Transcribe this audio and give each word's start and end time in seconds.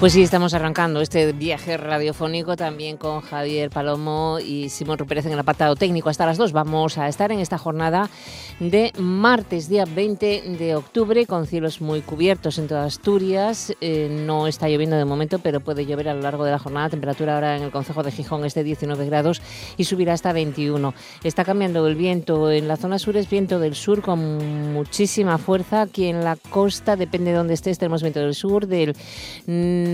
Pues 0.00 0.14
sí, 0.14 0.22
estamos 0.22 0.54
arrancando 0.54 1.02
este 1.02 1.30
viaje 1.34 1.76
radiofónico 1.76 2.56
también 2.56 2.96
con 2.96 3.20
Javier 3.20 3.68
Palomo 3.68 4.38
y 4.42 4.70
Simón 4.70 4.96
Rupérez 4.96 5.26
en 5.26 5.32
el 5.32 5.38
apartado 5.38 5.76
técnico. 5.76 6.08
Hasta 6.08 6.24
las 6.24 6.38
dos 6.38 6.52
vamos 6.52 6.96
a 6.96 7.06
estar 7.06 7.30
en 7.32 7.38
esta 7.38 7.58
jornada 7.58 8.08
de 8.60 8.94
martes, 8.98 9.68
día 9.68 9.84
20 9.84 10.56
de 10.58 10.74
octubre, 10.74 11.26
con 11.26 11.46
cielos 11.46 11.82
muy 11.82 12.00
cubiertos 12.00 12.56
en 12.56 12.66
toda 12.66 12.86
Asturias. 12.86 13.74
Eh, 13.82 14.08
no 14.10 14.46
está 14.46 14.70
lloviendo 14.70 14.96
de 14.96 15.04
momento, 15.04 15.38
pero 15.38 15.60
puede 15.60 15.84
llover 15.84 16.08
a 16.08 16.14
lo 16.14 16.22
largo 16.22 16.44
de 16.44 16.52
la 16.52 16.58
jornada. 16.58 16.88
temperatura 16.88 17.34
ahora 17.34 17.58
en 17.58 17.64
el 17.64 17.70
Concejo 17.70 18.02
de 18.02 18.10
Gijón 18.10 18.46
es 18.46 18.54
de 18.54 18.64
19 18.64 19.04
grados 19.04 19.42
y 19.76 19.84
subirá 19.84 20.14
hasta 20.14 20.32
21. 20.32 20.94
Está 21.24 21.44
cambiando 21.44 21.86
el 21.86 21.94
viento. 21.94 22.50
En 22.50 22.68
la 22.68 22.78
zona 22.78 22.98
sur 22.98 23.18
es 23.18 23.28
viento 23.28 23.58
del 23.58 23.74
sur 23.74 24.00
con 24.00 24.72
muchísima 24.72 25.36
fuerza. 25.36 25.82
Aquí 25.82 26.06
en 26.06 26.24
la 26.24 26.36
costa, 26.36 26.96
depende 26.96 27.32
de 27.32 27.36
dónde 27.36 27.52
estés, 27.52 27.78
tenemos 27.78 28.00
viento 28.00 28.20
del 28.20 28.34
sur, 28.34 28.66
del 28.66 28.96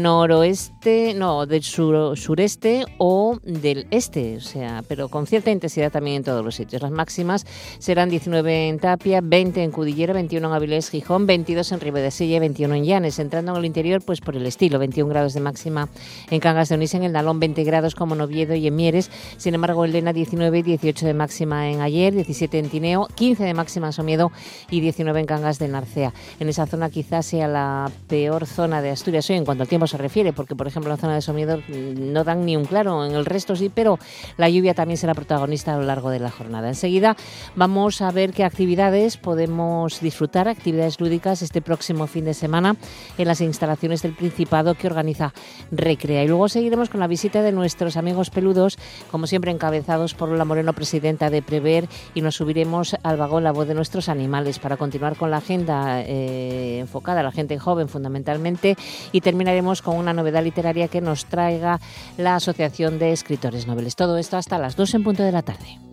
noroeste, 0.02 1.14
no, 1.14 1.46
del 1.46 1.62
sureste 1.62 2.84
o 2.98 3.38
del 3.42 3.87
este, 3.91 4.37
o 4.37 4.41
sea, 4.41 4.82
pero 4.88 5.09
con 5.09 5.27
cierta 5.27 5.50
intensidad 5.50 5.91
también 5.91 6.18
en 6.18 6.24
todos 6.24 6.45
los 6.45 6.54
sitios. 6.54 6.82
Las 6.82 6.91
máximas 6.91 7.45
serán 7.78 8.09
19 8.09 8.68
en 8.68 8.78
Tapia, 8.78 9.20
20 9.23 9.62
en 9.62 9.70
Cudillera, 9.70 10.12
21 10.12 10.46
en 10.46 10.54
Avilés, 10.54 10.90
Gijón, 10.90 11.27
22 11.27 11.73
en 11.73 11.80
Ribadesella, 11.80 12.40
21 12.40 12.74
en 12.74 12.84
Llanes. 12.84 13.18
Entrando 13.18 13.52
en 13.52 13.59
el 13.59 13.64
interior, 13.64 14.02
pues 14.02 14.20
por 14.20 14.37
el 14.37 14.46
estilo, 14.46 14.78
21 14.78 15.09
grados 15.09 15.34
de 15.34 15.40
máxima 15.40 15.88
en 16.30 16.40
Cangas 16.40 16.68
de 16.68 16.74
Onís, 16.74 16.95
en 16.95 17.04
el 17.04 17.12
Nalón, 17.12 17.40
20 17.40 17.65
grados 17.65 17.95
como 17.95 18.15
en 18.15 18.21
Oviedo 18.21 18.54
y 18.54 18.66
en 18.66 18.76
Mieres. 18.76 19.10
Sin 19.37 19.54
embargo, 19.54 19.84
en 19.84 19.93
Lena, 19.93 20.12
19 20.12 20.59
y 20.59 20.62
18 20.62 21.06
de 21.06 21.15
máxima 21.15 21.71
en 21.71 21.80
Ayer, 21.80 22.15
17 22.15 22.59
en 22.59 22.68
Tineo, 22.68 23.09
15 23.15 23.45
de 23.45 23.54
máxima 23.54 23.88
en 23.88 23.93
Somiedo 23.93 24.32
y 24.71 24.80
19 24.80 25.21
en 25.21 25.26
Cangas 25.26 25.59
de 25.59 25.68
Narcea. 25.68 26.12
En 26.40 26.49
esa 26.49 26.66
zona 26.66 26.90
quizás 26.90 27.26
sea 27.26 27.49
la 27.49 27.90
peor 28.09 28.46
zona 28.46 28.82
de 28.82 28.90
Asturias 28.90 29.28
hoy 29.30 29.37
en 29.37 29.45
cuanto 29.45 29.62
al 29.62 29.68
tiempo 29.68 29.85
se 29.87 29.96
refiere, 29.96 30.32
porque 30.32 30.56
por 30.56 30.66
ejemplo 30.66 30.90
la 30.90 30.96
zona 30.96 31.15
de 31.15 31.23
Somiedo 31.23 31.60
no 31.68 32.24
dan 32.24 32.45
ni 32.45 32.56
un 32.56 32.65
claro, 32.65 33.04
en 33.04 33.12
el 33.12 33.24
resto 33.24 33.56
sí, 33.56 33.70
pero 33.73 33.98
la 34.37 34.48
lluvia 34.48 34.74
también 34.74 34.96
será 34.96 35.15
protagonista 35.15 35.74
a 35.74 35.78
lo 35.78 35.84
largo 35.84 36.10
de 36.10 36.18
la 36.18 36.30
jornada. 36.30 36.68
Enseguida 36.68 37.16
vamos 37.54 38.01
a 38.02 38.10
ver 38.10 38.32
qué 38.32 38.45
actividades 38.45 39.16
podemos 39.16 40.01
disfrutar, 40.01 40.48
actividades 40.48 41.01
lúdicas 41.01 41.43
este 41.43 41.62
próximo 41.62 42.06
fin 42.06 42.24
de 42.24 42.34
semana 42.34 42.76
en 43.18 43.28
las 43.28 43.40
instalaciones 43.40 44.02
del 44.02 44.15
Principado 44.15 44.74
que 44.74 44.87
organiza 44.87 45.32
Recrea. 45.70 46.24
Y 46.24 46.28
luego 46.28 46.48
seguiremos 46.48 46.88
con 46.88 47.00
la 47.00 47.06
visita 47.06 47.43
de 47.43 47.52
nuestros 47.52 47.96
amigos 47.96 48.30
peludos, 48.30 48.78
como 49.10 49.26
siempre 49.26 49.50
encabezados 49.50 50.15
por 50.15 50.30
la 50.30 50.45
Moreno, 50.45 50.73
presidenta 50.73 51.30
de 51.30 51.43
Prever, 51.43 51.88
y 52.15 52.21
nos 52.21 52.37
subiremos 52.37 52.96
al 53.02 53.16
vagón 53.16 53.45
La 53.45 53.52
Voz 53.52 53.68
de 53.68 53.74
nuestros 53.74 54.09
animales 54.09 54.59
para 54.59 54.76
continuar 54.76 55.16
con 55.16 55.30
la 55.30 55.38
agenda 55.38 56.02
eh, 56.02 56.78
enfocada 56.80 57.21
a 57.21 57.23
la 57.23 57.32
gente 57.32 57.59
joven 57.59 57.88
fundamentalmente 57.88 58.76
y 59.12 59.21
terminaremos 59.21 59.76
con 59.82 59.96
una 59.96 60.13
novedad 60.13 60.43
literaria 60.43 60.88
que 60.88 61.01
nos 61.01 61.27
traiga 61.27 61.80
la 62.16 62.37
Asociación 62.37 62.99
de 62.99 63.13
Escritores 63.13 63.66
Noveles. 63.66 63.96
Todo 63.96 64.19
esto 64.19 64.37
hasta 64.37 64.59
las 64.59 64.77
2 64.77 64.94
en 64.94 65.05
punto 65.05 65.22
de 65.22 65.33
la 65.33 65.43
tarde. 65.43 65.85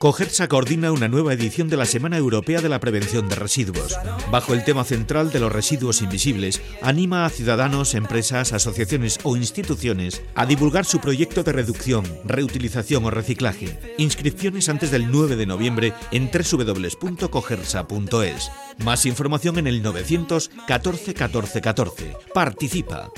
Cogersa 0.00 0.48
coordina 0.48 0.90
una 0.92 1.08
nueva 1.08 1.34
edición 1.34 1.68
de 1.68 1.76
la 1.76 1.84
Semana 1.84 2.16
Europea 2.16 2.62
de 2.62 2.70
la 2.70 2.80
Prevención 2.80 3.28
de 3.28 3.34
Residuos. 3.34 3.98
Bajo 4.30 4.54
el 4.54 4.64
tema 4.64 4.84
central 4.84 5.30
de 5.30 5.40
los 5.40 5.52
residuos 5.52 6.00
invisibles, 6.00 6.62
anima 6.80 7.26
a 7.26 7.28
ciudadanos, 7.28 7.94
empresas, 7.94 8.54
asociaciones 8.54 9.18
o 9.24 9.36
instituciones 9.36 10.22
a 10.34 10.46
divulgar 10.46 10.86
su 10.86 11.00
proyecto 11.00 11.42
de 11.42 11.52
reducción, 11.52 12.06
reutilización 12.24 13.04
o 13.04 13.10
reciclaje. 13.10 13.78
Inscripciones 13.98 14.70
antes 14.70 14.90
del 14.90 15.10
9 15.10 15.36
de 15.36 15.44
noviembre 15.44 15.92
en 16.12 16.30
www.cogersa.es. 16.30 18.50
Más 18.78 19.04
información 19.04 19.58
en 19.58 19.66
el 19.66 19.82
914 19.82 21.12
14 21.12 21.60
14. 21.60 22.16
Participa. 22.32 23.12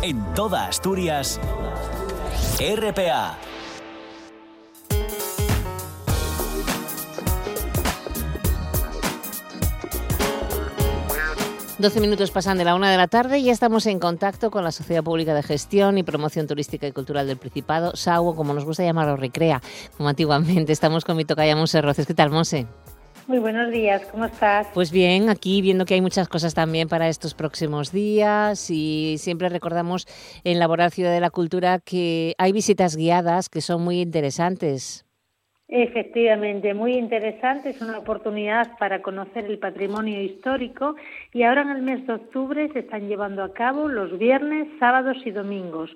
En 0.00 0.32
toda 0.32 0.66
Asturias, 0.66 1.38
RPA 2.58 3.49
12 11.80 12.00
minutos 12.00 12.30
pasan 12.30 12.58
de 12.58 12.64
la 12.64 12.74
una 12.74 12.90
de 12.90 12.98
la 12.98 13.08
tarde 13.08 13.38
y 13.38 13.44
ya 13.44 13.52
estamos 13.52 13.86
en 13.86 14.00
contacto 14.00 14.50
con 14.50 14.64
la 14.64 14.70
Sociedad 14.70 15.02
Pública 15.02 15.32
de 15.32 15.42
Gestión 15.42 15.96
y 15.96 16.02
Promoción 16.02 16.46
Turística 16.46 16.86
y 16.86 16.92
Cultural 16.92 17.26
del 17.26 17.38
Principado, 17.38 17.96
SAUO, 17.96 18.36
como 18.36 18.52
nos 18.52 18.66
gusta 18.66 18.84
llamarlo, 18.84 19.16
Recrea, 19.16 19.62
como 19.96 20.10
antiguamente. 20.10 20.72
Estamos 20.72 21.06
con 21.06 21.16
mi 21.16 21.24
tocaya 21.24 21.56
Monse 21.56 21.80
Roces. 21.80 22.06
¿Qué 22.06 22.12
tal, 22.12 22.30
Monse? 22.30 22.66
Muy 23.28 23.38
buenos 23.38 23.70
días, 23.70 24.02
¿cómo 24.10 24.26
estás? 24.26 24.66
Pues 24.74 24.90
bien, 24.90 25.30
aquí 25.30 25.62
viendo 25.62 25.86
que 25.86 25.94
hay 25.94 26.02
muchas 26.02 26.28
cosas 26.28 26.52
también 26.52 26.86
para 26.86 27.08
estos 27.08 27.32
próximos 27.32 27.92
días 27.92 28.68
y 28.68 29.16
siempre 29.16 29.48
recordamos 29.48 30.06
en 30.44 30.58
Laboral 30.58 30.90
Ciudad 30.90 31.12
de 31.12 31.20
la 31.20 31.30
Cultura 31.30 31.78
que 31.78 32.34
hay 32.36 32.52
visitas 32.52 32.94
guiadas 32.94 33.48
que 33.48 33.62
son 33.62 33.82
muy 33.82 34.02
interesantes. 34.02 35.06
Efectivamente, 35.72 36.74
muy 36.74 36.94
interesante, 36.94 37.70
es 37.70 37.80
una 37.80 37.98
oportunidad 37.98 38.76
para 38.78 39.02
conocer 39.02 39.44
el 39.44 39.60
patrimonio 39.60 40.20
histórico 40.20 40.96
y 41.32 41.44
ahora 41.44 41.62
en 41.62 41.70
el 41.70 41.82
mes 41.82 42.04
de 42.08 42.14
octubre 42.14 42.68
se 42.72 42.80
están 42.80 43.06
llevando 43.06 43.44
a 43.44 43.52
cabo 43.52 43.86
los 43.86 44.18
viernes, 44.18 44.66
sábados 44.80 45.18
y 45.24 45.30
domingos, 45.30 45.94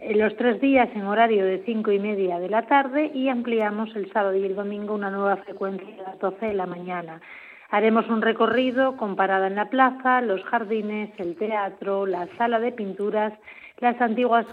eh, 0.00 0.14
los 0.14 0.36
tres 0.36 0.60
días 0.60 0.90
en 0.94 1.06
horario 1.06 1.46
de 1.46 1.62
cinco 1.64 1.90
y 1.90 1.98
media 1.98 2.38
de 2.38 2.50
la 2.50 2.66
tarde 2.66 3.10
y 3.14 3.30
ampliamos 3.30 3.96
el 3.96 4.12
sábado 4.12 4.36
y 4.36 4.44
el 4.44 4.54
domingo 4.54 4.94
una 4.94 5.10
nueva 5.10 5.38
frecuencia 5.38 5.88
a 6.04 6.10
las 6.10 6.18
doce 6.18 6.44
de 6.44 6.54
la 6.54 6.66
mañana. 6.66 7.22
Haremos 7.70 8.06
un 8.10 8.20
recorrido 8.20 8.98
con 8.98 9.16
parada 9.16 9.46
en 9.46 9.56
la 9.56 9.70
plaza, 9.70 10.20
los 10.20 10.44
jardines, 10.44 11.08
el 11.16 11.34
teatro, 11.36 12.04
la 12.04 12.28
sala 12.36 12.60
de 12.60 12.72
pinturas 12.72 13.32
las 13.78 14.00
antiguas 14.00 14.46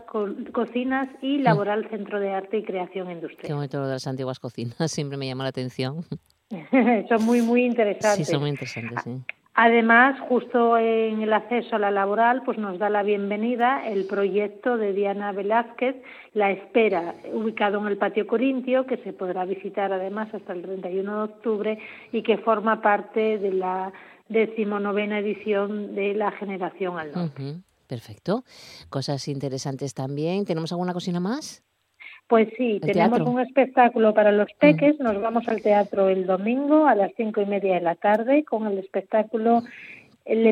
cocinas 0.51 1.09
y 1.21 1.37
mm. 1.37 1.41
Laboral 1.43 1.89
Centro 1.89 2.19
de 2.19 2.31
Arte 2.31 2.59
y 2.59 2.63
Creación 2.63 3.11
Industrial. 3.11 3.47
Qué 3.47 3.53
bonito 3.53 3.79
lo 3.79 3.87
de 3.87 3.93
las 3.93 4.07
antiguas 4.07 4.39
cocinas, 4.39 4.75
siempre 4.91 5.17
me 5.17 5.27
llama 5.27 5.43
la 5.43 5.49
atención. 5.49 6.03
son 7.09 7.23
muy, 7.23 7.41
muy 7.41 7.63
interesantes. 7.65 8.27
Sí, 8.27 8.31
son 8.31 8.41
muy 8.41 8.49
interesantes, 8.49 8.99
sí. 9.03 9.23
Además, 9.53 10.17
justo 10.29 10.77
en 10.77 11.21
el 11.21 11.33
acceso 11.33 11.75
a 11.75 11.79
la 11.79 11.91
laboral, 11.91 12.41
pues 12.43 12.57
nos 12.57 12.79
da 12.79 12.89
la 12.89 13.03
bienvenida 13.03 13.85
el 13.85 14.05
proyecto 14.05 14.77
de 14.77 14.93
Diana 14.93 15.33
Velázquez, 15.33 15.97
La 16.33 16.51
Espera, 16.51 17.15
ubicado 17.33 17.79
en 17.79 17.87
el 17.87 17.97
Patio 17.97 18.25
Corintio, 18.27 18.85
que 18.85 18.95
se 18.97 19.11
podrá 19.11 19.43
visitar 19.43 19.91
además 19.91 20.33
hasta 20.33 20.53
el 20.53 20.61
31 20.61 21.15
de 21.17 21.23
octubre 21.23 21.79
y 22.13 22.23
que 22.23 22.37
forma 22.37 22.81
parte 22.81 23.39
de 23.39 23.51
la 23.51 23.91
decimonovena 24.29 25.19
edición 25.19 25.95
de 25.95 26.13
la 26.13 26.31
Generación 26.31 26.97
al 26.97 27.11
Norte. 27.11 27.55
Perfecto. 27.91 28.45
Cosas 28.87 29.27
interesantes 29.27 29.93
también. 29.93 30.45
¿Tenemos 30.45 30.71
alguna 30.71 30.93
cocina 30.93 31.19
más? 31.19 31.61
Pues 32.25 32.47
sí, 32.55 32.79
tenemos 32.79 33.19
un 33.19 33.41
espectáculo 33.41 34.13
para 34.13 34.31
los 34.31 34.47
peques. 34.57 34.97
Nos 35.01 35.21
vamos 35.21 35.45
al 35.49 35.61
teatro 35.61 36.07
el 36.07 36.25
domingo 36.25 36.87
a 36.87 36.95
las 36.95 37.11
cinco 37.17 37.41
y 37.41 37.45
media 37.45 37.73
de 37.73 37.81
la 37.81 37.95
tarde 37.95 38.45
con 38.45 38.65
el 38.65 38.77
espectáculo 38.77 39.63
el, 40.31 40.47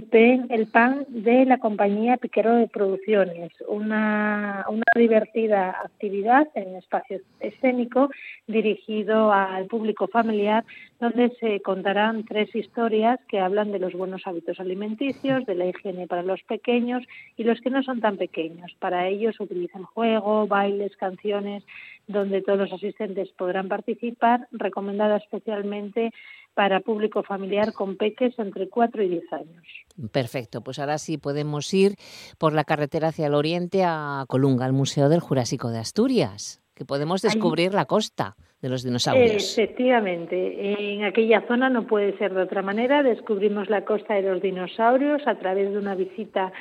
el 0.49 0.67
pan 0.67 1.05
de 1.07 1.45
la 1.45 1.57
compañía 1.57 2.17
Piquero 2.17 2.53
de 2.55 2.67
Producciones, 2.67 3.53
una, 3.65 4.65
una 4.67 4.83
divertida 4.93 5.69
actividad 5.69 6.49
en 6.53 6.75
espacio 6.75 7.21
escénico 7.39 8.09
dirigido 8.45 9.31
al 9.31 9.67
público 9.67 10.07
familiar, 10.07 10.65
donde 10.99 11.29
se 11.39 11.61
contarán 11.61 12.25
tres 12.25 12.53
historias 12.53 13.21
que 13.29 13.39
hablan 13.39 13.71
de 13.71 13.79
los 13.79 13.93
buenos 13.93 14.23
hábitos 14.25 14.59
alimenticios, 14.59 15.45
de 15.45 15.55
la 15.55 15.67
higiene 15.67 16.07
para 16.07 16.23
los 16.23 16.43
pequeños 16.43 17.05
y 17.37 17.45
los 17.45 17.61
que 17.61 17.69
no 17.69 17.81
son 17.81 18.01
tan 18.01 18.17
pequeños. 18.17 18.75
Para 18.79 19.07
ellos 19.07 19.39
utilizan 19.39 19.83
juego, 19.83 20.45
bailes, 20.45 20.97
canciones, 20.97 21.63
donde 22.05 22.41
todos 22.41 22.59
los 22.59 22.73
asistentes 22.73 23.29
podrán 23.29 23.69
participar, 23.69 24.47
recomendada 24.51 25.17
especialmente 25.17 26.11
para 26.53 26.81
público 26.81 27.23
familiar 27.23 27.73
con 27.73 27.95
peques 27.95 28.37
entre 28.37 28.69
4 28.69 29.03
y 29.03 29.09
10 29.09 29.33
años. 29.33 29.63
Perfecto, 30.11 30.61
pues 30.61 30.79
ahora 30.79 30.97
sí 30.97 31.17
podemos 31.17 31.73
ir 31.73 31.95
por 32.37 32.53
la 32.53 32.63
carretera 32.63 33.09
hacia 33.09 33.27
el 33.27 33.35
oriente 33.35 33.83
a 33.85 34.25
Colunga, 34.27 34.65
al 34.65 34.73
Museo 34.73 35.09
del 35.09 35.19
Jurásico 35.19 35.69
de 35.69 35.79
Asturias, 35.79 36.61
que 36.75 36.85
podemos 36.85 37.21
descubrir 37.21 37.73
la 37.73 37.85
costa 37.85 38.35
de 38.61 38.69
los 38.69 38.83
dinosaurios. 38.83 39.57
Efectivamente, 39.57 40.93
en 40.95 41.03
aquella 41.03 41.45
zona 41.47 41.69
no 41.69 41.87
puede 41.87 42.17
ser 42.17 42.33
de 42.33 42.41
otra 42.41 42.61
manera, 42.61 43.03
descubrimos 43.03 43.69
la 43.69 43.85
costa 43.85 44.15
de 44.15 44.23
los 44.23 44.41
dinosaurios 44.41 45.21
a 45.27 45.35
través 45.35 45.71
de 45.71 45.77
una 45.77 45.95
visita 45.95 46.51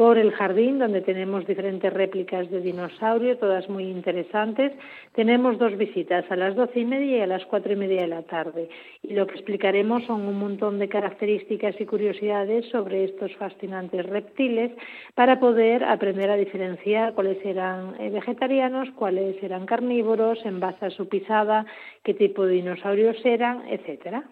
por 0.00 0.16
el 0.16 0.32
jardín, 0.32 0.78
donde 0.78 1.02
tenemos 1.02 1.46
diferentes 1.46 1.92
réplicas 1.92 2.50
de 2.50 2.62
dinosaurio, 2.62 3.36
todas 3.36 3.68
muy 3.68 3.84
interesantes. 3.84 4.72
Tenemos 5.14 5.58
dos 5.58 5.76
visitas, 5.76 6.24
a 6.30 6.36
las 6.36 6.56
doce 6.56 6.80
y 6.80 6.86
media 6.86 7.18
y 7.18 7.20
a 7.20 7.26
las 7.26 7.44
cuatro 7.44 7.74
y 7.74 7.76
media 7.76 8.00
de 8.00 8.06
la 8.06 8.22
tarde. 8.22 8.70
Y 9.02 9.12
lo 9.12 9.26
que 9.26 9.34
explicaremos 9.34 10.02
son 10.06 10.22
un 10.22 10.38
montón 10.38 10.78
de 10.78 10.88
características 10.88 11.78
y 11.78 11.84
curiosidades 11.84 12.64
sobre 12.70 13.04
estos 13.04 13.36
fascinantes 13.36 14.06
reptiles 14.06 14.72
para 15.14 15.38
poder 15.38 15.84
aprender 15.84 16.30
a 16.30 16.36
diferenciar 16.36 17.12
cuáles 17.12 17.44
eran 17.44 18.00
eh, 18.00 18.08
vegetarianos, 18.08 18.88
cuáles 18.96 19.36
eran 19.42 19.66
carnívoros, 19.66 20.38
en 20.46 20.60
base 20.60 20.86
a 20.86 20.90
su 20.90 21.08
pisada, 21.08 21.66
qué 22.04 22.14
tipo 22.14 22.46
de 22.46 22.54
dinosaurios 22.54 23.18
eran, 23.22 23.68
etcétera. 23.68 24.24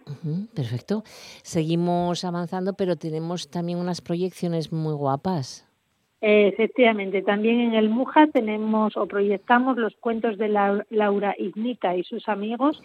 perfecto. 0.55 1.03
Seguimos 1.43 2.25
avanzando, 2.25 2.73
pero 2.73 2.97
tenemos 2.97 3.51
también 3.51 3.79
unas 3.79 4.01
proyecciones 4.01 4.73
muy 4.73 4.95
guapas. 4.95 5.58
Efectivamente, 6.21 7.23
también 7.23 7.61
en 7.61 7.75
el 7.75 7.89
Muja 7.89 8.27
tenemos 8.27 8.97
o 8.97 9.07
proyectamos 9.07 9.77
los 9.77 9.95
cuentos 9.97 10.37
de 10.37 10.49
Laura 10.49 11.35
Ignita 11.39 11.95
y 11.97 12.03
sus 12.03 12.29
amigos. 12.29 12.83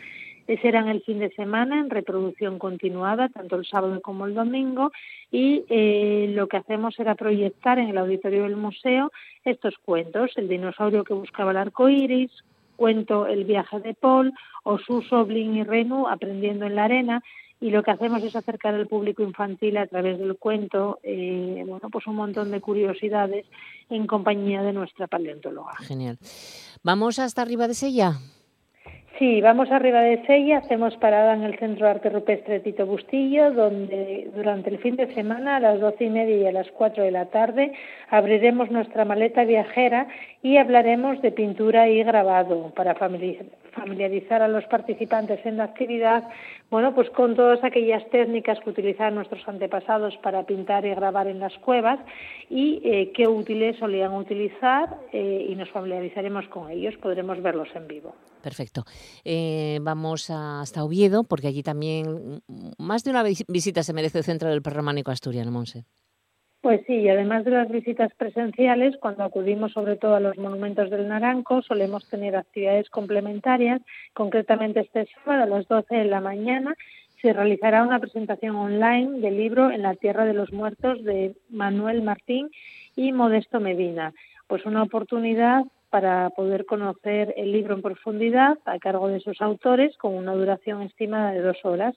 Serán 0.61 0.89
el 0.89 1.01
fin 1.03 1.19
de 1.19 1.29
semana 1.31 1.79
en 1.79 1.89
reproducción 1.89 2.59
continuada, 2.59 3.29
tanto 3.29 3.55
el 3.55 3.65
sábado 3.65 4.01
como 4.01 4.25
el 4.25 4.33
domingo, 4.33 4.91
y 5.31 5.63
eh, 5.69 6.33
lo 6.35 6.47
que 6.47 6.57
hacemos 6.57 6.99
era 6.99 7.15
proyectar 7.15 7.79
en 7.79 7.87
el 7.87 7.97
auditorio 7.97 8.43
del 8.43 8.57
museo 8.57 9.11
estos 9.45 9.75
cuentos: 9.77 10.31
el 10.35 10.49
dinosaurio 10.49 11.05
que 11.05 11.13
buscaba 11.13 11.51
el 11.51 11.57
arco 11.57 11.87
iris, 11.87 12.29
cuento 12.75 13.25
El 13.25 13.45
viaje 13.45 13.79
de 13.79 13.93
Paul, 13.93 14.33
o 14.63 14.77
Suso, 14.77 15.25
Blin 15.25 15.55
y 15.55 15.63
Renu 15.63 16.07
aprendiendo 16.07 16.65
en 16.65 16.75
la 16.75 16.85
arena, 16.85 17.23
y 17.63 17.69
lo 17.69 17.81
que 17.81 17.91
hacemos 17.91 18.21
es 18.21 18.35
acercar 18.35 18.75
al 18.75 18.87
público 18.87 19.23
infantil 19.23 19.77
a 19.77 19.87
través 19.87 20.19
del 20.19 20.35
cuento, 20.35 20.99
eh, 21.01 21.63
bueno, 21.65 21.89
pues 21.89 22.05
un 22.07 22.17
montón 22.17 22.51
de 22.51 22.59
curiosidades 22.59 23.45
en 23.89 24.05
compañía 24.05 24.61
de 24.61 24.73
nuestra 24.73 25.07
paleontóloga. 25.07 25.71
Genial. 25.77 26.17
¿Vamos 26.83 27.19
hasta 27.19 27.41
arriba 27.41 27.69
de 27.69 27.73
Sella? 27.73 28.15
Sí, 29.17 29.39
vamos 29.39 29.71
arriba 29.71 30.01
de 30.01 30.25
Sella, 30.25 30.57
hacemos 30.57 30.97
parada 30.97 31.35
en 31.35 31.43
el 31.43 31.57
Centro 31.57 31.85
de 31.85 31.91
Arte 31.91 32.09
Rupestre 32.09 32.59
Tito 32.59 32.85
Bustillo, 32.85 33.53
donde 33.53 34.29
durante 34.35 34.69
el 34.69 34.79
fin 34.79 34.97
de 34.97 35.13
semana 35.13 35.55
a 35.55 35.59
las 35.61 35.79
doce 35.79 36.03
y 36.03 36.09
media 36.09 36.35
y 36.35 36.45
a 36.45 36.51
las 36.51 36.69
cuatro 36.71 37.03
de 37.03 37.11
la 37.11 37.27
tarde 37.27 37.71
abriremos 38.09 38.71
nuestra 38.71 39.05
maleta 39.05 39.45
viajera 39.45 40.07
y 40.43 40.57
hablaremos 40.57 41.21
de 41.21 41.31
pintura 41.31 41.87
y 41.87 42.03
grabado 42.03 42.73
para 42.75 42.95
familiarizar 42.95 44.41
a 44.41 44.49
los 44.49 44.65
participantes 44.65 45.39
en 45.45 45.55
la 45.55 45.63
actividad, 45.63 46.27
bueno, 46.69 46.93
pues 46.93 47.09
con 47.11 47.33
todas 47.33 47.63
aquellas 47.63 48.07
técnicas 48.09 48.59
que 48.59 48.69
utilizaban 48.69 49.15
nuestros 49.15 49.41
antepasados 49.47 50.17
para 50.17 50.45
pintar 50.45 50.85
y 50.85 50.89
grabar 50.89 51.27
en 51.27 51.39
las 51.39 51.57
cuevas 51.59 51.97
y 52.49 52.81
eh, 52.83 53.13
qué 53.15 53.25
útiles 53.25 53.77
solían 53.79 54.13
utilizar 54.13 54.99
eh, 55.13 55.47
y 55.49 55.55
nos 55.55 55.69
familiarizaremos 55.69 56.45
con 56.49 56.69
ellos, 56.69 56.93
podremos 57.01 57.41
verlos 57.41 57.69
en 57.73 57.87
vivo. 57.87 58.13
Perfecto. 58.41 58.83
Eh, 59.23 59.79
vamos 59.81 60.29
hasta 60.29 60.83
Oviedo, 60.83 61.23
porque 61.23 61.47
allí 61.47 61.63
también 61.63 62.41
más 62.77 63.05
de 63.05 63.11
una 63.11 63.23
visita 63.23 63.81
se 63.81 63.93
merece 63.93 64.17
el 64.17 64.25
Centro 64.25 64.49
del 64.49 64.61
Perrománico 64.61 65.09
Asturiano, 65.09 65.51
Monse. 65.51 65.85
Pues 66.63 66.79
sí, 66.87 66.93
y 66.93 67.09
además 67.09 67.43
de 67.43 67.51
las 67.51 67.69
visitas 67.69 68.13
presenciales, 68.15 68.95
cuando 69.01 69.25
acudimos 69.25 69.73
sobre 69.73 69.97
todo 69.97 70.15
a 70.15 70.21
los 70.21 70.37
monumentos 70.37 70.89
del 70.89 71.09
Naranco, 71.09 71.61
solemos 71.61 72.09
tener 72.09 72.37
actividades 72.37 72.89
complementarias. 72.89 73.81
Concretamente 74.13 74.79
este 74.79 75.05
sábado 75.25 75.43
a 75.43 75.57
las 75.57 75.67
12 75.67 75.93
de 75.93 76.05
la 76.05 76.21
mañana 76.21 76.73
se 77.21 77.33
realizará 77.33 77.83
una 77.83 77.99
presentación 77.99 78.55
online 78.55 79.19
del 79.19 79.35
libro 79.35 79.71
En 79.71 79.81
la 79.81 79.95
Tierra 79.95 80.23
de 80.23 80.35
los 80.35 80.53
Muertos 80.53 81.03
de 81.03 81.35
Manuel 81.49 82.01
Martín 82.01 82.49
y 82.95 83.11
Modesto 83.11 83.59
Medina. 83.59 84.13
Pues 84.47 84.65
una 84.65 84.83
oportunidad 84.83 85.65
para 85.89 86.29
poder 86.29 86.65
conocer 86.65 87.33
el 87.35 87.51
libro 87.51 87.75
en 87.75 87.81
profundidad 87.81 88.57
a 88.63 88.79
cargo 88.79 89.09
de 89.09 89.19
sus 89.19 89.41
autores 89.41 89.97
con 89.97 90.13
una 90.13 90.33
duración 90.33 90.81
estimada 90.81 91.33
de 91.33 91.41
dos 91.41 91.57
horas 91.65 91.93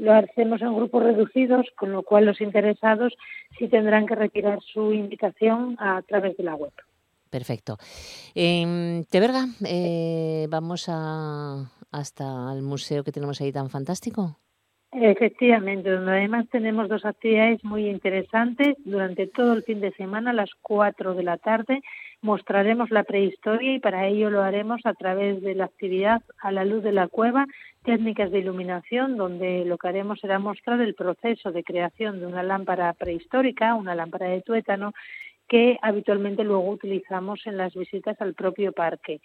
lo 0.00 0.14
hacemos 0.14 0.62
en 0.62 0.74
grupos 0.74 1.02
reducidos, 1.02 1.66
con 1.76 1.92
lo 1.92 2.02
cual 2.02 2.24
los 2.24 2.40
interesados 2.40 3.14
sí 3.58 3.68
tendrán 3.68 4.06
que 4.06 4.14
retirar 4.14 4.60
su 4.62 4.92
invitación 4.92 5.76
a 5.78 6.02
través 6.02 6.36
de 6.36 6.44
la 6.44 6.54
web. 6.54 6.72
Perfecto. 7.28 7.76
Eh, 8.34 9.04
Teberga, 9.10 9.46
vamos 10.48 10.86
a, 10.88 11.70
hasta 11.92 12.52
el 12.52 12.62
museo 12.62 13.04
que 13.04 13.12
tenemos 13.12 13.40
ahí 13.40 13.52
tan 13.52 13.70
fantástico. 13.70 14.38
Efectivamente, 14.92 15.88
donde 15.88 16.10
además 16.10 16.48
tenemos 16.50 16.88
dos 16.88 17.04
actividades 17.04 17.62
muy 17.64 17.88
interesantes. 17.88 18.74
Durante 18.84 19.28
todo 19.28 19.52
el 19.52 19.62
fin 19.62 19.80
de 19.80 19.92
semana, 19.92 20.30
a 20.30 20.34
las 20.34 20.50
4 20.62 21.14
de 21.14 21.22
la 21.22 21.36
tarde, 21.36 21.80
mostraremos 22.22 22.90
la 22.90 23.04
prehistoria 23.04 23.74
y 23.74 23.78
para 23.78 24.08
ello 24.08 24.30
lo 24.30 24.42
haremos 24.42 24.80
a 24.84 24.94
través 24.94 25.42
de 25.42 25.54
la 25.54 25.66
actividad 25.66 26.22
a 26.40 26.50
la 26.50 26.64
luz 26.64 26.82
de 26.82 26.90
la 26.90 27.06
cueva, 27.06 27.46
técnicas 27.84 28.32
de 28.32 28.40
iluminación, 28.40 29.16
donde 29.16 29.64
lo 29.64 29.78
que 29.78 29.88
haremos 29.88 30.18
será 30.18 30.40
mostrar 30.40 30.80
el 30.80 30.96
proceso 30.96 31.52
de 31.52 31.62
creación 31.62 32.18
de 32.18 32.26
una 32.26 32.42
lámpara 32.42 32.92
prehistórica, 32.92 33.76
una 33.76 33.94
lámpara 33.94 34.26
de 34.26 34.42
tuétano, 34.42 34.92
que 35.48 35.78
habitualmente 35.82 36.42
luego 36.42 36.68
utilizamos 36.68 37.46
en 37.46 37.56
las 37.56 37.74
visitas 37.74 38.20
al 38.20 38.34
propio 38.34 38.72
parque. 38.72 39.20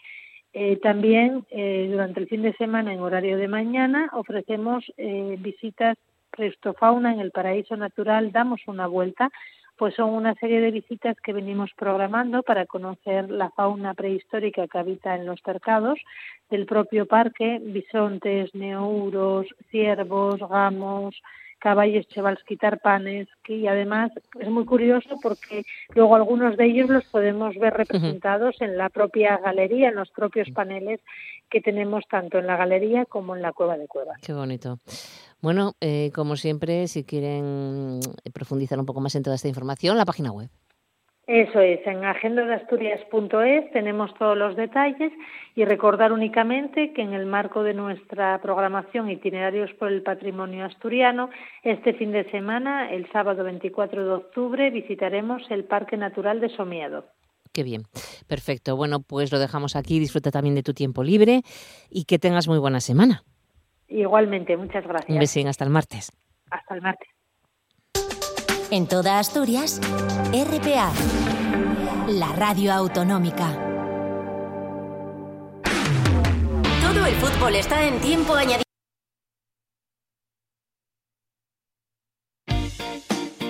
Eh, 0.58 0.80
también 0.82 1.46
eh, 1.50 1.90
durante 1.92 2.22
el 2.22 2.30
fin 2.30 2.42
de 2.42 2.54
semana, 2.54 2.94
en 2.94 3.02
horario 3.02 3.36
de 3.36 3.50
mañana, 3.50 4.10
ofrecemos 4.14 4.86
eh, 4.96 5.36
visitas 5.38 5.98
prestofauna 6.32 7.12
en 7.12 7.20
el 7.20 7.32
paraíso 7.32 7.76
natural. 7.76 8.32
Damos 8.32 8.62
una 8.68 8.88
vuelta, 8.88 9.30
pues 9.76 9.96
son 9.96 10.12
una 10.12 10.34
serie 10.36 10.62
de 10.62 10.72
visitas 10.72 11.18
que 11.20 11.34
venimos 11.34 11.72
programando 11.76 12.42
para 12.42 12.66
conocer 12.68 13.30
la 13.30 13.50
fauna 13.50 13.96
prehistórica 13.96 14.66
que 14.70 14.78
habita 14.78 15.16
en 15.16 15.26
los 15.26 15.42
cercados 15.42 16.00
del 16.50 16.66
propio 16.66 17.06
parque, 17.06 17.60
bisontes, 17.62 18.56
neuros, 18.56 19.48
ciervos, 19.72 20.40
gamos, 20.40 21.22
caballos 21.60 22.08
chevalski 22.08 22.58
tarpanes, 22.58 23.28
que 23.44 23.68
además 23.68 24.12
es 24.40 24.50
muy 24.50 24.66
curioso 24.66 25.18
porque 25.22 25.64
luego 25.94 26.16
algunos 26.16 26.58
de 26.58 26.66
ellos 26.66 26.90
los 26.90 27.06
podemos 27.06 27.56
ver 27.58 27.74
representados 27.74 28.62
en 28.62 28.78
la 28.78 28.90
propia 28.90 29.38
galería, 29.38 29.90
en 29.90 29.96
los 29.96 30.10
propios 30.12 30.50
paneles 30.52 31.02
que 31.50 31.62
tenemos 31.62 32.04
tanto 32.10 32.38
en 32.38 32.48
la 32.48 32.58
galería 32.58 33.06
como 33.06 33.36
en 33.36 33.42
la 33.42 33.54
cueva 33.54 33.78
de 33.78 33.88
cuevas. 33.88 34.20
Qué 34.22 34.34
bonito. 34.34 34.80
Bueno, 35.42 35.74
eh, 35.80 36.12
como 36.14 36.36
siempre, 36.36 36.88
si 36.88 37.04
quieren 37.04 38.00
profundizar 38.34 38.80
un 38.80 38.86
poco 38.86 39.02
más 39.02 39.16
en 39.16 39.24
toda 39.24 39.36
esta 39.36 39.48
información, 39.48 39.98
la 39.98 40.06
página 40.06 40.32
web. 40.32 40.50
Eso 41.28 41.60
es, 41.60 41.80
en 41.88 42.06
agendadeasturias.es 42.06 43.72
tenemos 43.72 44.14
todos 44.14 44.38
los 44.38 44.56
detalles 44.56 45.12
y 45.56 45.66
recordar 45.66 46.12
únicamente 46.12 46.94
que 46.94 47.02
en 47.02 47.14
el 47.14 47.26
marco 47.26 47.64
de 47.64 47.74
nuestra 47.74 48.40
programación 48.44 49.10
Itinerarios 49.10 49.74
por 49.74 49.92
el 49.92 50.04
Patrimonio 50.04 50.66
Asturiano, 50.66 51.32
este 51.64 51.94
fin 51.94 52.12
de 52.12 52.30
semana, 52.30 52.92
el 52.92 53.12
sábado 53.12 53.44
24 53.44 54.06
de 54.06 54.12
octubre, 54.12 54.70
visitaremos 54.70 55.42
el 55.50 55.64
Parque 55.64 55.98
Natural 55.98 56.40
de 56.40 56.50
Somiedo. 56.50 57.06
Qué 57.52 57.64
bien, 57.64 57.84
perfecto. 58.28 58.76
Bueno, 58.76 59.00
pues 59.00 59.32
lo 59.32 59.40
dejamos 59.40 59.76
aquí, 59.76 59.98
disfruta 59.98 60.30
también 60.30 60.54
de 60.54 60.62
tu 60.62 60.74
tiempo 60.74 61.04
libre 61.04 61.42
y 61.90 62.04
que 62.04 62.20
tengas 62.20 62.48
muy 62.48 62.60
buena 62.60 62.82
semana. 62.82 63.24
Igualmente, 63.88 64.58
muchas 64.58 64.86
gracias. 64.86 65.10
Un 65.10 65.20
besín, 65.20 65.48
hasta 65.48 65.64
el 65.64 65.72
martes. 65.72 66.12
Hasta 66.52 66.76
el 66.76 66.82
martes. 66.82 67.15
En 68.76 68.88
toda 68.88 69.20
Asturias, 69.20 69.80
RPA, 70.34 70.92
la 72.10 72.34
radio 72.34 72.74
autonómica. 72.74 73.58
Todo 76.82 77.06
el 77.06 77.16
fútbol 77.16 77.56
está 77.56 77.88
en 77.88 78.02
tiempo 78.02 78.34
añadido. 78.34 78.64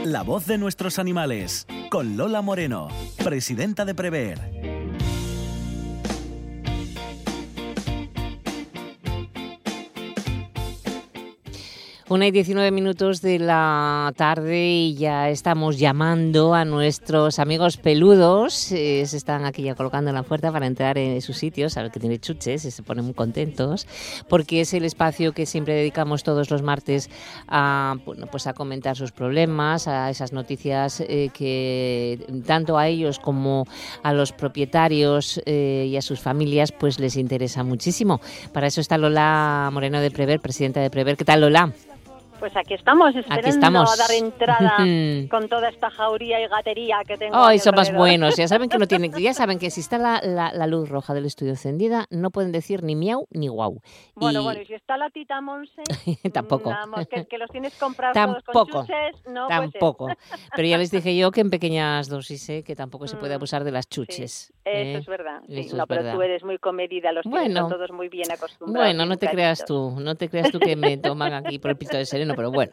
La 0.03 0.22
voz 0.22 0.46
de 0.46 0.60
nuestros 0.60 1.00
animales, 1.00 1.65
con 1.89 2.17
Lola 2.17 2.44
Moreno, 2.44 2.89
presidenta 3.24 3.84
de 3.84 3.96
Prever. 3.96 4.75
Una 12.08 12.28
y 12.28 12.32
19 12.32 12.70
minutos 12.70 13.24
de 13.24 13.40
la 13.40 14.14
tarde 14.16 14.64
y 14.64 14.94
ya 14.94 15.32
estamos 15.32 15.80
llamando 15.80 16.54
a 16.54 16.64
nuestros 16.64 17.40
amigos 17.40 17.78
peludos. 17.78 18.72
Eh, 18.72 19.04
se 19.08 19.18
están 19.18 19.44
aquí 19.44 19.64
ya 19.64 19.74
colocando 19.74 20.12
en 20.12 20.16
la 20.16 20.22
puerta 20.22 20.52
para 20.52 20.68
entrar 20.68 21.00
en 21.00 21.20
sus 21.24 21.38
sitios, 21.38 21.76
a 21.78 21.82
ver 21.82 21.90
que 21.90 22.00
tiene 22.00 22.20
chuches 22.20 22.64
y 22.64 22.70
se 22.70 22.84
ponen 22.84 23.06
muy 23.06 23.16
contentos, 23.16 23.88
porque 24.30 24.62
es 24.62 24.76
el 24.76 24.86
espacio 24.86 25.34
que 25.34 25.48
siempre 25.48 25.74
dedicamos 25.74 26.22
todos 26.22 26.52
los 26.52 26.62
martes 26.62 27.10
a, 27.48 27.96
bueno, 28.06 28.28
pues 28.28 28.46
a 28.46 28.54
comentar 28.54 28.96
sus 28.96 29.12
problemas, 29.12 29.88
a 29.88 30.12
esas 30.12 30.32
noticias 30.32 31.00
eh, 31.00 31.32
que 31.34 32.24
tanto 32.46 32.78
a 32.78 32.88
ellos 32.88 33.18
como 33.18 33.66
a 34.04 34.14
los 34.14 34.32
propietarios 34.32 35.42
eh, 35.48 35.88
y 35.90 35.98
a 35.98 36.04
sus 36.04 36.20
familias 36.20 36.72
pues 36.72 37.00
les 37.00 37.18
interesa 37.18 37.64
muchísimo. 37.64 38.22
Para 38.54 38.68
eso 38.68 38.80
está 38.80 38.96
Lola 39.00 39.72
Moreno 39.74 40.00
de 40.02 40.12
Prever, 40.12 40.40
presidenta 40.40 40.82
de 40.82 40.92
Prever. 40.92 41.18
¿Qué 41.18 41.26
tal, 41.26 41.42
Lola? 41.42 41.74
Pues 42.39 42.56
aquí 42.56 42.74
estamos, 42.74 43.15
esperando 43.15 43.82
a 43.82 43.96
dar 43.96 44.12
entrada 44.12 44.77
con 45.30 45.48
toda 45.48 45.70
esta 45.70 45.89
jauría 45.89 46.44
y 46.44 46.48
gatería 46.48 47.00
que 47.08 47.18
tengo. 47.18 47.36
Ay, 47.36 47.60
son 47.60 47.75
más 47.75 47.94
buenos. 47.94 48.36
Ya 48.36 48.48
saben 48.48 48.70
que 48.70 48.77
no 48.77 48.88
tienen, 48.88 49.12
ya 49.13 49.34
saben 49.34 49.58
que 49.58 49.72
si 49.72 49.82
está 49.82 49.98
la, 49.98 50.22
la, 50.22 50.68
luz 50.68 50.89
roja 50.89 51.13
del 51.13 51.25
estudio 51.25 51.51
encendida, 51.51 52.08
no 52.10 52.32
pueden 52.32 52.51
decir 52.51 52.84
ni 52.84 52.96
miau 52.96 53.27
ni 53.32 53.48
guau. 53.48 53.82
Bueno, 54.15 54.44
bueno, 54.44 54.62
y 54.62 54.65
si 54.65 54.74
está 54.74 54.98
la 54.98 55.10
tita 55.10 55.39
Monse, 55.42 55.82
tampoco. 56.34 56.74
que, 57.30 57.38
los 57.38 57.50
tienes 57.50 57.74
comprados 57.75 58.15
tampoco, 58.15 58.70
con 58.70 58.88
chuches, 58.88 59.15
no 59.27 59.48
Tampoco. 59.48 60.08
Pero 60.56 60.68
ya 60.68 60.77
les 60.77 60.92
dije 60.92 61.15
yo 61.15 61.32
que 61.32 61.42
en 61.42 61.50
pequeñas 61.50 62.10
dosis, 62.10 62.50
¿eh? 62.50 62.63
que 62.63 62.75
tampoco 62.75 63.08
se 63.08 63.15
puede 63.18 63.34
mm, 63.34 63.39
abusar 63.39 63.63
de 63.63 63.72
las 63.72 63.88
chuches. 63.88 64.54
Eso 64.65 64.98
¿eh? 64.98 64.98
es 64.98 65.05
verdad. 65.05 65.41
no, 65.75 65.88
pero 65.88 66.12
tú 66.12 66.22
eres 66.24 66.43
muy 66.43 66.57
comedida, 66.57 67.12
los 67.12 67.24
bueno, 67.25 67.67
todos 67.67 67.91
muy 67.91 68.10
bien 68.10 68.31
acostumbrados. 68.31 68.88
Bueno, 68.88 69.05
no 69.05 69.15
te 69.17 69.27
creas 69.27 69.63
tú, 69.63 69.95
no 70.00 70.15
te 70.15 70.27
creas 70.27 70.51
tú 70.51 70.60
que 70.60 70.75
me 70.75 70.98
toman 70.98 71.34
aquí 71.34 71.60
por 71.60 71.72
el 71.72 71.77
pito 71.77 71.98
de 71.98 72.05
sereno, 72.05 72.34
pero 72.36 72.51
bueno, 72.51 72.72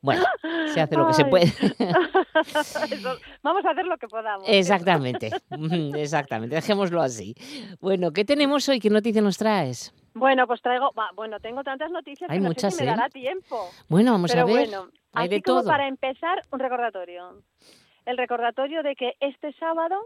bueno, 0.00 0.24
se 0.72 0.80
hace 0.80 0.96
lo 0.96 1.06
que 1.06 1.12
se 1.12 1.26
puede. 1.26 1.46
vamos 3.42 3.64
a 3.64 3.70
hacer 3.70 3.84
lo 3.84 3.98
que 3.98 4.08
podamos. 4.08 4.44
Exactamente, 4.48 5.30
exactamente, 5.96 6.54
dejémoslo 6.56 7.02
así. 7.02 7.34
Bueno, 7.80 8.10
¿qué 8.10 8.24
tenemos 8.24 8.66
hoy? 8.68 8.80
¿Qué 8.80 8.88
noticia 8.88 9.20
nos 9.20 9.36
traes? 9.36 9.92
Bueno, 10.14 10.46
pues 10.46 10.62
traigo, 10.62 10.90
bueno, 11.14 11.38
tengo 11.40 11.62
tantas 11.62 11.90
noticias 11.90 12.30
Hay 12.30 12.40
que 12.40 12.46
muchas, 12.46 12.76
me 12.80 12.84
¿eh? 12.84 12.86
dará 12.86 13.08
tiempo. 13.10 13.68
Bueno, 13.88 14.12
vamos 14.12 14.34
a 14.34 14.44
ver. 14.44 14.54
Bueno, 14.66 14.88
Hay 15.12 15.28
de 15.28 15.40
todo. 15.40 15.64
para 15.64 15.86
empezar, 15.86 16.42
un 16.50 16.58
recordatorio. 16.58 17.42
El 18.06 18.16
recordatorio 18.16 18.82
de 18.82 18.96
que 18.96 19.12
este 19.20 19.52
sábado, 19.52 19.96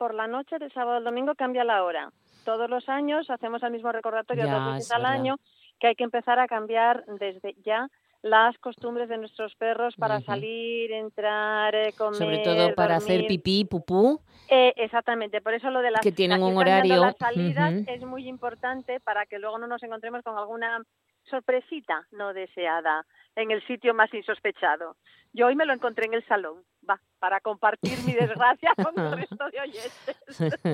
por 0.00 0.14
la 0.14 0.26
noche 0.26 0.58
del 0.58 0.72
sábado 0.72 0.96
al 0.96 1.04
domingo, 1.04 1.34
cambia 1.34 1.62
la 1.62 1.84
hora. 1.84 2.10
Todos 2.46 2.70
los 2.70 2.88
años 2.88 3.28
hacemos 3.28 3.62
el 3.62 3.70
mismo 3.70 3.92
recordatorio 3.92 4.48
dos 4.48 4.72
veces 4.72 4.90
al 4.92 5.04
año, 5.04 5.36
que 5.78 5.88
hay 5.88 5.94
que 5.94 6.04
empezar 6.04 6.38
a 6.38 6.46
cambiar 6.46 7.04
desde 7.18 7.54
ya 7.62 7.86
las 8.22 8.56
costumbres 8.60 9.10
de 9.10 9.18
nuestros 9.18 9.54
perros 9.56 9.94
para 9.96 10.22
salir, 10.22 10.90
entrar, 10.90 11.74
eh, 11.74 11.92
comer, 11.98 12.14
sobre 12.14 12.38
todo 12.38 12.74
para 12.74 12.96
hacer 12.96 13.26
pipí, 13.26 13.66
pupú. 13.66 14.22
Eh, 14.48 14.72
exactamente, 14.76 15.42
por 15.42 15.52
eso 15.52 15.68
lo 15.70 15.82
de 15.82 15.90
las 15.90 16.00
que 16.00 16.12
tienen 16.12 16.42
un 16.42 16.56
horario. 16.56 17.02
Las 17.02 17.18
salidas 17.18 17.74
es 17.86 18.00
muy 18.00 18.26
importante 18.26 19.00
para 19.00 19.26
que 19.26 19.38
luego 19.38 19.58
no 19.58 19.66
nos 19.66 19.82
encontremos 19.82 20.22
con 20.22 20.38
alguna 20.38 20.82
sorpresita 21.24 22.06
no 22.10 22.32
deseada 22.32 23.04
en 23.36 23.50
el 23.50 23.62
sitio 23.66 23.92
más 23.92 24.12
insospechado. 24.14 24.96
Yo 25.34 25.48
hoy 25.48 25.56
me 25.56 25.66
lo 25.66 25.74
encontré 25.74 26.06
en 26.06 26.14
el 26.14 26.26
salón, 26.26 26.62
va, 26.88 27.00
para 27.18 27.40
compartir 27.40 27.98
mi 28.06 28.12
desgracia 28.12 28.72
con 28.82 28.98
el 28.98 29.12
resto 29.12 29.50
de 29.50 29.60
oyentes. 29.60 30.70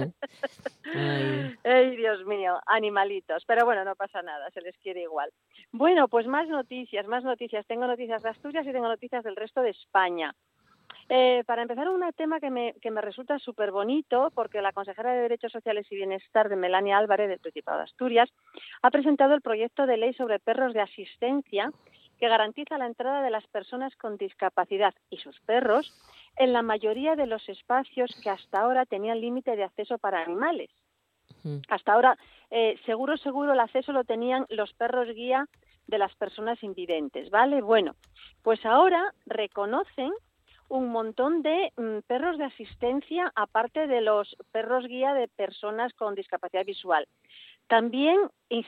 Ay. 1.65 1.97
Dios 1.97 2.25
mío, 2.27 2.59
animalitos. 2.67 3.45
Pero 3.47 3.65
bueno, 3.65 3.85
no 3.85 3.95
pasa 3.97 4.23
nada, 4.23 4.51
se 4.51 4.61
les 4.61 4.77
quiere 4.79 5.03
igual. 5.03 5.31
Bueno, 5.73 6.09
pues 6.09 6.27
más 6.27 6.49
noticias, 6.49 7.07
más 7.07 7.25
noticias. 7.25 7.67
Tengo 7.67 7.87
noticias 7.87 8.23
de 8.23 8.31
Asturias 8.31 8.67
y 8.67 8.73
tengo 8.73 8.89
noticias 8.89 9.25
del 9.25 9.37
resto 9.37 9.63
de 9.63 9.71
España. 9.71 10.35
Eh, 11.09 11.45
para 11.47 11.63
empezar, 11.63 11.89
un 11.89 12.03
tema 12.17 12.41
que 12.41 12.51
me, 12.51 12.75
que 12.83 12.91
me 12.91 13.01
resulta 13.01 13.39
súper 13.39 13.71
bonito, 13.71 14.31
porque 14.35 14.61
la 14.61 14.73
consejera 14.73 15.13
de 15.13 15.23
Derechos 15.23 15.53
Sociales 15.53 15.87
y 15.91 15.97
Bienestar 15.97 16.49
de 16.49 16.57
Melania 16.57 16.99
Álvarez, 16.99 17.29
del 17.29 17.39
Principado 17.39 17.79
de 17.79 17.85
Asturias, 17.85 18.29
ha 18.83 18.91
presentado 18.91 19.35
el 19.35 19.41
proyecto 19.41 19.87
de 19.87 19.99
ley 19.99 20.15
sobre 20.15 20.41
perros 20.41 20.75
de 20.75 20.81
asistencia 20.81 21.71
que 22.19 22.29
garantiza 22.29 22.79
la 22.79 22.87
entrada 22.87 23.23
de 23.23 23.31
las 23.31 23.47
personas 23.49 23.95
con 23.97 24.17
discapacidad 24.17 24.95
y 25.11 25.19
sus 25.19 25.39
perros 25.41 25.93
en 26.37 26.53
la 26.53 26.63
mayoría 26.63 27.17
de 27.17 27.27
los 27.27 27.49
espacios 27.49 28.11
que 28.23 28.31
hasta 28.31 28.61
ahora 28.61 28.87
tenían 28.87 29.21
límite 29.21 29.57
de 29.57 29.65
acceso 29.65 29.99
para 29.99 30.23
animales. 30.23 30.71
Hasta 31.69 31.93
ahora, 31.93 32.19
eh, 32.51 32.77
seguro, 32.87 33.17
seguro, 33.17 33.53
el 33.53 33.61
acceso 33.61 33.93
lo 33.93 34.05
tenían 34.05 34.47
los 34.49 34.73
perros 34.75 35.09
guía 35.09 35.47
de 35.87 35.99
las 35.99 36.15
personas 36.17 36.61
invidentes, 36.63 37.31
¿vale? 37.31 37.63
Bueno, 37.63 37.95
pues 38.43 38.65
ahora 38.67 39.15
reconocen 39.27 40.13
un 40.69 40.89
montón 40.89 41.43
de 41.43 41.73
mm, 41.77 41.99
perros 42.07 42.39
de 42.39 42.45
asistencia 42.45 43.33
aparte 43.37 43.87
de 43.87 44.01
los 44.01 44.37
perros 44.51 44.87
guía 44.87 45.15
de 45.15 45.29
personas 45.29 45.93
con 45.95 46.15
discapacidad 46.15 46.65
visual. 46.65 47.07
También 47.69 48.19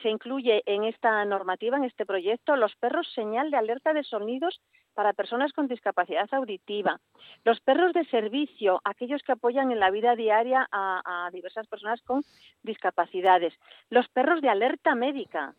se 0.03 0.09
incluye 0.11 0.63
en 0.67 0.85
esta 0.85 1.25
normativa, 1.25 1.77
en 1.77 1.85
este 1.85 2.05
proyecto, 2.05 2.57
los 2.57 2.75
perros 2.77 3.07
señal 3.15 3.51
de 3.51 3.57
alerta 3.57 3.93
de 3.93 4.03
sonidos 4.03 4.61
para 4.95 5.13
personas 5.13 5.53
con 5.53 5.69
discapacidad 5.69 6.29
auditiva, 6.33 7.01
los 7.45 7.61
perros 7.61 7.93
de 7.93 8.05
servicio, 8.07 8.81
aquellos 8.83 9.23
que 9.23 9.33
apoyan 9.33 9.71
en 9.71 9.79
la 9.79 9.93
vida 9.93 10.17
diaria 10.17 10.67
a, 10.73 11.31
diversas 11.33 11.69
personas 11.69 12.03
con 12.03 12.25
discapacidades, 12.65 13.55
los 13.91 14.09
perros 14.09 14.41
de 14.41 14.49
alerta 14.49 14.97
médica, 14.97 15.55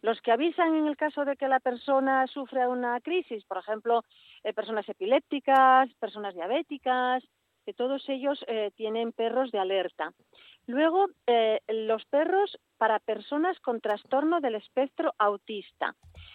los 0.00 0.20
que 0.20 0.30
avisan 0.30 0.76
en 0.76 0.86
el 0.86 0.96
caso 0.96 1.24
de 1.24 1.36
que 1.36 1.48
la 1.48 1.58
persona 1.58 2.28
sufre 2.28 2.68
una 2.68 3.00
crisis, 3.00 3.44
por 3.46 3.58
ejemplo, 3.58 4.04
eh, 4.44 4.52
personas 4.52 4.88
epilépticas, 4.88 5.92
personas 5.94 6.34
diabéticas, 6.34 7.24
que 7.64 7.74
todos 7.74 8.08
ellos 8.08 8.44
eh, 8.46 8.70
tienen 8.76 9.12
perros 9.12 9.50
de 9.50 9.58
alerta. 9.58 10.12
Luego, 10.66 11.06
eh, 11.26 11.60
los 11.68 12.04
perros 12.06 12.58
para 12.78 12.98
personas 12.98 13.58
con 13.60 13.80
trastorno 13.80 14.40
del 14.40 14.54
espectro 14.54 15.14
autista 15.18 15.94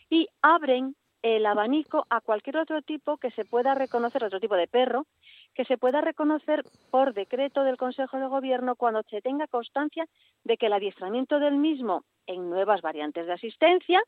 y 0.10 0.28
abren 0.42 0.96
el 1.22 1.46
abanico 1.46 2.06
a 2.10 2.22
cualquier 2.22 2.58
otro 2.58 2.82
tipo 2.82 3.18
que 3.18 3.32
se 3.32 3.44
pueda 3.44 3.76
reconocer, 3.76 4.24
otro 4.24 4.40
tipo 4.40 4.56
de 4.56 4.68
perro, 4.68 5.06
que 5.54 5.66
se 5.66 5.78
pueda 5.78 6.00
reconocer 6.02 6.64
por 6.92 7.14
decreto 7.14 7.64
del 7.64 7.78
Consejo 7.78 8.18
de 8.18 8.28
Gobierno 8.28 8.76
cuando 8.76 9.04
se 9.10 9.22
tenga 9.22 9.48
constancia 9.48 10.06
de 10.44 10.58
que 10.58 10.68
el 10.68 10.74
adiestramiento 10.74 11.40
del 11.40 11.56
mismo 11.56 12.04
en 12.26 12.50
nuevas 12.50 12.82
variantes 12.82 13.26
de 13.26 13.34
asistencia 13.34 14.02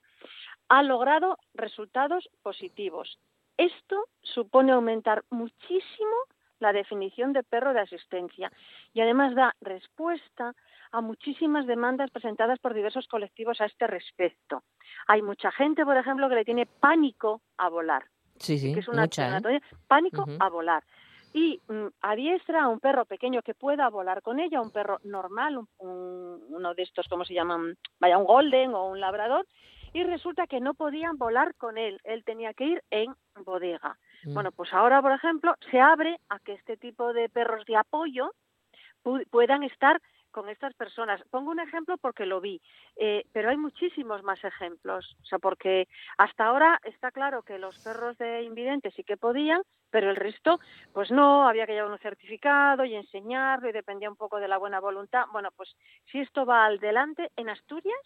ha 0.69 0.83
logrado 0.83 1.37
resultados 1.53 2.29
positivos. 2.43 3.19
Esto 3.57 4.07
supone 4.21 4.71
aumentar 4.71 5.23
muchísimo 5.29 6.15
la 6.61 6.73
definición 6.73 7.33
de 7.33 7.43
perro 7.43 7.73
de 7.73 7.81
asistencia 7.81 8.51
y 8.93 9.01
además 9.01 9.35
da 9.35 9.55
respuesta 9.61 10.53
a 10.91 11.01
muchísimas 11.01 11.67
demandas 11.67 12.11
presentadas 12.11 12.59
por 12.59 12.73
diversos 12.73 13.07
colectivos 13.07 13.59
a 13.61 13.65
este 13.65 13.87
respecto. 13.87 14.63
Hay 15.07 15.21
mucha 15.21 15.51
gente, 15.51 15.83
por 15.85 15.97
ejemplo, 15.97 16.29
que 16.29 16.35
le 16.35 16.45
tiene 16.45 16.65
pánico 16.65 17.41
a 17.57 17.69
volar. 17.69 18.05
Sí, 18.37 18.57
sí, 18.57 18.73
que 18.73 18.79
es 18.79 18.87
una, 18.87 19.05
¿eh? 19.05 19.61
pánico 19.87 20.25
a 20.39 20.49
volar. 20.49 20.83
Y 21.33 21.61
mm, 21.67 21.87
adiestra 22.01 22.63
a 22.63 22.67
un 22.67 22.79
perro 22.79 23.05
pequeño 23.05 23.41
que 23.41 23.53
pueda 23.53 23.89
volar 23.89 24.21
con 24.21 24.39
ella, 24.39 24.61
un 24.61 24.71
perro 24.71 24.99
normal, 25.03 25.59
uno 25.77 26.73
de 26.73 26.83
estos, 26.83 27.07
¿cómo 27.07 27.23
se 27.23 27.33
llaman? 27.33 27.77
Vaya, 27.99 28.17
un 28.17 28.25
golden 28.25 28.73
o 28.73 28.89
un 28.89 28.99
labrador, 28.99 29.47
y 29.93 30.03
resulta 30.03 30.47
que 30.47 30.59
no 30.59 30.73
podían 30.73 31.17
volar 31.17 31.55
con 31.55 31.77
él, 31.77 31.99
él 32.03 32.23
tenía 32.25 32.53
que 32.53 32.65
ir 32.65 32.83
en 32.89 33.13
bodega. 33.45 33.97
Mm. 34.23 34.33
Bueno, 34.33 34.51
pues 34.51 34.73
ahora, 34.73 35.01
por 35.01 35.11
ejemplo, 35.11 35.55
se 35.69 35.79
abre 35.79 36.19
a 36.29 36.39
que 36.39 36.53
este 36.53 36.77
tipo 36.77 37.13
de 37.13 37.29
perros 37.29 37.65
de 37.65 37.75
apoyo 37.75 38.31
puedan 39.31 39.63
estar 39.63 39.99
con 40.31 40.49
estas 40.49 40.73
personas. 40.73 41.21
Pongo 41.29 41.51
un 41.51 41.59
ejemplo 41.59 41.97
porque 41.97 42.25
lo 42.25 42.41
vi, 42.41 42.61
eh, 42.95 43.25
pero 43.31 43.49
hay 43.49 43.57
muchísimos 43.57 44.23
más 44.23 44.43
ejemplos. 44.43 45.15
O 45.21 45.25
sea, 45.25 45.39
porque 45.39 45.87
hasta 46.17 46.45
ahora 46.45 46.79
está 46.83 47.11
claro 47.11 47.43
que 47.43 47.59
los 47.59 47.77
perros 47.83 48.17
de 48.17 48.43
invidentes 48.43 48.93
sí 48.95 49.03
que 49.03 49.17
podían, 49.17 49.61
pero 49.89 50.09
el 50.09 50.15
resto, 50.15 50.59
pues 50.93 51.11
no, 51.11 51.47
había 51.47 51.65
que 51.65 51.73
llevar 51.73 51.91
un 51.91 51.99
certificado 51.99 52.85
y 52.85 52.95
enseñarlo 52.95 53.69
y 53.69 53.73
dependía 53.73 54.09
un 54.09 54.15
poco 54.15 54.39
de 54.39 54.47
la 54.47 54.57
buena 54.57 54.79
voluntad. 54.79 55.25
Bueno, 55.31 55.49
pues 55.55 55.75
si 56.11 56.19
esto 56.19 56.45
va 56.45 56.65
al 56.65 56.79
delante, 56.79 57.29
en 57.35 57.49
Asturias 57.49 57.99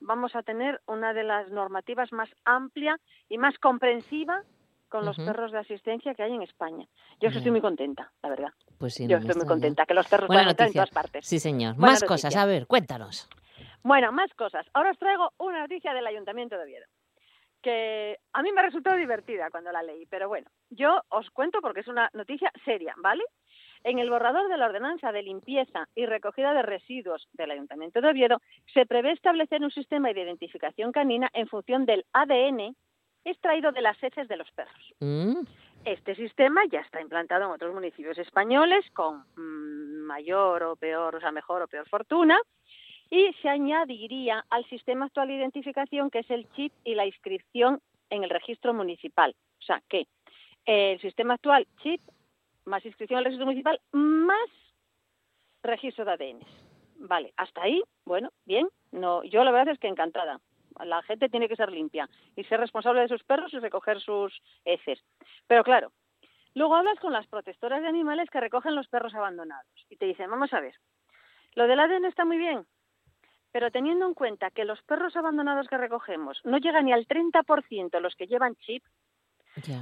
vamos 0.00 0.36
a 0.36 0.42
tener 0.42 0.80
una 0.86 1.14
de 1.14 1.24
las 1.24 1.50
normativas 1.50 2.12
más 2.12 2.28
amplia 2.44 2.98
y 3.28 3.38
más 3.38 3.58
comprensiva 3.58 4.42
con 4.88 5.04
los 5.04 5.16
perros 5.16 5.52
de 5.52 5.58
asistencia 5.58 6.14
que 6.14 6.22
hay 6.22 6.32
en 6.32 6.42
España. 6.42 6.86
Yo 7.20 7.28
estoy 7.28 7.50
muy 7.50 7.60
contenta, 7.60 8.12
la 8.22 8.28
verdad. 8.28 8.50
Pues 8.78 8.94
sí, 8.94 9.06
Yo 9.06 9.18
estoy 9.18 9.34
muy 9.36 9.46
contenta 9.46 9.86
que 9.86 9.94
los 9.94 10.06
perros 10.06 10.30
a 10.30 10.50
estar 10.50 10.66
en 10.66 10.72
todas 10.72 10.90
partes. 10.90 11.26
Sí, 11.26 11.38
señor. 11.38 11.76
más 11.76 12.04
cosas, 12.04 12.34
a 12.36 12.46
ver, 12.46 12.66
cuéntanos. 12.66 13.28
Bueno, 13.82 14.10
más 14.12 14.32
cosas. 14.34 14.66
Ahora 14.74 14.90
os 14.90 14.98
traigo 14.98 15.32
una 15.38 15.60
noticia 15.60 15.94
del 15.94 16.06
Ayuntamiento 16.06 16.56
de 16.56 16.64
Oviedo 16.64 16.86
que 17.66 18.18
a 18.32 18.42
mí 18.42 18.52
me 18.52 18.60
ha 18.60 18.64
resultado 18.64 18.96
divertida 18.96 19.50
cuando 19.50 19.72
la 19.72 19.82
leí, 19.82 20.06
pero 20.06 20.28
bueno, 20.28 20.46
yo 20.70 21.00
os 21.08 21.28
cuento 21.30 21.60
porque 21.60 21.80
es 21.80 21.88
una 21.88 22.08
noticia 22.12 22.52
seria, 22.64 22.94
¿vale? 22.98 23.24
En 23.82 23.98
el 23.98 24.08
borrador 24.08 24.48
de 24.48 24.56
la 24.56 24.66
ordenanza 24.66 25.10
de 25.10 25.22
limpieza 25.22 25.88
y 25.96 26.06
recogida 26.06 26.54
de 26.54 26.62
residuos 26.62 27.26
del 27.32 27.50
Ayuntamiento 27.50 28.00
de 28.00 28.08
Oviedo 28.08 28.40
se 28.72 28.86
prevé 28.86 29.10
establecer 29.10 29.62
un 29.62 29.72
sistema 29.72 30.12
de 30.12 30.22
identificación 30.22 30.92
canina 30.92 31.28
en 31.32 31.48
función 31.48 31.86
del 31.86 32.04
ADN 32.12 32.76
extraído 33.30 33.72
de 33.72 33.82
las 33.82 34.02
heces 34.02 34.28
de 34.28 34.36
los 34.36 34.50
perros. 34.52 34.94
Mm. 35.00 35.40
Este 35.84 36.14
sistema 36.14 36.62
ya 36.70 36.80
está 36.80 37.00
implantado 37.00 37.44
en 37.44 37.50
otros 37.50 37.72
municipios 37.74 38.18
españoles 38.18 38.84
con 38.92 39.24
mm, 39.36 40.06
mayor 40.06 40.62
o 40.64 40.76
peor, 40.76 41.14
o 41.16 41.20
sea, 41.20 41.32
mejor 41.32 41.62
o 41.62 41.68
peor 41.68 41.88
fortuna, 41.88 42.38
y 43.10 43.32
se 43.40 43.48
añadiría 43.48 44.44
al 44.50 44.64
sistema 44.68 45.06
actual 45.06 45.28
de 45.28 45.34
identificación 45.34 46.10
que 46.10 46.20
es 46.20 46.30
el 46.30 46.50
chip 46.52 46.72
y 46.84 46.94
la 46.94 47.06
inscripción 47.06 47.80
en 48.10 48.24
el 48.24 48.30
registro 48.30 48.74
municipal. 48.74 49.34
O 49.60 49.62
sea 49.62 49.82
que 49.88 50.06
el 50.64 51.00
sistema 51.00 51.34
actual, 51.34 51.66
chip, 51.82 52.00
más 52.64 52.84
inscripción 52.84 53.18
en 53.18 53.20
el 53.20 53.24
registro 53.26 53.46
municipal, 53.46 53.80
más 53.92 54.50
registro 55.62 56.04
de 56.04 56.12
ADN. 56.12 56.40
Vale, 56.98 57.32
hasta 57.36 57.62
ahí, 57.62 57.82
bueno, 58.04 58.30
bien. 58.44 58.68
No, 58.90 59.22
yo 59.24 59.44
la 59.44 59.52
verdad 59.52 59.74
es 59.74 59.78
que 59.78 59.88
encantada 59.88 60.40
la 60.84 61.02
gente 61.02 61.28
tiene 61.28 61.48
que 61.48 61.56
ser 61.56 61.70
limpia 61.70 62.08
y 62.34 62.44
ser 62.44 62.60
responsable 62.60 63.02
de 63.02 63.08
sus 63.08 63.24
perros 63.24 63.52
y 63.54 63.58
recoger 63.58 64.00
sus 64.00 64.40
heces. 64.64 65.02
Pero 65.46 65.64
claro, 65.64 65.92
luego 66.54 66.76
hablas 66.76 66.98
con 67.00 67.12
las 67.12 67.26
protectoras 67.26 67.82
de 67.82 67.88
animales 67.88 68.28
que 68.30 68.40
recogen 68.40 68.74
los 68.74 68.88
perros 68.88 69.14
abandonados 69.14 69.86
y 69.88 69.96
te 69.96 70.06
dicen, 70.06 70.30
vamos 70.30 70.52
a 70.52 70.60
ver, 70.60 70.74
lo 71.54 71.66
del 71.66 71.80
ADN 71.80 72.04
está 72.04 72.24
muy 72.24 72.38
bien, 72.38 72.66
pero 73.52 73.70
teniendo 73.70 74.06
en 74.06 74.14
cuenta 74.14 74.50
que 74.50 74.64
los 74.64 74.82
perros 74.82 75.16
abandonados 75.16 75.68
que 75.68 75.78
recogemos 75.78 76.40
no 76.44 76.58
llegan 76.58 76.84
ni 76.84 76.92
al 76.92 77.06
30% 77.06 78.00
los 78.00 78.14
que 78.14 78.26
llevan 78.26 78.54
chip 78.56 78.84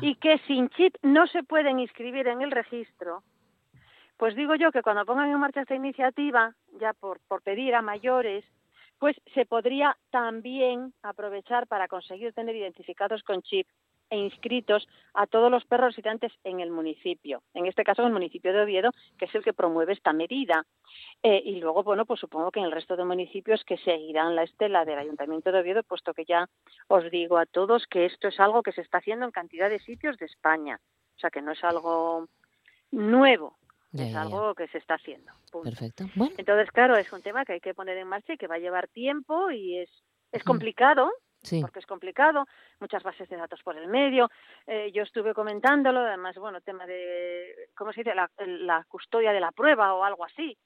y 0.00 0.14
que 0.14 0.38
sin 0.46 0.68
chip 0.68 0.94
no 1.02 1.26
se 1.26 1.42
pueden 1.42 1.80
inscribir 1.80 2.28
en 2.28 2.42
el 2.42 2.52
registro, 2.52 3.24
pues 4.16 4.36
digo 4.36 4.54
yo 4.54 4.70
que 4.70 4.82
cuando 4.82 5.04
pongan 5.04 5.30
en 5.30 5.40
marcha 5.40 5.62
esta 5.62 5.74
iniciativa, 5.74 6.54
ya 6.78 6.92
por, 6.92 7.18
por 7.26 7.42
pedir 7.42 7.74
a 7.74 7.82
mayores, 7.82 8.44
pues 8.98 9.16
se 9.34 9.46
podría 9.46 9.96
también 10.10 10.92
aprovechar 11.02 11.66
para 11.66 11.88
conseguir 11.88 12.32
tener 12.32 12.56
identificados 12.56 13.22
con 13.22 13.42
chip 13.42 13.66
e 14.10 14.16
inscritos 14.16 14.86
a 15.14 15.26
todos 15.26 15.50
los 15.50 15.64
perros 15.64 15.94
residentes 15.94 16.32
en 16.44 16.60
el 16.60 16.70
municipio, 16.70 17.42
en 17.54 17.66
este 17.66 17.84
caso 17.84 18.02
en 18.02 18.08
el 18.08 18.12
municipio 18.12 18.52
de 18.52 18.62
Oviedo, 18.62 18.90
que 19.18 19.24
es 19.24 19.34
el 19.34 19.42
que 19.42 19.52
promueve 19.52 19.92
esta 19.92 20.12
medida. 20.12 20.66
Eh, 21.22 21.42
y 21.44 21.60
luego, 21.60 21.82
bueno, 21.82 22.04
pues 22.04 22.20
supongo 22.20 22.50
que 22.50 22.60
en 22.60 22.66
el 22.66 22.72
resto 22.72 22.96
de 22.96 23.04
municipios 23.04 23.64
que 23.64 23.78
seguirán 23.78 24.36
la 24.36 24.42
estela 24.42 24.84
del 24.84 24.98
Ayuntamiento 24.98 25.50
de 25.50 25.60
Oviedo, 25.60 25.82
puesto 25.82 26.14
que 26.14 26.24
ya 26.24 26.48
os 26.88 27.10
digo 27.10 27.38
a 27.38 27.46
todos 27.46 27.86
que 27.86 28.04
esto 28.04 28.28
es 28.28 28.38
algo 28.38 28.62
que 28.62 28.72
se 28.72 28.82
está 28.82 28.98
haciendo 28.98 29.24
en 29.24 29.32
cantidad 29.32 29.70
de 29.70 29.80
sitios 29.80 30.16
de 30.18 30.26
España. 30.26 30.80
O 31.16 31.18
sea, 31.18 31.30
que 31.30 31.42
no 31.42 31.52
es 31.52 31.64
algo 31.64 32.28
nuevo, 32.90 33.56
es 34.02 34.14
algo 34.14 34.54
que 34.54 34.68
se 34.68 34.78
está 34.78 34.94
haciendo. 34.94 35.32
Perfecto. 35.62 36.04
Entonces, 36.36 36.70
claro, 36.72 36.96
es 36.96 37.12
un 37.12 37.22
tema 37.22 37.44
que 37.44 37.54
hay 37.54 37.60
que 37.60 37.74
poner 37.74 37.96
en 37.98 38.08
marcha 38.08 38.34
y 38.34 38.36
que 38.36 38.46
va 38.46 38.56
a 38.56 38.58
llevar 38.58 38.88
tiempo 38.88 39.50
y 39.50 39.78
es, 39.78 39.90
es 40.32 40.42
complicado, 40.42 41.12
porque 41.60 41.78
es 41.78 41.86
complicado, 41.86 42.46
muchas 42.80 43.02
bases 43.02 43.28
de 43.28 43.36
datos 43.36 43.62
por 43.62 43.76
el 43.76 43.88
medio. 43.88 44.30
Eh, 44.66 44.90
yo 44.92 45.02
estuve 45.02 45.34
comentándolo, 45.34 46.00
además, 46.00 46.36
bueno, 46.36 46.60
tema 46.60 46.86
de, 46.86 47.68
¿cómo 47.76 47.92
se 47.92 48.00
dice?, 48.00 48.14
la, 48.14 48.30
la 48.38 48.84
custodia 48.88 49.32
de 49.32 49.40
la 49.40 49.52
prueba 49.52 49.94
o 49.94 50.04
algo 50.04 50.24
así. 50.24 50.56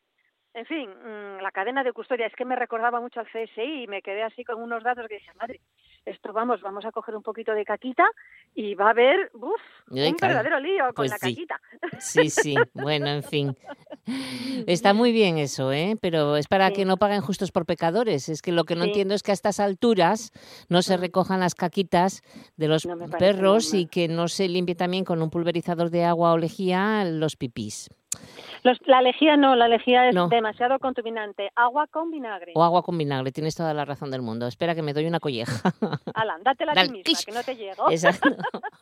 En 0.55 0.67
fin, 0.67 0.91
mm, 0.91 1.43
la 1.43 1.51
cadena 1.53 1.85
de 1.85 1.93
custodia 1.93 2.27
es 2.27 2.35
que 2.35 2.45
me 2.45 2.57
recordaba 2.57 3.01
mucho 3.01 3.21
al 3.21 3.29
CSI 3.29 3.83
y 3.83 3.87
me 3.87 4.03
quedé 4.03 4.23
así 4.23 4.45
con 4.45 4.61
unos 4.61 4.83
datos 4.83 5.07
que 5.07 5.15
decía, 5.15 5.35
madre, 5.35 5.61
esto 6.09 6.33
vamos, 6.33 6.61
vamos 6.62 6.85
a 6.85 6.93
coger 6.93 7.15
un 7.17 7.23
poquito 7.23 7.53
de 7.53 7.65
caquita 7.65 8.05
y 8.55 8.75
va 8.75 8.87
a 8.87 8.91
haber 8.91 9.31
uf, 9.35 9.61
un 9.91 10.17
verdadero 10.21 10.59
lío 10.61 10.87
con 10.87 10.95
pues 10.95 11.11
la 11.11 11.19
caquita. 11.19 11.61
Sí, 11.99 12.31
sí, 12.31 12.55
bueno, 12.75 13.09
en 13.09 13.23
fin. 13.23 13.57
Está 14.67 14.95
muy 14.95 15.12
bien 15.12 15.38
eso, 15.38 15.73
¿eh? 15.73 15.97
Pero 16.00 16.37
es 16.37 16.47
para 16.49 16.71
que 16.71 16.85
no 16.85 16.97
paguen 16.97 17.21
justos 17.21 17.53
por 17.53 17.67
pecadores. 17.67 18.29
Es 18.29 18.43
que 18.43 18.53
lo 18.53 18.65
que 18.65 18.75
no 18.75 18.85
entiendo 18.85 19.15
es 19.15 19.23
que 19.23 19.33
a 19.33 19.35
estas 19.35 19.61
alturas 19.61 20.33
no 20.69 20.83
se 20.83 20.97
mm. 20.97 21.00
recojan 21.00 21.41
las 21.41 21.55
caquitas 21.55 22.23
de 22.57 22.69
los 22.69 22.88
perros 23.19 23.75
y 23.75 23.87
que 23.87 24.09
no 24.09 24.29
se 24.29 24.49
limpie 24.49 24.75
también 24.75 25.05
con 25.05 25.23
un 25.23 25.31
pulverizador 25.31 25.91
de 25.91 26.05
agua 26.05 26.33
o 26.33 26.38
lejía 26.38 27.05
los 27.05 27.37
pipís 27.37 27.88
la 28.87 29.03
lejía 29.03 29.37
no, 29.37 29.55
la 29.57 29.69
lejía 29.69 30.09
es 30.09 30.17
demasiado 30.31 30.79
contaminante. 30.79 31.51
Agua 31.55 31.87
con 31.87 32.11
vinagre. 32.11 32.53
O 32.55 32.63
agua 32.63 32.83
con 32.83 32.99
vinagre, 32.99 33.33
tienes 33.33 33.55
toda 33.55 33.73
la 33.75 33.85
razón 33.85 34.11
del 34.11 34.23
mundo. 34.23 34.47
Espera 34.47 34.75
que 34.75 34.83
me 34.83 34.93
doy 34.93 35.07
una 35.07 35.21
colleja. 35.21 35.73
Alan, 36.15 36.43
dátela 36.43 36.73
a 36.73 36.87
ti 36.87 36.91
misma, 36.91 37.21
que 37.25 37.33
no 37.33 37.43
te 37.43 37.57
llego. 37.57 37.89
Exacto. 37.91 38.31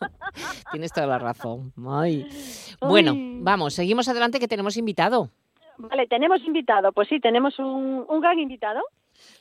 tienes 0.73 0.93
toda 0.93 1.07
la 1.07 1.19
razón. 1.19 1.73
Bueno, 2.81 3.13
vamos, 3.17 3.75
seguimos 3.75 4.09
adelante 4.09 4.39
que 4.39 4.49
tenemos 4.49 4.77
invitado. 4.77 5.31
Vale, 5.79 6.07
tenemos 6.07 6.41
invitado. 6.43 6.93
Pues 6.93 7.09
sí, 7.09 7.21
tenemos 7.21 7.59
un, 7.59 8.05
un 8.09 8.21
gran 8.21 8.39
invitado. 8.39 8.81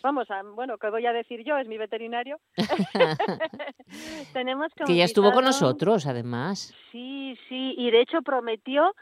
Vamos, 0.02 0.30
a, 0.30 0.44
bueno, 0.44 0.78
¿qué 0.78 0.90
voy 0.90 1.06
a 1.06 1.14
decir 1.14 1.44
yo? 1.44 1.58
Es 1.58 1.68
mi 1.68 1.78
veterinario. 1.78 2.40
tenemos 4.34 4.72
que 4.74 4.96
ya 4.96 5.04
estuvo 5.04 5.32
con 5.32 5.46
nosotros, 5.46 6.06
además. 6.06 6.74
Sí, 6.92 7.38
sí, 7.50 7.76
y 7.78 7.92
de 7.92 8.02
hecho 8.02 8.22
prometió 8.22 8.96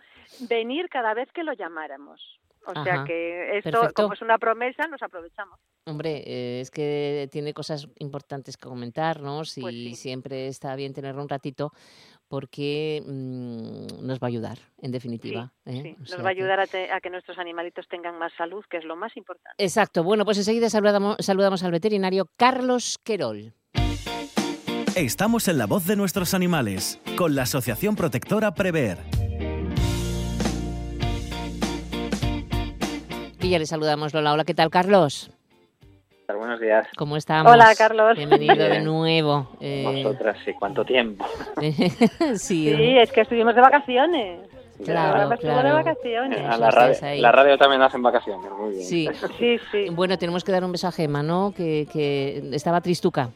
venir 0.50 0.90
cada 0.90 1.13
vez 1.13 1.32
que 1.34 1.44
lo 1.44 1.54
llamáramos. 1.54 2.40
O 2.66 2.84
sea 2.84 3.04
que 3.06 3.58
esto, 3.58 3.90
como 3.94 4.13
es 4.13 4.22
una 4.22 4.38
promesa, 4.38 4.88
nos 4.88 5.02
aprovechamos. 5.02 5.60
Hombre, 5.86 6.24
eh, 6.25 6.62
es 6.62 6.72
que 6.72 7.28
tiene 7.30 7.54
cosas 7.54 7.90
importantes 8.00 8.56
que 8.56 8.69
comentarnos 8.69 9.58
pues 9.60 9.74
y 9.74 9.96
siempre 9.96 10.48
está 10.48 10.76
bien 10.76 10.93
tenerlo 10.93 11.22
un 11.22 11.28
ratito 11.28 11.74
porque 12.34 13.04
mm, 13.06 14.08
nos 14.08 14.17
va 14.17 14.26
a 14.26 14.28
ayudar, 14.30 14.58
en 14.82 14.91
definitiva. 14.91 15.54
¿eh? 15.67 15.96
Nos 16.00 16.19
va 16.19 16.30
a 16.30 16.32
ayudar 16.32 16.60
a, 16.60 16.63
a, 16.63 17.00
que 17.00 17.12
nuestros 17.12 17.38
animalitos 17.38 17.88
tengan 17.88 18.17
más 18.17 18.34
salud, 18.36 18.65
que 18.72 18.78
es 18.78 18.86
lo 18.86 18.96
más 18.96 19.15
importante. 19.15 19.63
Exacto. 19.63 20.04
Bueno, 20.04 20.26
pues 20.26 20.39
enseguida 20.39 20.67
saludamos, 20.72 21.17
saludamos 21.19 21.62
al 21.63 21.69
veterinario 21.69 22.28
Carlos 22.36 22.98
Querol. 23.04 23.54
Estamos 24.96 25.48
en 25.48 25.60
la 25.60 25.67
voz 25.67 25.86
de 25.86 25.96
nuestros 25.96 26.34
animales, 26.34 27.00
con 27.17 27.36
la 27.36 27.43
Asociación 27.43 27.96
Protectora 27.96 28.56
Prever. 28.56 28.98
Y 33.41 33.50
ya 33.52 33.60
le 33.60 33.67
saludamos, 33.67 34.12
Lola. 34.12 34.34
Hola, 34.34 34.43
¿qué 34.43 34.56
tal, 34.56 34.72
Carlos? 34.72 35.30
Buenos 36.28 36.60
días. 36.60 36.88
¿Cómo 36.98 37.18
estamos? 37.18 37.52
Hola, 37.52 37.74
Carlos. 37.78 38.18
Bienvenido 38.18 38.56
de 38.56 38.82
nuevo. 38.82 39.50
Eh... 39.60 40.04
Vosotras, 40.04 40.38
sí, 40.46 40.54
¿cuánto 40.58 40.86
tiempo? 40.86 41.26
sí, 42.36 42.70
es 42.70 43.12
que 43.12 43.22
estuvimos 43.22 43.54
de 43.56 43.62
vacaciones. 43.62 44.40
Claro, 44.84 45.38
claro. 45.38 45.68
de 45.68 45.74
vacaciones. 45.74 46.40
A 46.40 46.58
la, 46.58 46.72
radio, 46.72 47.22
la 47.22 47.32
radio 47.32 47.58
también 47.58 47.82
hacen 47.84 48.02
vacaciones, 48.02 48.52
muy 48.52 48.72
bien. 48.72 48.84
Sí. 48.84 49.08
sí, 49.38 49.60
sí. 49.72 49.90
Bueno, 49.92 50.18
tenemos 50.18 50.44
que 50.44 50.52
dar 50.52 50.64
un 50.66 50.72
beso 50.72 50.88
a 50.88 50.92
Gema, 50.92 51.22
¿no? 51.22 51.54
Que, 51.56 51.88
que 51.92 52.50
estaba 52.52 52.82
tristuca. 52.82 53.30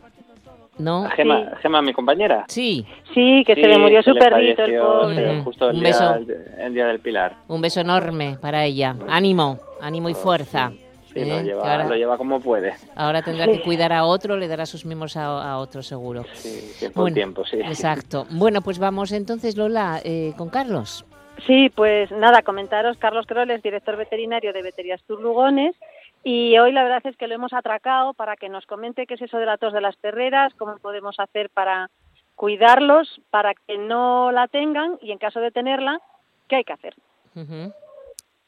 ¿No? 0.79 1.07
Gema, 1.09 1.55
Gema, 1.61 1.81
mi 1.81 1.93
compañera. 1.93 2.45
Sí. 2.47 2.85
Sí, 3.13 3.43
que 3.45 3.55
se 3.55 3.67
le 3.67 3.77
murió 3.77 4.01
su 4.03 4.13
perrito, 4.15 4.63
el 4.63 4.79
pobre. 4.79 5.41
Justo 5.43 5.69
el, 5.69 5.79
día, 5.79 6.19
el, 6.59 6.73
día 6.73 6.87
del 6.87 6.99
Pilar. 6.99 7.35
Un 7.47 7.61
beso 7.61 7.81
enorme 7.81 8.37
para 8.41 8.65
ella. 8.65 8.95
Ánimo, 9.07 9.59
ánimo 9.81 10.09
y 10.09 10.13
fuerza. 10.13 10.71
Sí, 10.71 10.86
lo, 11.25 11.39
¿eh? 11.39 11.43
lleva, 11.43 11.83
lo, 11.83 11.95
lleva, 11.95 12.17
como 12.17 12.39
puede. 12.39 12.73
Ahora 12.95 13.21
tendrá 13.21 13.45
que 13.45 13.61
cuidar 13.61 13.93
a 13.93 14.05
otro, 14.05 14.37
le 14.37 14.47
dará 14.47 14.65
sus 14.65 14.85
mimos 14.85 15.17
a, 15.17 15.57
otro 15.57 15.81
seguro. 15.81 16.23
Sí, 16.33 16.75
tiempo 16.79 17.05
tiempo, 17.11 17.45
sí. 17.45 17.57
Exacto. 17.57 18.25
Bueno, 18.31 18.61
pues 18.61 18.79
vamos 18.79 19.11
entonces, 19.11 19.57
Lola, 19.57 20.01
eh, 20.03 20.33
con 20.37 20.49
Carlos. 20.49 21.05
Sí, 21.45 21.69
pues 21.69 22.11
nada, 22.11 22.41
comentaros, 22.41 22.97
Carlos 22.97 23.27
Croles, 23.27 23.61
director 23.61 23.95
veterinario 23.95 24.53
de 24.53 24.63
Veterias 24.63 25.03
Turlugones, 25.03 25.75
y 26.23 26.57
hoy 26.57 26.71
la 26.71 26.83
verdad 26.83 27.05
es 27.05 27.15
que 27.15 27.27
lo 27.27 27.35
hemos 27.35 27.53
atracado 27.53 28.13
para 28.13 28.35
que 28.35 28.49
nos 28.49 28.65
comente 28.65 29.05
qué 29.05 29.13
es 29.13 29.21
eso 29.21 29.37
de 29.37 29.45
la 29.45 29.57
tos 29.57 29.71
de 29.71 29.81
las 29.81 29.95
perreras, 29.95 30.53
cómo 30.55 30.77
podemos 30.77 31.19
hacer 31.19 31.49
para 31.49 31.89
cuidarlos, 32.35 33.21
para 33.29 33.53
que 33.53 33.77
no 33.77 34.31
la 34.31 34.47
tengan 34.47 34.97
y 35.01 35.11
en 35.11 35.19
caso 35.19 35.39
de 35.39 35.51
tenerla, 35.51 35.99
¿qué 36.47 36.57
hay 36.57 36.63
que 36.63 36.73
hacer? 36.73 36.95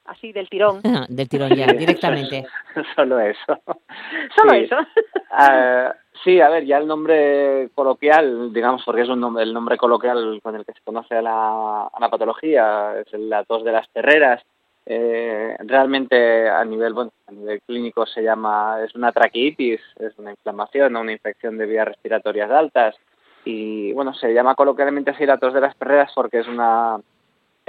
Así, 0.09 0.31
del 0.33 0.49
tirón. 0.49 0.81
del 1.09 1.29
tirón 1.29 1.55
ya, 1.55 1.67
directamente. 1.67 2.45
Solo 2.95 3.19
eso. 3.19 3.61
Solo 4.35 4.53
eso. 4.53 4.75
Ah, 5.31 5.93
sí, 6.23 6.41
a 6.41 6.49
ver, 6.49 6.65
ya 6.65 6.79
el 6.79 6.87
nombre 6.87 7.69
coloquial, 7.75 8.51
digamos, 8.51 8.83
porque 8.83 9.03
es 9.03 9.09
un 9.09 9.19
nombre, 9.19 9.43
el 9.43 9.53
nombre 9.53 9.77
coloquial 9.77 10.39
con 10.41 10.55
el 10.55 10.65
que 10.65 10.73
se 10.73 10.81
conoce 10.81 11.15
a 11.15 11.21
la, 11.21 11.83
a 11.83 11.99
la 11.99 12.09
patología, 12.09 12.99
es 12.99 13.13
la 13.13 13.43
tos 13.43 13.63
de 13.63 13.71
las 13.71 13.87
perreras 13.89 14.43
eh, 14.87 15.55
realmente 15.59 16.49
a 16.49 16.65
nivel 16.65 16.93
bueno 16.93 17.11
a 17.27 17.31
nivel 17.31 17.61
clínico 17.61 18.07
se 18.07 18.23
llama 18.23 18.79
es 18.83 18.95
una 18.95 19.11
traqueitis 19.11 19.79
es 19.99 20.17
una 20.17 20.31
inflamación 20.31 20.95
una 20.95 21.11
infección 21.11 21.59
de 21.59 21.67
vías 21.67 21.87
respiratorias 21.87 22.49
altas 22.49 22.95
y 23.45 23.93
bueno 23.93 24.15
se 24.15 24.33
llama 24.33 24.55
coloquialmente 24.55 25.11
así 25.11 25.27
la 25.27 25.37
tos 25.37 25.53
de 25.53 25.61
las 25.61 25.75
perreras 25.75 26.11
porque 26.15 26.39
es 26.39 26.47
una 26.47 26.97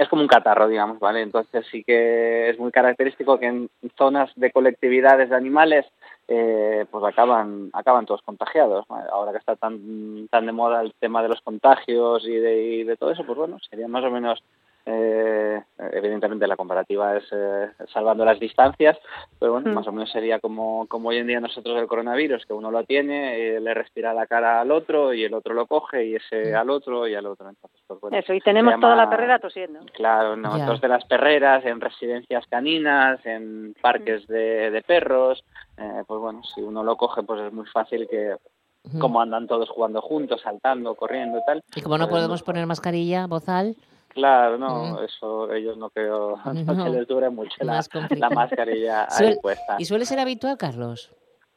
es 0.01 0.09
como 0.09 0.23
un 0.23 0.27
catarro 0.27 0.67
digamos 0.67 0.99
vale 0.99 1.21
entonces 1.21 1.65
sí 1.71 1.83
que 1.83 2.49
es 2.49 2.57
muy 2.57 2.71
característico 2.71 3.39
que 3.39 3.45
en 3.45 3.69
zonas 3.97 4.31
de 4.35 4.51
colectividades 4.51 5.29
de 5.29 5.35
animales 5.35 5.85
eh, 6.27 6.85
pues 6.89 7.03
acaban 7.03 7.69
acaban 7.73 8.05
todos 8.05 8.21
contagiados 8.23 8.85
ahora 8.89 9.31
que 9.31 9.37
está 9.37 9.55
tan 9.55 10.27
tan 10.29 10.45
de 10.47 10.51
moda 10.51 10.81
el 10.81 10.93
tema 10.99 11.21
de 11.21 11.29
los 11.29 11.41
contagios 11.41 12.25
y 12.25 12.35
de, 12.35 12.63
y 12.63 12.83
de 12.83 12.97
todo 12.97 13.11
eso 13.11 13.23
pues 13.23 13.37
bueno 13.37 13.59
sería 13.69 13.87
más 13.87 14.03
o 14.03 14.09
menos 14.09 14.43
eh, 14.85 15.61
evidentemente 15.93 16.47
la 16.47 16.55
comparativa 16.55 17.15
es 17.15 17.23
eh, 17.31 17.69
salvando 17.93 18.25
las 18.25 18.39
distancias, 18.39 18.97
pero 19.39 19.53
bueno, 19.53 19.71
mm. 19.71 19.73
más 19.73 19.87
o 19.87 19.91
menos 19.91 20.11
sería 20.11 20.39
como, 20.39 20.87
como 20.87 21.09
hoy 21.09 21.17
en 21.17 21.27
día 21.27 21.39
nosotros 21.39 21.79
el 21.79 21.87
coronavirus, 21.87 22.45
que 22.45 22.53
uno 22.53 22.71
lo 22.71 22.83
tiene, 22.83 23.37
eh, 23.37 23.59
le 23.59 23.73
respira 23.73 24.13
la 24.13 24.25
cara 24.25 24.61
al 24.61 24.71
otro 24.71 25.13
y 25.13 25.23
el 25.23 25.33
otro 25.33 25.53
lo 25.53 25.67
coge 25.67 26.05
y 26.05 26.15
ese 26.15 26.51
mm. 26.51 26.55
al 26.55 26.69
otro 26.69 27.07
y 27.07 27.15
al 27.15 27.25
otro. 27.27 27.49
Entonces, 27.49 27.79
pues 27.85 27.99
bueno, 27.99 28.17
Eso, 28.17 28.33
y 28.33 28.41
tenemos 28.41 28.79
toda 28.79 28.95
la 28.95 29.09
perrera 29.09 29.39
tosiendo. 29.39 29.81
Claro, 29.93 30.35
nosotros 30.35 30.81
de 30.81 30.87
las 30.87 31.05
perreras, 31.05 31.63
en 31.65 31.79
residencias 31.79 32.45
caninas, 32.47 33.23
en 33.25 33.75
parques 33.81 34.27
mm. 34.27 34.33
de, 34.33 34.71
de, 34.71 34.81
perros, 34.81 35.43
eh, 35.77 36.03
pues 36.07 36.19
bueno, 36.19 36.41
si 36.43 36.61
uno 36.61 36.83
lo 36.83 36.97
coge, 36.97 37.21
pues 37.23 37.41
es 37.41 37.53
muy 37.53 37.65
fácil 37.67 38.07
que 38.09 38.35
como 38.99 39.21
andan 39.21 39.45
todos 39.45 39.69
jugando 39.69 40.01
juntos, 40.01 40.41
saltando, 40.41 40.95
corriendo 40.95 41.37
y 41.37 41.45
tal. 41.45 41.63
Y 41.75 41.81
como 41.81 41.99
no 41.99 42.07
pues 42.07 42.17
podemos 42.17 42.41
poner 42.41 42.65
mascarilla, 42.65 43.27
bozal. 43.27 43.75
Claro, 44.13 44.57
no, 44.57 45.01
eso 45.03 45.53
ellos 45.53 45.77
no 45.77 45.89
creo 45.89 46.37
no, 46.65 46.83
que 46.83 46.89
les 46.89 47.07
dure 47.07 47.29
mucho 47.29 47.55
la, 47.63 47.81
la 48.17 48.29
mascarilla 48.29 49.07
ahí 49.09 49.35
puesta. 49.41 49.75
¿Y 49.79 49.85
suele 49.85 50.05
ser 50.05 50.19
habitual, 50.19 50.57
Carlos? 50.57 51.11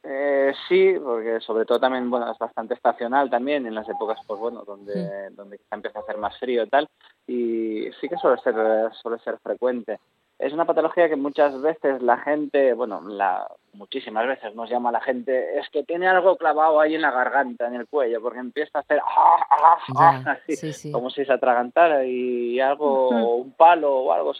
Eh, 0.07 0.53
sí, 0.69 0.93
porque 1.03 1.39
sobre 1.41 1.65
todo 1.65 1.79
también, 1.79 2.09
bueno, 2.11 2.31
es 2.31 2.37
bastante 2.37 2.75
estacional 2.75 3.29
también 3.29 3.65
en 3.65 3.73
las 3.73 3.89
épocas, 3.89 4.19
pues 4.27 4.39
bueno, 4.39 4.63
donde, 4.63 5.31
donde 5.31 5.59
empieza 5.71 5.97
a 5.99 6.01
hacer 6.03 6.17
más 6.17 6.37
frío 6.37 6.63
y 6.63 6.69
tal, 6.69 6.87
y 7.25 7.89
sí 7.99 8.07
que 8.07 8.15
suele 8.17 8.39
ser, 8.41 8.53
suele 9.01 9.17
ser 9.19 9.39
frecuente. 9.39 9.99
Es 10.37 10.53
una 10.53 10.65
patología 10.65 11.09
que 11.09 11.15
muchas 11.15 11.59
veces 11.59 12.03
la 12.03 12.17
gente, 12.17 12.73
bueno, 12.73 13.01
la, 13.07 13.47
muchísimas 13.75 14.27
veces 14.27 14.55
nos 14.55 14.69
llama 14.69 14.91
la 14.91 15.01
gente, 15.01 15.59
es 15.59 15.69
que 15.69 15.83
tiene 15.83 16.07
algo 16.07 16.37
clavado 16.37 16.79
ahí 16.79 16.95
en 16.95 17.01
la 17.01 17.11
garganta, 17.11 17.67
en 17.67 17.75
el 17.75 17.87
cuello, 17.87 18.21
porque 18.21 18.39
empieza 18.39 18.79
a 18.79 18.81
hacer 18.81 18.99
ah, 18.99 19.47
ah, 19.49 19.77
ah", 19.95 20.37
así, 20.47 20.91
como 20.91 21.09
si 21.09 21.25
se 21.25 21.33
atragantara 21.33 22.05
y 22.05 22.59
algo, 22.59 23.35
un 23.37 23.51
palo 23.51 23.93
o 23.95 24.13
algo, 24.13 24.33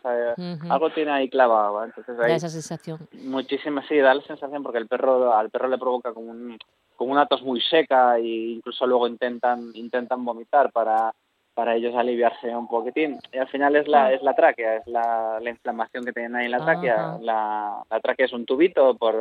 algo 0.69 0.89
tiene 0.91 1.12
ahí 1.12 1.30
clavado. 1.30 1.84
Entonces, 1.84 2.17
da 2.17 2.28
esa 2.28 2.50
sensación. 2.50 3.08
Muchísimas, 3.24 3.86
sí, 3.88 3.98
da 3.98 4.13
la 4.13 4.24
sensación 4.24 4.63
porque 4.63 4.80
el 4.80 4.88
perro, 4.88 5.34
al 5.34 5.50
perro 5.50 5.67
le 5.67 5.78
provoca 5.78 6.13
como, 6.13 6.32
un, 6.32 6.58
como 6.95 7.12
una 7.12 7.26
tos 7.26 7.43
muy 7.43 7.62
seca 7.62 8.17
e 8.17 8.54
incluso 8.56 8.88
luego 8.88 9.08
intentan, 9.08 9.71
intentan 9.74 10.24
vomitar 10.24 10.71
para 10.71 11.13
para 11.56 11.76
ellos 11.76 11.96
aliviarse 11.96 12.56
un 12.56 12.68
poquitín. 12.68 13.18
Y 13.34 13.38
al 13.38 13.48
final 13.48 13.76
es 13.76 13.88
la, 13.88 14.06
ah. 14.06 14.13
es 14.13 14.22
la 14.22 14.36
tráquea, 14.36 14.76
es 14.76 14.88
la, 14.88 15.39
la 15.41 15.50
inflamación 15.50 16.06
que 16.06 16.13
tienen 16.13 16.36
ahí 16.36 16.46
en 16.46 16.52
la 16.52 16.63
tráquea. 16.63 17.18
La, 17.22 17.84
la, 17.89 18.00
tráquea 18.02 18.28
es 18.28 18.34
un 18.34 18.46
tubito 18.46 18.96
por, 18.96 19.15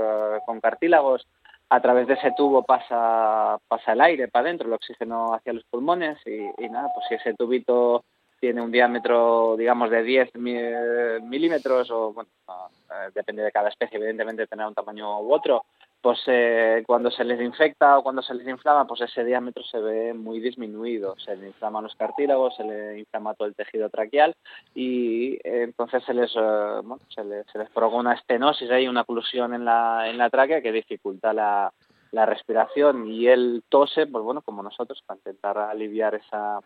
con 0.44 0.60
cartílagos. 0.60 1.26
A 1.70 1.80
través 1.80 2.06
de 2.06 2.14
ese 2.14 2.32
tubo 2.36 2.62
pasa, 2.62 3.58
pasa 3.68 3.92
el 3.92 4.00
aire 4.02 4.28
para 4.28 4.46
adentro, 4.46 4.66
el 4.66 4.74
oxígeno 4.74 5.32
hacia 5.32 5.54
los 5.54 5.64
pulmones 5.64 6.18
y, 6.26 6.50
y 6.62 6.68
nada, 6.68 6.90
pues 6.94 7.06
si 7.08 7.14
ese 7.14 7.34
tubito 7.34 8.04
tiene 8.44 8.60
un 8.60 8.70
diámetro, 8.70 9.56
digamos, 9.56 9.88
de 9.88 10.02
10 10.02 10.34
milímetros 10.34 11.90
o, 11.90 12.12
bueno, 12.12 12.28
eh, 12.46 13.10
depende 13.14 13.42
de 13.42 13.50
cada 13.50 13.70
especie, 13.70 13.96
evidentemente 13.96 14.46
tendrá 14.46 14.68
un 14.68 14.74
tamaño 14.74 15.18
u 15.20 15.32
otro, 15.32 15.64
pues 16.04 16.20
eh, 16.26 16.84
cuando 16.86 17.10
se 17.10 17.24
les 17.24 17.40
infecta 17.40 17.96
o 17.96 18.02
cuando 18.02 18.20
se 18.20 18.34
les 18.34 18.46
inflama, 18.46 18.86
pues 18.86 19.00
ese 19.00 19.24
diámetro 19.24 19.64
se 19.64 19.80
ve 19.80 20.12
muy 20.12 20.38
disminuido. 20.38 21.16
Se 21.18 21.34
le 21.34 21.46
inflaman 21.46 21.84
los 21.84 21.94
cartílagos, 21.94 22.54
se 22.56 22.62
le 22.62 22.98
inflama 22.98 23.32
todo 23.32 23.48
el 23.48 23.54
tejido 23.54 23.88
traqueal 23.88 24.34
y 24.74 25.36
eh, 25.36 25.62
entonces 25.62 26.04
se 26.04 26.12
les, 26.12 26.30
eh, 26.36 26.82
se 27.08 27.24
les, 27.24 27.46
se 27.50 27.58
les 27.58 27.70
provoca 27.70 27.96
una 27.96 28.12
estenosis, 28.12 28.70
hay 28.70 28.86
una 28.86 29.00
oclusión 29.00 29.54
en 29.54 29.64
la, 29.64 30.10
en 30.10 30.18
la 30.18 30.28
tráquea 30.28 30.60
que 30.60 30.72
dificulta 30.72 31.32
la, 31.32 31.72
la 32.12 32.26
respiración 32.26 33.10
y 33.10 33.28
él 33.28 33.62
tose, 33.70 34.06
pues 34.06 34.22
bueno, 34.22 34.42
como 34.42 34.62
nosotros, 34.62 35.02
para 35.06 35.16
intentar 35.16 35.56
aliviar 35.56 36.16
esa, 36.16 36.60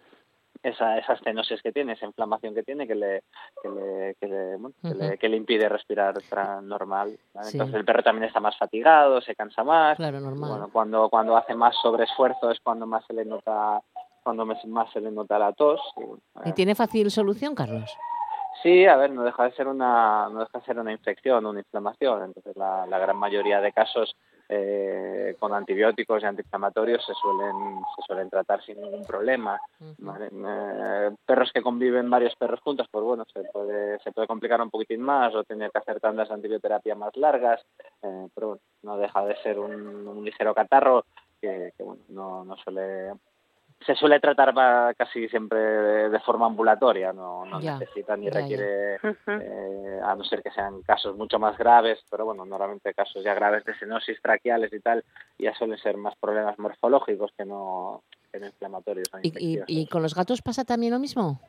esa, 0.69 0.99
esa 0.99 1.15
estenosis 1.15 1.63
que 1.63 1.73
tiene, 1.73 1.93
esa 1.93 2.07
inflamación 2.07 2.55
que 2.55 2.63
tiene 2.63 2.87
que 2.87 2.95
le, 2.95 3.23
que 3.63 3.69
le, 3.69 4.15
que 4.21 4.27
le, 4.95 5.19
que 5.19 5.29
le, 5.29 5.37
impide 5.37 5.69
respirar 5.69 6.15
normal. 6.63 7.19
Entonces 7.35 7.75
el 7.75 7.85
perro 7.85 8.03
también 8.03 8.25
está 8.25 8.41
más 8.41 8.57
fatigado, 8.57 9.21
se 9.21 9.35
cansa 9.35 9.65
más. 9.65 9.97
Claro, 9.97 10.21
normal. 10.21 10.51
Bueno, 10.51 10.69
cuando, 10.73 11.09
cuando 11.09 11.37
hace 11.37 11.55
más 11.55 11.77
sobreesfuerzo 11.83 12.51
es 12.51 12.61
cuando 12.61 12.87
más 12.87 13.05
se 13.07 13.15
le 13.15 13.25
nota 13.25 13.83
cuando 14.23 14.45
más 14.45 14.93
se 14.93 15.01
le 15.01 15.11
nota 15.11 15.39
la 15.39 15.53
tos. 15.55 15.81
¿Y 16.45 16.53
tiene 16.53 16.75
fácil 16.75 17.11
solución, 17.11 17.55
Carlos? 17.55 17.97
Sí, 18.63 18.85
a 18.87 18.97
ver, 18.97 19.11
no 19.11 19.23
deja 19.23 19.45
de 19.45 19.53
ser 19.53 19.69
una, 19.69 20.29
no 20.29 20.41
deja 20.41 20.59
de 20.59 20.65
ser 20.65 20.79
una 20.79 20.93
infección, 20.93 21.47
una 21.47 21.61
inflamación. 21.61 22.25
Entonces, 22.25 22.57
la, 22.57 22.87
la 22.87 22.99
gran 22.99 23.17
mayoría 23.17 23.61
de 23.61 23.73
casos 23.73 24.17
eh, 24.49 25.37
con 25.39 25.53
antibióticos 25.53 26.23
y 26.23 26.27
antiinflamatorios 26.27 27.05
se 27.05 27.15
suelen, 27.15 27.81
se 27.97 28.03
suelen 28.07 28.31
tratar 28.31 28.63
sin 28.65 28.81
ningún 28.81 29.05
problema. 29.05 29.61
Eh, 29.81 31.11
perros 31.27 31.51
que 31.53 31.63
conviven 31.63 32.09
varios 32.09 32.35
perros 32.37 32.61
juntos, 32.61 32.87
pues 32.91 33.05
bueno, 33.05 33.25
se 33.33 33.45
puede, 33.45 33.99
se 34.01 34.13
puede 34.13 34.27
complicar 34.27 34.61
un 34.61 34.71
poquitín 34.71 35.03
más 35.03 35.35
o 35.35 35.45
tener 35.45 35.71
que 35.71 35.79
hacer 35.79 36.01
tandas 36.01 36.29
de 36.29 36.35
antibioterapia 36.35 36.95
más 36.95 37.15
largas, 37.17 37.65
eh, 38.03 38.29
pero 38.35 38.49
bueno, 38.49 38.63
no 38.83 38.97
deja 38.97 39.25
de 39.25 39.37
ser 39.43 39.59
un, 39.59 40.09
un 40.09 40.25
ligero 40.25 40.55
catarro 40.55 41.05
que, 41.41 41.73
que 41.77 41.83
bueno, 41.83 42.03
no, 42.09 42.45
no 42.45 42.57
suele 42.57 43.13
se 43.85 43.95
suele 43.95 44.21
tratar 44.21 44.55
casi 44.97 45.29
siempre 45.29 45.59
de, 46.11 46.21
forma 46.21 46.47
ambulatoria, 46.47 47.13
no, 47.13 47.45
no 47.45 47.61
necesita 47.61 48.17
ni 48.17 48.29
requiere, 48.29 48.97
eh, 48.97 50.01
a 50.03 50.15
no 50.15 50.25
ser 50.25 50.43
que 50.43 50.51
sean 50.51 50.83
casos 50.83 51.17
mucho 51.17 51.39
más 51.39 51.57
graves, 51.57 51.99
pero 52.11 52.25
bueno, 52.25 52.45
normalmente 52.45 52.93
casos 52.93 53.23
ya 53.23 53.35
graves 53.35 53.65
de 53.65 53.79
senosis 53.79 54.21
traqueales 54.21 54.73
y 54.73 54.81
tal, 54.81 55.05
ya 55.39 55.55
suelen 55.55 55.79
ser 55.79 55.97
más 55.97 56.15
problemas 56.17 56.59
morfológicos 56.59 57.31
que 57.37 57.45
no, 57.45 58.03
que 58.33 58.39
inflamatorios. 58.39 59.09
¿Y, 59.23 59.61
¿Y, 59.67 59.87
con 59.87 60.03
los 60.03 60.15
gatos 60.15 60.43
pasa 60.43 60.65
también 60.65 60.93
lo 60.93 60.99
mismo? 60.99 61.41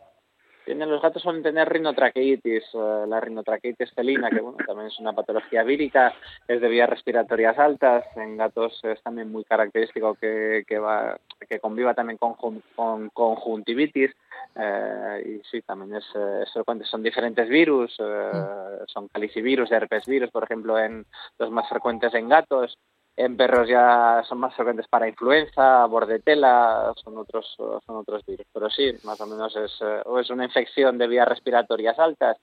Los 0.75 1.01
gatos 1.01 1.21
suelen 1.21 1.43
tener 1.43 1.67
rinotraqueitis, 1.67 2.63
eh, 2.73 3.05
la 3.07 3.19
rinotraqueitis 3.19 3.91
felina, 3.93 4.29
que 4.29 4.41
bueno, 4.41 4.57
también 4.65 4.87
es 4.87 4.99
una 4.99 5.13
patología 5.13 5.63
vírica, 5.63 6.13
es 6.47 6.61
de 6.61 6.67
vías 6.67 6.89
respiratorias 6.89 7.57
altas. 7.57 8.05
En 8.15 8.37
gatos 8.37 8.79
es 8.83 9.01
también 9.01 9.31
muy 9.31 9.43
característico 9.43 10.15
que, 10.15 10.63
que, 10.67 10.79
va, 10.79 11.17
que 11.47 11.59
conviva 11.59 11.93
también 11.93 12.17
con, 12.17 12.35
con 12.35 13.09
conjuntivitis. 13.09 14.11
Eh, 14.55 15.39
y 15.39 15.47
sí, 15.49 15.61
también 15.61 15.95
es, 15.95 16.05
eh, 16.15 16.43
es, 16.43 16.87
son 16.89 17.03
diferentes 17.03 17.47
virus, 17.47 17.97
mm. 17.99 18.85
son 18.87 19.07
calicivirus, 19.07 19.71
herpes 19.71 20.05
virus, 20.05 20.31
por 20.31 20.43
ejemplo, 20.43 20.77
en 20.77 21.05
los 21.37 21.51
más 21.51 21.67
frecuentes 21.69 22.13
en 22.13 22.29
gatos 22.29 22.77
en 23.19 23.35
perros 23.35 23.67
ya 23.67 24.23
son 24.29 24.39
más 24.39 24.55
frecuentes 24.55 24.87
para 24.87 25.09
influenza, 25.09 25.85
bordetela, 25.87 26.93
son 27.03 27.17
otros, 27.17 27.53
son 27.57 27.97
otros 27.97 28.25
virus. 28.25 28.47
Pero 28.53 28.69
sí, 28.69 28.93
más 29.03 29.19
o 29.19 29.27
menos 29.27 29.53
es, 29.57 29.77
eh, 29.81 30.01
es 30.21 30.29
una 30.29 30.45
infección 30.45 30.97
de 30.97 31.07
vías 31.07 31.27
respiratorias 31.27 31.99
altas. 31.99 32.37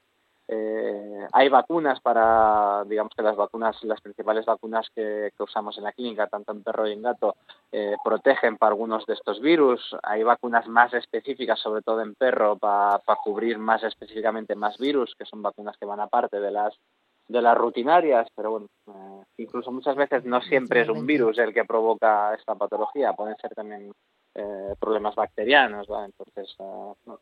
Eh, 0.46 1.26
hay 1.32 1.48
vacunas 1.48 1.98
para, 2.02 2.84
digamos 2.84 3.12
que 3.16 3.22
las 3.22 3.36
vacunas, 3.36 3.82
las 3.84 4.02
principales 4.02 4.44
vacunas 4.44 4.86
que, 4.94 5.32
usamos 5.38 5.78
en 5.78 5.84
la 5.84 5.92
clínica, 5.92 6.26
tanto 6.26 6.52
en 6.52 6.62
perro 6.62 6.86
y 6.86 6.92
en 6.92 7.00
gato, 7.00 7.36
eh, 7.72 7.96
protegen 8.04 8.58
para 8.58 8.72
algunos 8.72 9.06
de 9.06 9.14
estos 9.14 9.40
virus. 9.40 9.96
Hay 10.02 10.24
vacunas 10.24 10.68
más 10.68 10.92
específicas, 10.92 11.58
sobre 11.58 11.80
todo 11.80 12.02
en 12.02 12.14
perro, 12.14 12.58
para 12.58 13.00
cubrir 13.24 13.56
más 13.56 13.82
específicamente 13.82 14.54
más 14.54 14.76
virus, 14.76 15.14
que 15.18 15.24
son 15.24 15.40
vacunas 15.40 15.78
que 15.78 15.86
van 15.86 16.00
aparte 16.00 16.38
de 16.38 16.50
las 16.50 16.74
de 17.28 17.42
las 17.42 17.56
rutinarias, 17.56 18.28
pero 18.34 18.50
bueno, 18.52 18.66
eh, 18.86 19.24
incluso 19.38 19.72
muchas 19.72 19.96
veces 19.96 20.24
no 20.24 20.40
siempre 20.40 20.82
es 20.82 20.88
un 20.88 21.06
virus 21.06 21.38
el 21.38 21.52
que 21.52 21.64
provoca 21.64 22.34
esta 22.34 22.54
patología, 22.54 23.12
pueden 23.14 23.36
ser 23.36 23.54
también 23.54 23.92
eh, 24.34 24.74
problemas 24.78 25.14
bacterianos, 25.14 25.86
¿va? 25.90 26.04
Entonces, 26.04 26.54
eh, 26.58 27.12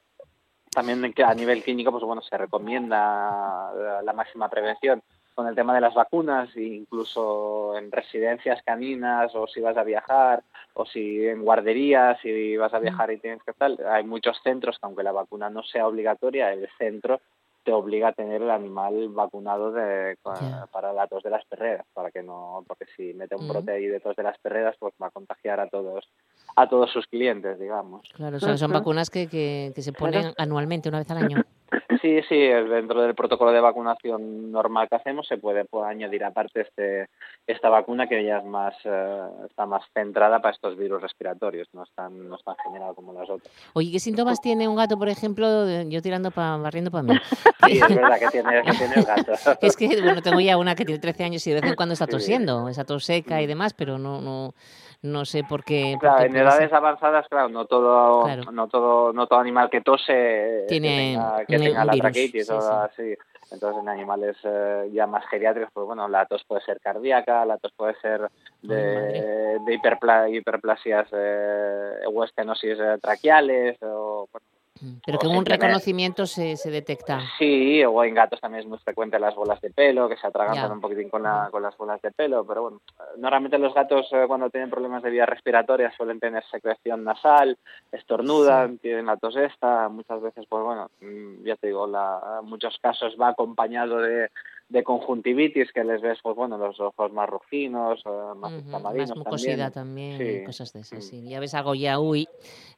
también 0.70 1.14
a 1.24 1.34
nivel 1.34 1.62
clínico, 1.62 1.90
pues 1.90 2.04
bueno, 2.04 2.20
se 2.22 2.36
recomienda 2.36 3.72
la 4.02 4.12
máxima 4.12 4.48
prevención 4.48 5.02
con 5.34 5.46
el 5.48 5.54
tema 5.54 5.74
de 5.74 5.80
las 5.80 5.94
vacunas, 5.94 6.56
incluso 6.56 7.76
en 7.76 7.90
residencias 7.90 8.62
caninas 8.62 9.34
o 9.34 9.46
si 9.46 9.60
vas 9.60 9.76
a 9.76 9.84
viajar 9.84 10.42
o 10.74 10.86
si 10.86 11.26
en 11.26 11.42
guarderías, 11.42 12.20
si 12.20 12.56
vas 12.56 12.72
a 12.72 12.78
viajar 12.78 13.10
y 13.10 13.18
tienes 13.18 13.42
que 13.42 13.52
tal, 13.52 13.78
hay 13.88 14.04
muchos 14.04 14.40
centros 14.42 14.78
que 14.78 14.86
aunque 14.86 15.02
la 15.02 15.12
vacuna 15.12 15.50
no 15.50 15.62
sea 15.62 15.88
obligatoria, 15.88 16.52
el 16.52 16.68
centro 16.78 17.20
te 17.64 17.72
obliga 17.72 18.08
a 18.08 18.12
tener 18.12 18.42
el 18.42 18.50
animal 18.50 19.08
vacunado 19.08 19.72
de, 19.72 20.16
para 20.22 20.92
la 20.92 21.06
tos 21.06 21.22
de 21.22 21.30
las 21.30 21.44
perreras, 21.46 21.86
para 21.94 22.10
que 22.10 22.22
no, 22.22 22.62
porque 22.68 22.84
si 22.94 23.14
mete 23.14 23.34
un 23.36 23.48
brote 23.48 23.72
ahí 23.72 23.86
de 23.86 24.00
tos 24.00 24.14
de 24.14 24.22
las 24.22 24.38
perreras, 24.38 24.76
pues 24.78 24.94
va 25.02 25.06
a 25.06 25.10
contagiar 25.10 25.60
a 25.60 25.68
todos 25.68 26.08
a 26.56 26.68
todos 26.68 26.90
sus 26.92 27.06
clientes, 27.06 27.58
digamos. 27.58 28.08
Claro, 28.14 28.38
son, 28.40 28.58
son 28.58 28.72
vacunas 28.72 29.10
que, 29.10 29.28
que, 29.28 29.72
se 29.82 29.92
ponen 29.92 30.32
anualmente, 30.36 30.88
una 30.88 30.98
vez 30.98 31.10
al 31.10 31.18
año. 31.18 31.42
Sí, 32.00 32.20
sí, 32.28 32.36
dentro 32.36 33.00
del 33.00 33.14
protocolo 33.14 33.50
de 33.50 33.60
vacunación 33.60 34.52
normal 34.52 34.88
que 34.90 34.96
hacemos 34.96 35.26
se 35.26 35.38
puede, 35.38 35.64
añadir 35.86 36.22
aparte 36.22 36.60
este 36.60 37.08
esta 37.46 37.70
vacuna 37.70 38.06
que 38.06 38.22
ya 38.24 38.38
es 38.38 38.44
más 38.44 38.74
eh, 38.84 39.22
está 39.48 39.64
más 39.64 39.82
centrada 39.94 40.40
para 40.40 40.54
estos 40.54 40.76
virus 40.76 41.00
respiratorios, 41.00 41.66
no 41.72 41.82
es 41.82 41.90
tan 41.94 42.28
no 42.28 42.36
es 42.36 42.44
tan 42.44 42.56
general 42.64 42.94
como 42.94 43.14
las 43.14 43.28
otras. 43.30 43.50
Oye, 43.72 43.90
¿qué 43.90 44.00
síntomas 44.00 44.40
tiene 44.42 44.68
un 44.68 44.76
gato, 44.76 44.98
por 44.98 45.08
ejemplo, 45.08 45.66
yo 45.84 46.02
tirando 46.02 46.30
para 46.30 46.58
barriendo 46.58 46.90
para 46.90 47.04
mí? 47.04 47.14
Sí, 47.66 47.78
es 47.78 47.88
verdad 47.88 48.18
que 48.20 48.28
tiene, 48.28 48.62
que 48.62 48.72
tiene 48.72 48.94
el 48.96 49.04
gato. 49.04 49.32
es 49.62 49.76
que 49.76 49.86
bueno, 50.02 50.20
tengo 50.20 50.40
ya 50.40 50.58
una 50.58 50.74
que 50.74 50.84
tiene 50.84 51.00
13 51.00 51.24
años 51.24 51.46
y 51.46 51.50
de 51.50 51.60
vez 51.62 51.70
en 51.70 51.76
cuando 51.76 51.94
está 51.94 52.06
tosiendo, 52.06 52.68
esa 52.68 52.84
tos 52.84 53.06
seca 53.06 53.40
y 53.40 53.46
demás, 53.46 53.72
pero 53.72 53.96
no 53.96 54.20
no 54.20 54.54
no 55.04 55.26
sé 55.26 55.44
por 55.44 55.64
qué. 55.64 55.96
Claro, 56.00 56.24
en 56.24 56.34
edades 56.34 56.72
avanzadas, 56.72 57.28
claro, 57.28 57.50
no 57.50 57.66
todo, 57.66 58.26
no 58.50 58.68
todo, 58.68 59.12
no 59.12 59.26
todo 59.26 59.38
animal 59.38 59.68
que 59.68 59.82
tose 59.82 60.64
tiene 60.66 61.18
que 61.46 61.58
tenga, 61.58 61.84
la 61.84 61.92
traqueitis 61.92 62.48
o 62.48 62.58
así. 62.58 63.14
Entonces, 63.50 63.82
en 63.82 63.88
animales 63.90 64.36
eh, 64.44 64.88
ya 64.94 65.06
más 65.06 65.26
geriátricos, 65.26 65.70
pues 65.74 65.86
bueno, 65.86 66.08
la 66.08 66.24
tos 66.24 66.42
puede 66.44 66.62
ser 66.62 66.80
cardíaca, 66.80 67.44
la 67.44 67.58
tos 67.58 67.72
puede 67.76 67.94
ser 68.00 68.30
de, 68.62 69.58
de 69.60 69.74
hiperplasias 70.32 71.08
eh, 71.12 71.92
eh, 72.80 72.98
traqueales, 73.02 73.76
o 73.82 74.26
bueno, 74.32 74.46
pero 75.06 75.18
que 75.18 75.26
un 75.28 75.44
reconocimiento 75.44 76.26
se, 76.26 76.56
se 76.56 76.70
detecta. 76.70 77.20
Sí, 77.38 77.84
o 77.84 78.02
en 78.02 78.14
gatos 78.14 78.40
también 78.40 78.64
es 78.64 78.68
muy 78.68 78.78
frecuente 78.78 79.18
las 79.18 79.34
bolas 79.34 79.60
de 79.60 79.70
pelo, 79.70 80.08
que 80.08 80.16
se 80.16 80.26
atragantan 80.26 80.72
un 80.72 80.80
poquitín 80.80 81.08
con, 81.08 81.22
la, 81.22 81.48
con 81.50 81.62
las 81.62 81.76
bolas 81.76 82.02
de 82.02 82.10
pelo, 82.10 82.44
pero 82.44 82.62
bueno, 82.62 82.80
normalmente 83.16 83.58
los 83.58 83.72
gatos 83.72 84.08
eh, 84.12 84.24
cuando 84.26 84.50
tienen 84.50 84.70
problemas 84.70 85.02
de 85.02 85.10
vías 85.10 85.28
respiratorias 85.28 85.94
suelen 85.96 86.18
tener 86.18 86.42
secreción 86.50 87.04
nasal, 87.04 87.56
estornudan, 87.92 88.78
tienen 88.78 89.06
la 89.06 89.16
tos 89.16 89.36
esta, 89.36 89.88
muchas 89.88 90.20
veces, 90.20 90.44
pues 90.48 90.64
bueno, 90.64 90.90
mm, 91.00 91.44
ya 91.44 91.56
te 91.56 91.68
digo, 91.68 91.86
la, 91.86 92.40
muchos 92.42 92.76
casos 92.80 93.16
va 93.20 93.28
acompañado 93.28 93.98
de, 93.98 94.30
de 94.68 94.82
conjuntivitis 94.82 95.72
que 95.72 95.84
les 95.84 96.00
ves, 96.00 96.18
pues 96.22 96.34
bueno, 96.34 96.56
los 96.58 96.80
ojos 96.80 97.12
más 97.12 97.28
rojinos, 97.28 98.02
uh, 98.06 98.34
más 98.34 98.52
uh 98.52 98.80
Más 98.80 99.16
mucosidad 99.16 99.72
también, 99.72 100.44
cosas 100.44 100.72
de 100.72 100.80
esas, 100.80 101.04
sí. 101.04 101.28
Ya 101.28 101.40
ves 101.40 101.54
algo 101.54 101.74
ya, 101.74 101.98
uy, 101.98 102.26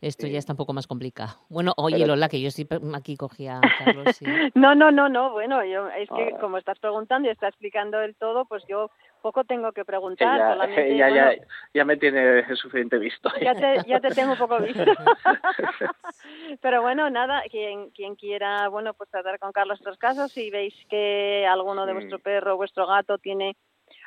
esto 0.00 0.26
ya 0.26 0.38
está 0.38 0.52
un 0.52 0.56
poco 0.56 0.72
más 0.72 0.86
complicado. 0.86 1.30
Bueno, 1.48 1.72
oye 1.76 2.06
Lola, 2.06 2.28
que 2.28 2.40
yo 2.40 2.48
estoy 2.48 2.66
aquí 2.94 3.16
cogía 3.16 3.58
a 3.58 3.84
Carlos. 3.84 4.20
no, 4.54 4.74
no, 4.74 4.90
no, 4.90 5.08
no, 5.08 5.32
bueno, 5.32 5.64
yo 5.64 5.88
es 5.88 6.08
que 6.08 6.34
ah. 6.34 6.38
como 6.40 6.58
estás 6.58 6.78
preguntando 6.78 7.28
y 7.28 7.32
estás 7.32 7.50
explicando 7.50 8.00
el 8.00 8.14
todo, 8.16 8.44
pues 8.46 8.64
yo 8.68 8.90
poco 9.26 9.44
tengo 9.44 9.72
que 9.72 9.84
preguntar. 9.84 10.38
ya, 10.96 11.10
ya, 11.10 11.34
ya, 11.74 11.84
me 11.84 11.96
tiene 11.96 12.44
suficiente 12.54 12.98
visto. 12.98 13.28
Ya 13.40 13.54
te, 13.54 13.88
ya 13.88 13.98
te 13.98 14.10
tengo 14.10 14.32
un 14.32 14.38
poco 14.38 14.58
visto. 14.60 14.84
Pero 16.60 16.82
bueno, 16.82 17.08
nada, 17.10 17.42
quien, 17.50 17.90
quien 17.90 18.14
quiera, 18.14 18.68
bueno, 18.68 18.94
pues 18.94 19.10
tratar 19.10 19.38
con 19.38 19.52
Carlos 19.52 19.78
estos 19.78 19.98
casos, 19.98 20.32
si 20.32 20.50
veis 20.50 20.74
que 20.88 21.46
alguno 21.46 21.86
de 21.86 21.94
vuestro 21.94 22.18
perro 22.18 22.54
o 22.54 22.56
vuestro 22.56 22.86
gato 22.86 23.18
tiene 23.18 23.56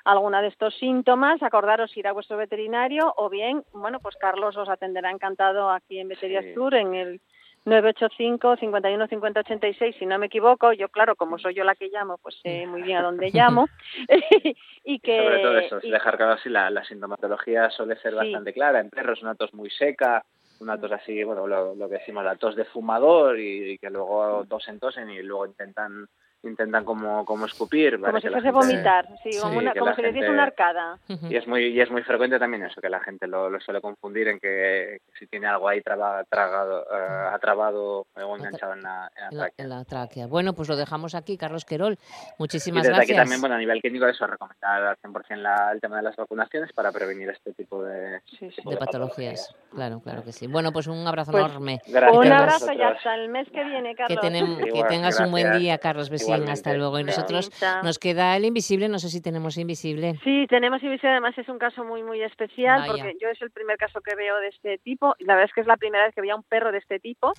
alguna 0.06 0.42
de 0.42 0.48
estos 0.48 0.76
síntomas, 0.76 1.42
acordaros 1.44 1.96
ir 1.98 2.08
a 2.08 2.14
vuestro 2.14 2.38
veterinario 2.38 3.14
o 3.18 3.30
bien, 3.30 3.64
bueno, 3.74 4.00
pues 4.00 4.16
Carlos 4.16 4.58
os 4.58 4.70
atenderá 4.70 5.12
encantado 5.12 5.70
aquí 5.70 6.00
en 6.00 6.08
Veterias 6.08 6.46
Tour 6.54 6.76
en 6.76 6.96
el 6.96 7.22
985 7.66 8.56
51 8.58 9.08
50 9.08 9.40
86 9.42 9.96
si 10.00 10.06
no 10.06 10.18
me 10.18 10.28
equivoco. 10.28 10.74
Yo 10.74 10.90
claro 10.90 11.16
como 11.16 11.38
soy 11.38 11.54
yo 11.54 11.64
la 11.64 11.76
que 11.76 11.90
llamo 11.90 12.18
pues 12.18 12.36
sé 12.42 12.66
muy 12.66 12.82
bien 12.82 12.98
a 12.98 13.04
dónde 13.04 13.30
llamo. 13.32 13.68
Y 14.86 15.00
que 15.00 15.18
sobre 15.18 15.40
todo 15.40 15.60
eso 15.60 15.80
dejar 15.80 16.18
claro 16.18 16.34
así 16.34 16.50
la, 16.50 16.70
la 16.72 16.84
sintomatología 16.84 17.70
suele 17.70 17.96
ser 17.98 18.16
bastante 18.16 18.54
clara 18.54 18.80
en 18.80 18.90
perros 18.90 19.22
una 19.22 19.36
tos 19.36 19.54
muy 19.54 19.70
seca 19.70 20.24
una 20.60 20.80
tos 20.80 20.92
así 20.92 21.24
bueno 21.24 21.48
lo, 21.48 21.76
lo 21.76 21.90
que 21.90 21.96
decimos 22.00 22.24
la 22.24 22.36
tos 22.36 22.56
de 22.56 22.66
fumador 22.66 23.40
y, 23.40 23.72
y 23.72 23.78
que 23.78 23.90
luego 23.90 24.46
tosen 24.48 24.80
tosen 24.80 25.10
y 25.10 25.22
luego 25.22 25.46
intentan 25.46 26.08
intentan 26.44 26.86
como, 26.86 27.26
como 27.26 27.46
escupir. 27.46 28.00
Como 28.00 28.20
si 28.20 28.30
fuese 28.30 28.52
vomitar, 28.52 29.08
sí, 29.24 29.32
como, 29.40 29.60
si 29.96 30.02
le 30.02 30.14
diese 30.14 30.30
una 30.30 30.44
arcada. 30.44 30.98
Y 31.08 31.36
es 31.36 31.48
muy 31.48 31.68
y 31.68 31.82
es 31.82 31.92
muy 31.92 32.04
frecuente 32.04 32.40
también 32.40 32.64
eso, 32.64 32.82
que 32.82 32.90
la 32.90 33.00
gente 33.00 33.28
lo, 33.28 33.50
lo 33.50 33.60
suele 33.60 33.82
confundir 33.82 34.30
en 34.30 34.40
que, 34.40 35.00
si 35.18 35.28
tiene 35.28 35.48
algo 35.48 35.68
ahí 35.68 35.82
traba, 35.82 36.24
tragado, 36.26 36.84
uh, 36.84 37.36
atrabado 37.36 38.08
o 38.16 38.36
enganchado 38.38 38.74
en 38.74 38.84
la, 38.84 39.12
en 39.16 39.24
la, 39.24 39.30
tráquea. 39.30 39.66
En 39.66 39.70
la 39.70 39.86
tráquea. 39.86 40.28
Bueno, 40.28 40.54
pues 40.54 40.70
lo 40.70 40.76
dejamos 40.76 41.16
aquí, 41.16 41.38
Carlos 41.38 41.66
Querol. 41.66 41.98
Muchísimas 42.38 42.84
y 42.84 42.88
desde 42.88 42.96
gracias. 42.96 43.18
aquí 43.18 43.22
también, 43.22 43.42
bueno, 43.42 43.56
a 43.56 43.60
nivel 43.60 43.82
clínico, 43.82 44.08
eso, 44.08 44.26
recomendar 44.26 44.84
al 44.84 44.98
100% 44.98 45.36
la, 45.38 45.72
el 45.72 45.82
tema 45.82 45.98
de 45.98 46.04
las 46.04 46.16
vacunaciones 46.16 46.72
para 46.74 46.92
prevenir 46.92 47.30
este 47.30 47.54
tipo 47.54 47.84
de, 47.84 48.22
sí, 48.26 48.50
sí. 48.52 48.62
de, 48.66 48.78
patologías. 48.78 49.54
Claro, 49.72 50.00
claro 50.00 50.24
que 50.24 50.32
sí. 50.32 50.48
Bueno, 50.48 50.72
pues 50.72 50.88
un 50.88 51.06
abrazo 51.06 51.32
pues, 51.32 51.46
enorme. 51.46 51.82
Un 51.88 52.32
abrazo 52.32 52.72
y 52.72 52.82
hasta 52.82 53.16
el 53.16 53.30
mes 53.30 53.48
que 53.52 53.64
viene, 53.64 53.96
Carlos. 53.96 54.20
Que, 54.22 54.72
que 54.72 54.84
tengas 54.84 55.20
un 55.20 55.32
buen 55.32 55.58
día, 55.58 55.78
Carlos 55.78 56.10
hasta 56.34 56.74
luego. 56.74 57.00
Y 57.00 57.04
nosotros 57.04 57.52
nos 57.84 58.00
queda 58.00 58.36
el 58.36 58.46
invisible, 58.46 58.90
no 58.90 59.00
sé 59.00 59.10
si 59.10 59.22
tenemos 59.22 59.58
invisible. 59.58 60.20
Sí, 60.24 60.46
tenemos 60.50 60.82
invisible, 60.84 61.12
además 61.12 61.38
es 61.38 61.50
un 61.50 61.60
caso 61.60 61.84
muy, 61.84 62.04
muy 62.04 62.22
especial, 62.22 62.86
porque 62.88 63.16
yo 63.22 63.30
es 63.30 63.42
el 63.42 63.52
primer 63.52 63.78
caso 63.78 64.02
que 64.02 64.16
veo 64.16 64.38
de 64.38 64.48
este 64.48 64.78
tipo, 64.80 65.16
y 65.20 65.26
la 65.26 65.36
verdad 65.36 65.50
es 65.50 65.54
que 65.54 65.62
es 65.62 65.68
la 65.68 65.78
primera 65.78 66.06
vez 66.06 66.16
que 66.16 66.22
veía 66.22 66.36
un 66.36 66.44
perro 66.44 66.72
de 66.72 66.80
este 66.80 67.00
tipo, 67.00 67.34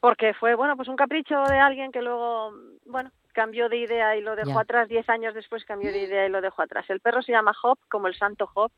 porque 0.00 0.34
fue, 0.34 0.54
bueno, 0.54 0.76
pues 0.76 0.88
un 0.88 0.96
capricho 0.96 1.42
de 1.44 1.58
alguien 1.58 1.92
que 1.92 2.02
luego, 2.02 2.52
bueno, 2.86 3.10
cambió 3.32 3.68
de 3.68 3.78
idea 3.78 4.16
y 4.16 4.20
lo 4.20 4.36
dejó 4.36 4.58
atrás, 4.58 4.88
diez 4.88 5.08
años 5.08 5.34
después 5.34 5.64
cambió 5.64 5.92
de 5.92 6.02
idea 6.02 6.26
y 6.26 6.30
lo 6.30 6.40
dejó 6.40 6.62
atrás. 6.62 6.84
El 6.88 7.00
perro 7.00 7.22
se 7.22 7.32
llama 7.32 7.52
Hop, 7.62 7.78
como 7.88 8.08
el 8.08 8.14
santo 8.14 8.50
Hop, 8.54 8.72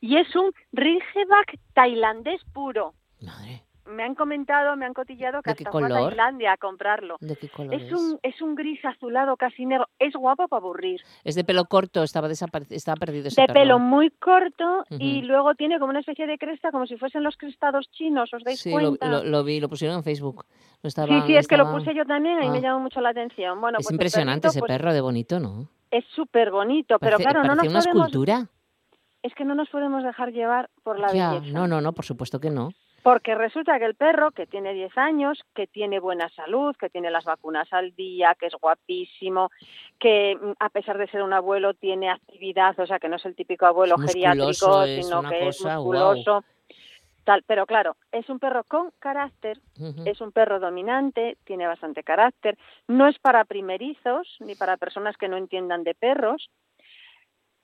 y 0.00 0.18
es 0.18 0.34
un 0.36 0.52
Ridgeback 0.72 1.58
tailandés 1.72 2.42
puro. 2.52 2.94
Madre 3.20 3.62
me 3.86 4.02
han 4.02 4.14
comentado, 4.14 4.76
me 4.76 4.86
han 4.86 4.94
cotillado 4.94 5.42
que 5.42 5.50
hasta 5.50 5.70
fue 5.70 5.84
a 5.84 5.88
Tailandia 5.88 6.52
a 6.52 6.56
comprarlo. 6.56 7.16
¿De 7.20 7.36
qué 7.36 7.48
color 7.48 7.74
es, 7.74 7.92
un 7.92 8.18
es 8.22 8.40
un 8.40 8.54
gris 8.54 8.84
azulado 8.84 9.36
casi 9.36 9.66
negro. 9.66 9.88
Es 9.98 10.14
guapo 10.14 10.48
para 10.48 10.60
aburrir. 10.60 11.00
Es 11.24 11.34
de 11.34 11.44
pelo 11.44 11.66
corto, 11.66 12.02
estaba 12.02 12.28
estaba 12.30 12.96
perdido 12.96 13.28
ese 13.28 13.40
De 13.40 13.46
pelo 13.48 13.78
muy 13.78 14.10
corto 14.10 14.84
y 14.90 15.22
luego 15.22 15.54
tiene 15.54 15.78
como 15.78 15.90
una 15.90 16.00
especie 16.00 16.26
de 16.26 16.38
cresta 16.38 16.70
como 16.70 16.86
si 16.86 16.96
fuesen 16.96 17.22
los 17.22 17.36
crestados 17.36 17.90
chinos, 17.90 18.32
¿os 18.32 18.42
dais 18.42 18.62
cuenta? 18.62 19.06
Sí, 19.06 19.12
lo, 19.12 19.24
lo, 19.24 19.44
vi, 19.44 19.60
lo 19.60 19.68
pusieron 19.68 19.96
en 19.96 20.04
Facebook. 20.04 20.46
sí, 20.82 21.22
sí, 21.26 21.36
es 21.36 21.48
que 21.48 21.56
lo 21.56 21.70
puse 21.70 21.94
yo 21.94 22.04
también 22.04 22.42
y 22.42 22.48
me 22.48 22.58
ah. 22.58 22.60
llamó 22.60 22.80
mucho 22.80 23.00
la 23.00 23.10
atención. 23.10 23.60
Bueno, 23.60 23.78
es 23.78 23.86
pues 23.86 23.92
impresionante 23.92 24.48
ese 24.48 24.60
pues 24.60 24.72
perro 24.72 24.92
de 24.92 25.00
bonito, 25.00 25.40
¿no? 25.40 25.68
Es 25.90 26.04
súper 26.14 26.50
bonito, 26.50 26.98
pero 26.98 27.18
claro, 27.18 27.44
no 27.44 27.54
nos 27.54 27.68
una 27.68 27.78
escultura. 27.78 28.48
Es 29.22 29.34
que 29.34 29.44
no 29.44 29.54
nos 29.54 29.70
podemos 29.70 30.04
dejar 30.04 30.32
llevar 30.32 30.68
por 30.82 30.98
la 30.98 31.12
ya, 31.12 31.32
belleza. 31.32 31.52
No, 31.52 31.66
no, 31.66 31.80
no, 31.80 31.92
por 31.92 32.04
supuesto 32.04 32.40
que 32.40 32.50
no. 32.50 32.72
Porque 33.04 33.34
resulta 33.34 33.78
que 33.78 33.84
el 33.84 33.96
perro, 33.96 34.30
que 34.30 34.46
tiene 34.46 34.72
10 34.72 34.96
años, 34.96 35.38
que 35.54 35.66
tiene 35.66 36.00
buena 36.00 36.30
salud, 36.30 36.74
que 36.74 36.88
tiene 36.88 37.10
las 37.10 37.26
vacunas 37.26 37.70
al 37.70 37.94
día, 37.94 38.34
que 38.40 38.46
es 38.46 38.54
guapísimo, 38.58 39.50
que 39.98 40.34
mm, 40.34 40.52
a 40.58 40.70
pesar 40.70 40.96
de 40.96 41.06
ser 41.08 41.22
un 41.22 41.34
abuelo 41.34 41.74
tiene 41.74 42.08
actividad, 42.08 42.80
o 42.80 42.86
sea, 42.86 42.98
que 42.98 43.10
no 43.10 43.16
es 43.16 43.24
el 43.26 43.36
típico 43.36 43.66
abuelo 43.66 43.98
geriátrico, 43.98 44.86
sino 44.86 45.22
que 45.28 45.48
es 45.48 45.62
musculoso. 45.62 46.44
Tal, 47.24 47.42
pero 47.46 47.66
claro, 47.66 47.96
es 48.10 48.26
un 48.30 48.38
perro 48.38 48.64
con 48.64 48.90
carácter, 48.98 49.60
es 50.06 50.22
un 50.22 50.32
perro 50.32 50.58
dominante, 50.58 51.36
tiene 51.44 51.66
bastante 51.66 52.04
carácter, 52.04 52.56
no 52.88 53.06
es 53.06 53.18
para 53.18 53.44
primerizos 53.44 54.38
ni 54.40 54.54
para 54.54 54.78
personas 54.78 55.18
que 55.18 55.28
no 55.28 55.36
entiendan 55.36 55.84
de 55.84 55.94
perros, 55.94 56.48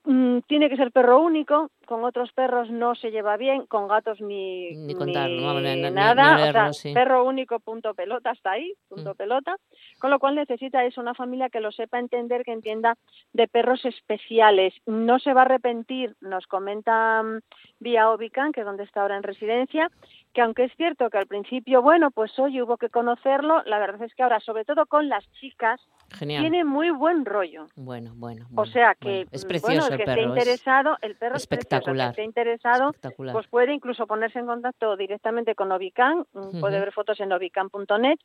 Mm, 0.05 0.39
tiene 0.47 0.71
que 0.71 0.77
ser 0.77 0.93
perro 0.93 1.21
único, 1.21 1.71
con 1.91 2.05
otros 2.05 2.31
perros 2.31 2.71
no 2.71 2.95
se 2.95 3.11
lleva 3.11 3.37
bien, 3.37 3.67
con 3.67 3.89
gatos 3.89 4.21
ni, 4.21 4.71
ni, 4.77 4.95
contar, 4.95 5.29
nada, 5.29 6.71
perro 6.95 7.25
único 7.25 7.59
punto 7.59 7.95
pelota, 7.95 8.31
hasta 8.31 8.53
ahí, 8.53 8.75
punto 8.89 9.15
mm. 9.15 9.17
pelota, 9.17 9.57
con 9.99 10.11
lo 10.13 10.21
cual 10.21 10.37
necesita 10.37 10.85
es 10.85 10.97
una 10.99 11.15
familia 11.15 11.49
que 11.49 11.59
lo 11.59 11.73
sepa 11.73 11.99
entender, 11.99 12.45
que 12.45 12.53
entienda 12.53 12.97
de 13.33 13.49
perros 13.49 13.85
especiales, 13.85 14.73
no 14.87 15.19
se 15.19 15.35
va 15.35 15.41
a 15.41 15.45
arrepentir, 15.47 16.15
nos 16.21 16.47
comenta 16.47 17.25
mm, 17.25 17.41
vía 17.81 18.09
Obican, 18.11 18.53
que 18.53 18.61
es 18.61 18.67
donde 18.67 18.85
está 18.85 19.03
ahora 19.03 19.17
en 19.17 19.25
residencia, 19.25 19.91
que 20.33 20.43
aunque 20.43 20.67
es 20.67 20.73
cierto 20.77 21.11
que 21.11 21.19
al 21.19 21.27
principio, 21.27 21.83
bueno, 21.83 22.13
pues 22.13 22.39
hoy 22.39 22.63
hubo 22.63 22.77
que 22.77 22.89
conocerlo, 22.89 23.65
la 23.65 23.81
verdad 23.81 24.05
es 24.05 24.15
que 24.15 24.23
ahora, 24.23 24.39
sobre 24.39 24.65
todo 24.65 24.87
con 24.87 25.09
las 25.09 25.29
chicas, 25.41 25.81
tiene 26.19 26.65
muy 26.65 26.91
buen 26.91 27.25
rollo. 27.25 27.67
Bueno, 27.75 28.13
bueno. 28.15 28.47
o 28.55 28.65
sea 28.67 28.95
que, 28.95 29.27
es 29.33 29.45
precioso 29.45 29.93
el 29.93 29.97
que 29.97 30.05
esté 30.05 30.23
interesado, 30.23 30.97
el 31.03 31.17
perro 31.17 31.37
espectacular. 31.37 31.80
Que 31.85 32.03
esté 32.03 32.25
interesado, 32.25 32.93
pues 33.17 33.47
puede 33.49 33.73
incluso 33.73 34.07
ponerse 34.07 34.39
en 34.39 34.47
contacto 34.47 34.97
directamente 34.97 35.55
con 35.55 35.73
Obican, 35.73 36.25
puede 36.61 36.81
ver 36.81 36.93
fotos 36.93 37.21
en 37.21 37.33
obican.net, 37.33 38.19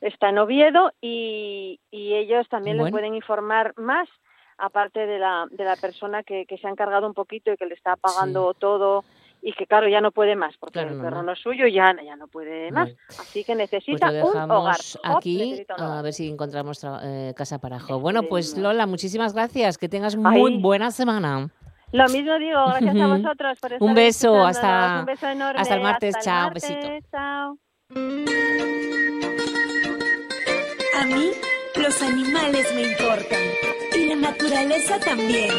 está 0.00 0.28
en 0.28 0.38
Oviedo 0.38 0.92
y, 1.00 1.80
y 1.90 2.14
ellos 2.14 2.48
también 2.48 2.78
le 2.78 2.90
pueden 2.90 3.14
informar 3.14 3.74
más 3.76 4.08
aparte 4.58 5.06
de 5.06 5.18
la, 5.18 5.46
de 5.50 5.64
la 5.64 5.76
persona 5.76 6.22
que, 6.22 6.46
que 6.46 6.58
se 6.58 6.66
ha 6.66 6.70
encargado 6.70 7.06
un 7.06 7.14
poquito 7.14 7.52
y 7.52 7.56
que 7.56 7.66
le 7.66 7.74
está 7.74 7.96
pagando 7.96 8.54
todo 8.54 9.04
y 9.42 9.52
que 9.54 9.66
claro 9.66 9.88
ya 9.88 10.00
no 10.00 10.12
puede 10.12 10.36
más 10.36 10.56
porque 10.56 10.80
el 10.80 11.00
perro 11.00 11.24
no. 11.24 11.32
es 11.32 11.40
suyo 11.40 11.66
ya 11.66 11.96
ya 12.02 12.14
no 12.14 12.28
puede 12.28 12.70
más. 12.70 12.90
así 13.08 13.42
que 13.42 13.56
necesita 13.56 14.08
pues 14.08 14.34
un 14.34 14.50
hogar. 14.50 14.76
aquí 15.02 15.66
a 15.76 16.00
ver 16.00 16.12
si 16.12 16.28
encontramos 16.28 16.86
eh, 17.02 17.34
casa 17.36 17.58
para 17.58 17.80
Jo. 17.80 17.98
Bueno 17.98 18.22
pues 18.22 18.56
Lola 18.56 18.86
muchísimas 18.86 19.34
gracias. 19.34 19.78
Que 19.78 19.88
tengas 19.88 20.16
muy 20.16 20.58
buena 20.58 20.92
semana 20.92 21.50
lo 21.92 22.08
mismo 22.08 22.38
digo 22.38 22.66
gracias 22.66 22.96
a 22.96 23.06
vosotros 23.06 23.58
por 23.60 23.72
estar 23.72 23.88
un 23.88 23.94
beso 23.94 24.44
hasta 24.44 25.00
un 25.00 25.06
beso 25.06 25.28
enorme. 25.28 25.60
hasta 25.60 25.74
el 25.74 25.82
martes 25.82 26.16
hasta 26.16 26.24
chao 26.24 26.38
el 26.38 26.54
martes, 26.54 26.68
besito 26.68 27.08
chao 27.10 27.58
a 31.00 31.06
mí 31.06 31.30
los 31.76 32.02
animales 32.02 32.74
me 32.74 32.82
importan 32.92 33.40
y 33.94 34.06
la 34.06 34.16
naturaleza 34.16 34.98
también 35.00 35.50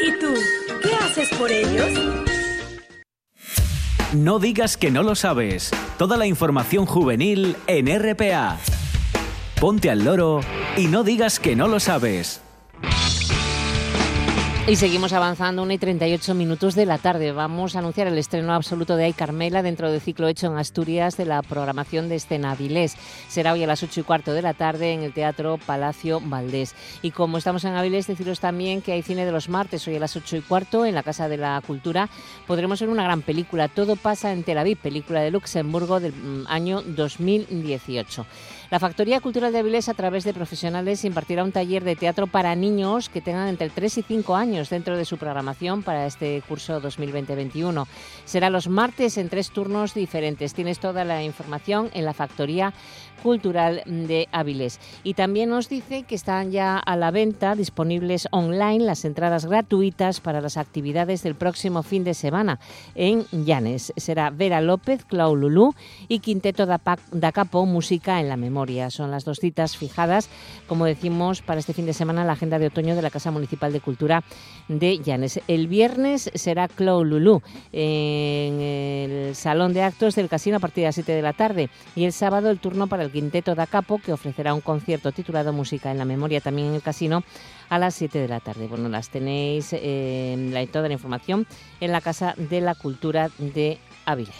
y 0.00 0.12
tú 0.18 0.34
qué 0.82 0.94
haces 0.94 1.28
por 1.38 1.50
ellos 1.50 2.24
no 4.14 4.38
digas 4.38 4.76
que 4.76 4.92
no 4.92 5.02
lo 5.02 5.16
sabes. 5.16 5.72
Toda 5.98 6.16
la 6.16 6.26
información 6.26 6.86
juvenil 6.86 7.56
en 7.66 7.86
RPA. 7.98 8.58
Ponte 9.60 9.90
al 9.90 10.04
loro 10.04 10.40
y 10.76 10.86
no 10.86 11.02
digas 11.02 11.40
que 11.40 11.56
no 11.56 11.66
lo 11.66 11.80
sabes. 11.80 12.43
Y 14.66 14.76
seguimos 14.76 15.12
avanzando, 15.12 15.62
1 15.62 15.74
y 15.74 15.78
38 15.78 16.34
minutos 16.34 16.74
de 16.74 16.86
la 16.86 16.96
tarde. 16.96 17.32
Vamos 17.32 17.76
a 17.76 17.80
anunciar 17.80 18.06
el 18.06 18.16
estreno 18.16 18.54
absoluto 18.54 18.96
de 18.96 19.04
Ay 19.04 19.12
Carmela 19.12 19.62
dentro 19.62 19.92
del 19.92 20.00
ciclo 20.00 20.26
hecho 20.26 20.46
en 20.46 20.56
Asturias 20.56 21.18
de 21.18 21.26
la 21.26 21.42
programación 21.42 22.08
de 22.08 22.14
Escena 22.14 22.52
Avilés. 22.52 22.96
Será 23.28 23.52
hoy 23.52 23.62
a 23.62 23.66
las 23.66 23.82
8 23.82 24.00
y 24.00 24.02
cuarto 24.04 24.32
de 24.32 24.40
la 24.40 24.54
tarde 24.54 24.94
en 24.94 25.02
el 25.02 25.12
Teatro 25.12 25.58
Palacio 25.66 26.18
Valdés. 26.24 26.74
Y 27.02 27.10
como 27.10 27.36
estamos 27.36 27.62
en 27.64 27.74
Avilés, 27.74 28.06
deciros 28.06 28.40
también 28.40 28.80
que 28.80 28.92
hay 28.92 29.02
cine 29.02 29.26
de 29.26 29.32
los 29.32 29.50
martes 29.50 29.86
hoy 29.86 29.96
a 29.96 30.00
las 30.00 30.16
8 30.16 30.38
y 30.38 30.40
cuarto 30.40 30.86
en 30.86 30.94
la 30.94 31.02
Casa 31.02 31.28
de 31.28 31.36
la 31.36 31.62
Cultura. 31.66 32.08
Podremos 32.46 32.80
ver 32.80 32.88
una 32.88 33.04
gran 33.04 33.20
película, 33.20 33.68
Todo 33.68 33.96
pasa 33.96 34.32
en 34.32 34.44
Tel 34.44 34.56
Aviv, 34.56 34.78
película 34.78 35.20
de 35.20 35.30
Luxemburgo 35.30 36.00
del 36.00 36.14
mm, 36.14 36.46
año 36.48 36.80
2018. 36.80 38.24
La 38.74 38.80
Factoría 38.80 39.20
Cultural 39.20 39.52
de 39.52 39.60
Avilés, 39.60 39.88
a 39.88 39.94
través 39.94 40.24
de 40.24 40.34
profesionales, 40.34 41.04
impartirá 41.04 41.44
un 41.44 41.52
taller 41.52 41.84
de 41.84 41.94
teatro 41.94 42.26
para 42.26 42.56
niños 42.56 43.08
que 43.08 43.20
tengan 43.20 43.46
entre 43.46 43.70
3 43.70 43.98
y 43.98 44.02
5 44.02 44.34
años 44.34 44.68
dentro 44.68 44.96
de 44.96 45.04
su 45.04 45.16
programación 45.16 45.84
para 45.84 46.06
este 46.06 46.42
curso 46.48 46.82
2020-21. 46.82 47.86
Será 48.24 48.50
los 48.50 48.66
martes 48.66 49.16
en 49.16 49.28
tres 49.28 49.52
turnos 49.52 49.94
diferentes. 49.94 50.54
Tienes 50.54 50.80
toda 50.80 51.04
la 51.04 51.22
información 51.22 51.88
en 51.94 52.04
la 52.04 52.14
Factoría 52.14 52.74
Cultural 53.22 53.82
de 53.86 54.28
Avilés. 54.32 54.80
Y 55.02 55.14
también 55.14 55.50
nos 55.50 55.68
dice 55.68 56.02
que 56.02 56.14
están 56.14 56.50
ya 56.50 56.78
a 56.78 56.96
la 56.96 57.10
venta, 57.10 57.54
disponibles 57.54 58.28
online, 58.30 58.84
las 58.84 59.04
entradas 59.04 59.46
gratuitas 59.46 60.20
para 60.20 60.40
las 60.40 60.56
actividades 60.56 61.22
del 61.22 61.34
próximo 61.34 61.82
fin 61.82 62.04
de 62.04 62.14
semana 62.14 62.58
en 62.94 63.24
Llanes. 63.32 63.92
Será 63.96 64.30
Vera 64.30 64.60
López, 64.60 65.04
Clau 65.04 65.36
Lulú 65.36 65.74
y 66.08 66.18
Quinteto 66.18 66.66
da 66.66 67.32
Capo, 67.32 67.66
Música 67.66 68.20
en 68.20 68.28
la 68.28 68.36
Memoria. 68.36 68.90
Son 68.90 69.10
las 69.10 69.24
dos 69.24 69.38
citas 69.38 69.76
fijadas, 69.76 70.28
como 70.66 70.84
decimos, 70.84 71.42
para 71.42 71.60
este 71.60 71.72
fin 71.72 71.86
de 71.86 71.92
semana 71.92 72.24
la 72.24 72.32
agenda 72.32 72.58
de 72.58 72.66
otoño 72.66 72.96
de 72.96 73.02
la 73.02 73.10
Casa 73.10 73.30
Municipal 73.30 73.72
de 73.72 73.80
Cultura 73.80 74.24
de 74.68 74.98
Llanes. 74.98 75.40
El 75.48 75.68
viernes 75.68 76.30
será 76.34 76.68
Clau 76.68 77.04
Lulú 77.04 77.42
en 77.72 78.60
el 78.60 79.34
Salón 79.34 79.72
de 79.72 79.82
Actos 79.82 80.14
del 80.14 80.28
Casino 80.28 80.56
a 80.56 80.60
partir 80.60 80.82
de 80.82 80.88
las 80.88 80.94
7 80.96 81.12
de 81.12 81.22
la 81.22 81.32
tarde 81.32 81.70
y 81.94 82.04
el 82.04 82.12
sábado 82.12 82.50
el 82.50 82.58
turno 82.58 82.86
para 82.86 83.03
el 83.04 83.12
Quinteto 83.12 83.54
da 83.54 83.66
Capo, 83.66 83.98
que 83.98 84.12
ofrecerá 84.12 84.54
un 84.54 84.60
concierto 84.60 85.12
titulado 85.12 85.52
Música 85.52 85.90
en 85.90 85.98
la 85.98 86.04
Memoria 86.04 86.40
también 86.40 86.68
en 86.68 86.74
el 86.74 86.82
casino 86.82 87.22
a 87.68 87.78
las 87.78 87.94
7 87.94 88.18
de 88.18 88.28
la 88.28 88.40
tarde. 88.40 88.66
Bueno, 88.66 88.88
las 88.88 89.10
tenéis 89.10 89.68
eh, 89.72 90.68
toda 90.72 90.88
la 90.88 90.94
información 90.94 91.46
en 91.80 91.92
la 91.92 92.00
Casa 92.00 92.34
de 92.36 92.60
la 92.60 92.74
Cultura 92.74 93.30
de 93.38 93.78
Avilés. 94.04 94.34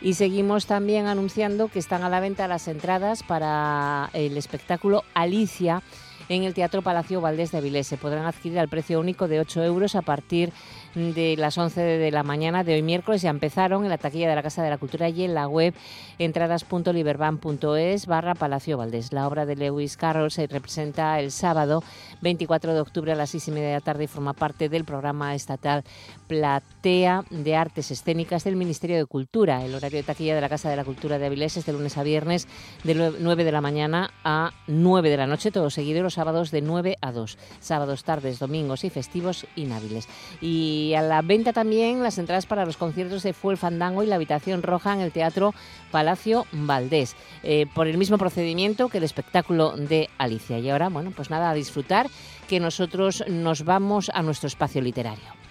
Y 0.00 0.14
seguimos 0.14 0.66
también 0.66 1.06
anunciando 1.06 1.68
que 1.68 1.78
están 1.78 2.02
a 2.02 2.08
la 2.08 2.20
venta 2.20 2.48
las 2.48 2.68
entradas 2.68 3.22
para 3.22 4.10
el 4.12 4.36
espectáculo 4.36 5.04
Alicia 5.14 5.82
en 6.28 6.44
el 6.44 6.54
Teatro 6.54 6.82
Palacio 6.82 7.20
Valdés 7.20 7.52
de 7.52 7.58
Avilés. 7.58 7.86
Se 7.86 7.96
podrán 7.96 8.26
adquirir 8.26 8.58
al 8.58 8.68
precio 8.68 9.00
único 9.00 9.28
de 9.28 9.40
8 9.40 9.64
euros 9.64 9.94
a 9.94 10.02
partir 10.02 10.50
de 10.50 10.54
las 10.94 11.58
11 11.58 11.80
de 11.80 12.10
la 12.10 12.22
mañana 12.22 12.62
de 12.62 12.74
hoy 12.74 12.82
miércoles. 12.82 13.22
Ya 13.22 13.30
empezaron 13.30 13.84
en 13.84 13.90
la 13.90 13.98
taquilla 13.98 14.28
de 14.28 14.34
la 14.34 14.42
Casa 14.42 14.62
de 14.62 14.70
la 14.70 14.78
Cultura 14.78 15.08
y 15.08 15.24
en 15.24 15.34
la 15.34 15.48
web 15.48 15.74
entradas.liberban.es 16.18 18.06
barra 18.06 18.34
Palacio 18.34 18.78
Valdés. 18.78 19.12
La 19.12 19.26
obra 19.26 19.46
de 19.46 19.56
Lewis 19.56 19.96
Carroll 19.96 20.30
se 20.30 20.46
representa 20.46 21.18
el 21.18 21.32
sábado 21.32 21.82
24 22.20 22.74
de 22.74 22.80
octubre 22.80 23.12
a 23.12 23.16
las 23.16 23.30
6 23.30 23.48
y 23.48 23.50
media 23.50 23.68
de 23.68 23.74
la 23.74 23.80
tarde 23.80 24.04
y 24.04 24.06
forma 24.06 24.32
parte 24.32 24.68
del 24.68 24.84
programa 24.84 25.34
estatal 25.34 25.84
Platea 26.28 27.24
de 27.30 27.56
Artes 27.56 27.90
Escénicas 27.90 28.44
del 28.44 28.56
Ministerio 28.56 28.96
de 28.96 29.06
Cultura. 29.06 29.64
El 29.64 29.74
horario 29.74 29.98
de 29.98 30.04
taquilla 30.04 30.34
de 30.34 30.40
la 30.40 30.48
Casa 30.48 30.70
de 30.70 30.76
la 30.76 30.84
Cultura 30.84 31.18
de 31.18 31.26
Avilés 31.26 31.56
es 31.56 31.66
de 31.66 31.72
lunes 31.72 31.98
a 31.98 32.02
viernes 32.02 32.46
de 32.84 32.94
9 32.94 33.44
de 33.44 33.52
la 33.52 33.60
mañana 33.60 34.10
a 34.22 34.52
9 34.66 35.10
de 35.10 35.16
la 35.16 35.26
noche, 35.26 35.50
todo 35.50 35.70
seguido 35.70 36.02
los 36.02 36.14
sábados 36.14 36.50
de 36.50 36.62
9 36.62 36.98
a 37.00 37.12
2. 37.12 37.38
Sábados, 37.60 38.04
tardes, 38.04 38.38
domingos 38.38 38.84
y 38.84 38.90
festivos 38.90 39.46
inhábiles. 39.56 40.08
Y 40.40 40.83
y 40.84 40.94
a 40.94 41.02
la 41.02 41.22
venta 41.22 41.52
también 41.52 42.02
las 42.02 42.18
entradas 42.18 42.46
para 42.46 42.66
los 42.66 42.76
conciertos 42.76 43.22
de 43.22 43.32
Fue 43.32 43.52
el 43.52 43.58
Fandango 43.58 44.02
y 44.02 44.06
la 44.06 44.16
Habitación 44.16 44.62
Roja 44.62 44.92
en 44.92 45.00
el 45.00 45.12
Teatro 45.12 45.54
Palacio 45.90 46.46
Valdés, 46.52 47.16
eh, 47.42 47.66
por 47.74 47.86
el 47.86 47.98
mismo 47.98 48.18
procedimiento 48.18 48.88
que 48.88 48.98
el 48.98 49.04
espectáculo 49.04 49.76
de 49.76 50.10
Alicia. 50.18 50.58
Y 50.58 50.70
ahora, 50.70 50.88
bueno, 50.88 51.12
pues 51.14 51.30
nada, 51.30 51.50
a 51.50 51.54
disfrutar, 51.54 52.08
que 52.48 52.60
nosotros 52.60 53.24
nos 53.28 53.64
vamos 53.64 54.10
a 54.12 54.22
nuestro 54.22 54.46
espacio 54.46 54.82
literario. 54.82 55.43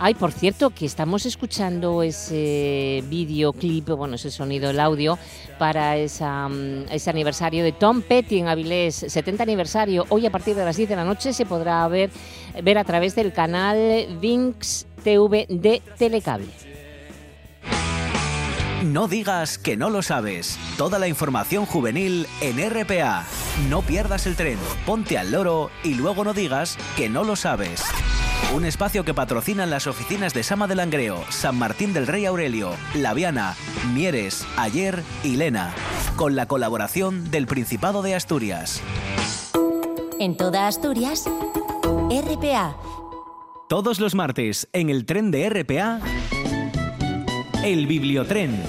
Ay, 0.00 0.14
por 0.14 0.32
cierto, 0.32 0.70
que 0.70 0.86
estamos 0.86 1.24
escuchando 1.24 2.02
ese 2.02 3.02
videoclip, 3.08 3.90
bueno, 3.90 4.16
ese 4.16 4.30
sonido, 4.30 4.70
el 4.70 4.80
audio, 4.80 5.18
para 5.58 5.94
mm, 5.94 6.86
ese 6.90 7.10
aniversario 7.10 7.62
de 7.62 7.72
Tom 7.72 8.02
Petty 8.02 8.38
en 8.38 8.48
Avilés, 8.48 8.96
70 8.96 9.42
aniversario. 9.44 10.04
Hoy 10.08 10.26
a 10.26 10.30
partir 10.30 10.56
de 10.56 10.64
las 10.64 10.76
10 10.76 10.88
de 10.88 10.96
la 10.96 11.04
noche 11.04 11.32
se 11.32 11.46
podrá 11.46 11.86
ver, 11.88 12.10
ver 12.62 12.78
a 12.78 12.84
través 12.84 13.14
del 13.14 13.32
canal 13.32 14.18
Vinx 14.20 14.86
TV 15.04 15.46
de 15.48 15.80
Telecable. 15.96 16.48
No 18.82 19.08
digas 19.08 19.56
que 19.56 19.78
no 19.78 19.88
lo 19.88 20.02
sabes. 20.02 20.58
Toda 20.76 20.98
la 20.98 21.08
información 21.08 21.64
juvenil 21.64 22.26
en 22.42 22.58
RPA. 22.68 23.24
No 23.70 23.80
pierdas 23.80 24.26
el 24.26 24.36
tren, 24.36 24.58
ponte 24.84 25.16
al 25.16 25.32
loro 25.32 25.70
y 25.82 25.94
luego 25.94 26.22
no 26.22 26.34
digas 26.34 26.76
que 26.94 27.08
no 27.08 27.24
lo 27.24 27.34
sabes. 27.34 27.82
Un 28.54 28.64
espacio 28.64 29.04
que 29.04 29.14
patrocinan 29.14 29.68
las 29.68 29.88
oficinas 29.88 30.32
de 30.32 30.44
Sama 30.44 30.68
del 30.68 30.76
Langreo, 30.76 31.24
San 31.28 31.58
Martín 31.58 31.92
del 31.92 32.06
Rey 32.06 32.24
Aurelio, 32.24 32.70
Laviana, 32.94 33.56
Mieres, 33.92 34.46
Ayer 34.56 35.02
y 35.24 35.34
Lena, 35.34 35.74
con 36.14 36.36
la 36.36 36.46
colaboración 36.46 37.32
del 37.32 37.48
Principado 37.48 38.00
de 38.00 38.14
Asturias. 38.14 38.80
En 40.20 40.36
toda 40.36 40.68
Asturias, 40.68 41.24
RPA. 42.08 42.76
Todos 43.68 43.98
los 43.98 44.14
martes, 44.14 44.68
en 44.72 44.88
el 44.88 45.04
tren 45.04 45.32
de 45.32 45.50
RPA, 45.50 45.98
el 47.64 47.88
Bibliotren, 47.88 48.62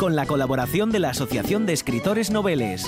con 0.00 0.16
la 0.16 0.24
colaboración 0.24 0.90
de 0.90 1.00
la 1.00 1.10
Asociación 1.10 1.66
de 1.66 1.74
Escritores 1.74 2.30
Noveles. 2.30 2.86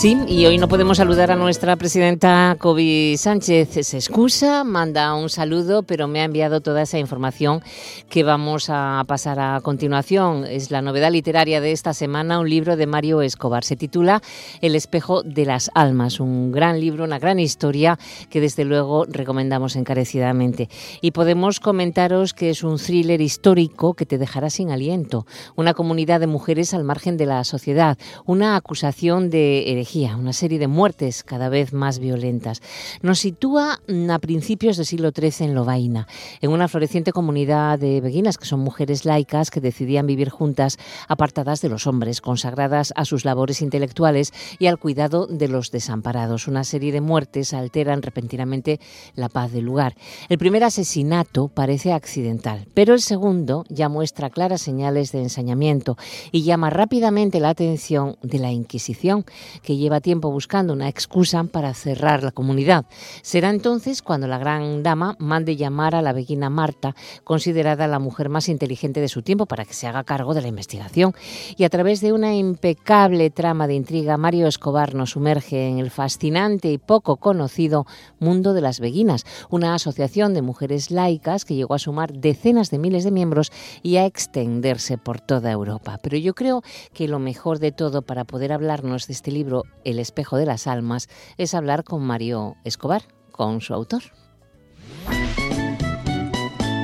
Sí, 0.00 0.16
y 0.28 0.46
hoy 0.46 0.56
no 0.56 0.66
podemos 0.66 0.96
saludar 0.96 1.30
a 1.30 1.36
nuestra 1.36 1.76
presidenta 1.76 2.56
Kobe 2.58 3.16
Sánchez. 3.18 3.86
Se 3.86 3.98
excusa, 3.98 4.64
manda 4.64 5.14
un 5.14 5.28
saludo, 5.28 5.82
pero 5.82 6.08
me 6.08 6.22
ha 6.22 6.24
enviado 6.24 6.62
toda 6.62 6.80
esa 6.80 6.98
información 6.98 7.60
que 8.08 8.22
vamos 8.22 8.70
a 8.70 9.04
pasar 9.06 9.38
a 9.38 9.60
continuación. 9.60 10.46
Es 10.46 10.70
la 10.70 10.80
novedad 10.80 11.12
literaria 11.12 11.60
de 11.60 11.72
esta 11.72 11.92
semana, 11.92 12.40
un 12.40 12.48
libro 12.48 12.78
de 12.78 12.86
Mario 12.86 13.20
Escobar. 13.20 13.62
Se 13.62 13.76
titula 13.76 14.22
El 14.62 14.74
espejo 14.74 15.22
de 15.22 15.44
las 15.44 15.70
almas, 15.74 16.18
un 16.18 16.50
gran 16.50 16.80
libro, 16.80 17.04
una 17.04 17.18
gran 17.18 17.38
historia 17.38 17.98
que 18.30 18.40
desde 18.40 18.64
luego 18.64 19.04
recomendamos 19.04 19.76
encarecidamente. 19.76 20.70
Y 21.02 21.10
podemos 21.10 21.60
comentaros 21.60 22.32
que 22.32 22.48
es 22.48 22.64
un 22.64 22.78
thriller 22.78 23.20
histórico 23.20 23.92
que 23.92 24.06
te 24.06 24.16
dejará 24.16 24.48
sin 24.48 24.70
aliento. 24.70 25.26
Una 25.56 25.74
comunidad 25.74 26.20
de 26.20 26.26
mujeres 26.26 26.72
al 26.72 26.84
margen 26.84 27.18
de 27.18 27.26
la 27.26 27.44
sociedad, 27.44 27.98
una 28.24 28.56
acusación 28.56 29.28
de 29.28 29.70
herejía 29.70 29.89
una 29.96 30.32
serie 30.32 30.60
de 30.60 30.68
muertes 30.68 31.24
cada 31.24 31.48
vez 31.48 31.72
más 31.72 31.98
violentas. 31.98 32.62
Nos 33.02 33.18
sitúa 33.18 33.80
a 34.10 34.18
principios 34.20 34.76
del 34.76 34.86
siglo 34.86 35.10
XIII 35.10 35.48
en 35.48 35.54
Lovaina, 35.54 36.06
en 36.40 36.50
una 36.52 36.68
floreciente 36.68 37.12
comunidad 37.12 37.78
de 37.78 38.00
beguinas 38.00 38.38
que 38.38 38.44
son 38.44 38.60
mujeres 38.60 39.04
laicas 39.04 39.50
que 39.50 39.60
decidían 39.60 40.06
vivir 40.06 40.28
juntas, 40.28 40.78
apartadas 41.08 41.60
de 41.60 41.70
los 41.70 41.88
hombres, 41.88 42.20
consagradas 42.20 42.92
a 42.94 43.04
sus 43.04 43.24
labores 43.24 43.62
intelectuales 43.62 44.32
y 44.60 44.66
al 44.66 44.78
cuidado 44.78 45.26
de 45.26 45.48
los 45.48 45.72
desamparados. 45.72 46.46
Una 46.46 46.62
serie 46.62 46.92
de 46.92 47.00
muertes 47.00 47.52
alteran 47.52 48.02
repentinamente 48.02 48.78
la 49.16 49.28
paz 49.28 49.50
del 49.50 49.64
lugar. 49.64 49.96
El 50.28 50.38
primer 50.38 50.62
asesinato 50.62 51.48
parece 51.48 51.92
accidental, 51.92 52.68
pero 52.74 52.94
el 52.94 53.00
segundo 53.00 53.64
ya 53.68 53.88
muestra 53.88 54.30
claras 54.30 54.62
señales 54.62 55.10
de 55.10 55.22
ensañamiento 55.22 55.96
y 56.30 56.44
llama 56.44 56.70
rápidamente 56.70 57.40
la 57.40 57.48
atención 57.48 58.18
de 58.22 58.38
la 58.38 58.52
Inquisición, 58.52 59.24
que 59.62 59.79
lleva 59.80 60.00
tiempo 60.00 60.30
buscando 60.30 60.72
una 60.72 60.88
excusa 60.88 61.42
para 61.44 61.74
cerrar 61.74 62.22
la 62.22 62.30
comunidad. 62.30 62.84
Será 63.22 63.50
entonces 63.50 64.02
cuando 64.02 64.26
la 64.26 64.38
gran 64.38 64.82
dama 64.82 65.16
mande 65.18 65.56
llamar 65.56 65.94
a 65.94 66.02
la 66.02 66.12
beguina 66.12 66.50
Marta, 66.50 66.94
considerada 67.24 67.88
la 67.88 67.98
mujer 67.98 68.28
más 68.28 68.48
inteligente 68.48 69.00
de 69.00 69.08
su 69.08 69.22
tiempo, 69.22 69.46
para 69.46 69.64
que 69.64 69.74
se 69.74 69.86
haga 69.86 70.04
cargo 70.04 70.34
de 70.34 70.42
la 70.42 70.48
investigación. 70.48 71.14
Y 71.56 71.64
a 71.64 71.68
través 71.68 72.00
de 72.00 72.12
una 72.12 72.34
impecable 72.34 73.30
trama 73.30 73.66
de 73.66 73.74
intriga, 73.74 74.16
Mario 74.16 74.46
Escobar 74.46 74.94
nos 74.94 75.10
sumerge 75.10 75.68
en 75.68 75.78
el 75.78 75.90
fascinante 75.90 76.70
y 76.70 76.78
poco 76.78 77.16
conocido 77.16 77.86
mundo 78.18 78.52
de 78.52 78.60
las 78.60 78.80
beguinas, 78.80 79.24
una 79.48 79.74
asociación 79.74 80.34
de 80.34 80.42
mujeres 80.42 80.90
laicas 80.90 81.44
que 81.44 81.54
llegó 81.54 81.74
a 81.74 81.78
sumar 81.78 82.12
decenas 82.12 82.70
de 82.70 82.78
miles 82.78 83.04
de 83.04 83.10
miembros 83.10 83.50
y 83.82 83.96
a 83.96 84.06
extenderse 84.06 84.98
por 84.98 85.20
toda 85.20 85.50
Europa. 85.50 85.98
Pero 86.02 86.16
yo 86.16 86.34
creo 86.34 86.62
que 86.92 87.08
lo 87.08 87.18
mejor 87.18 87.58
de 87.58 87.72
todo 87.72 88.02
para 88.02 88.24
poder 88.24 88.52
hablarnos 88.52 89.06
de 89.06 89.12
este 89.12 89.30
libro 89.30 89.64
el 89.84 89.98
espejo 89.98 90.36
de 90.36 90.46
las 90.46 90.66
almas 90.66 91.08
es 91.36 91.54
hablar 91.54 91.84
con 91.84 92.02
Mario 92.02 92.56
Escobar, 92.64 93.02
con 93.32 93.60
su 93.60 93.74
autor. 93.74 94.02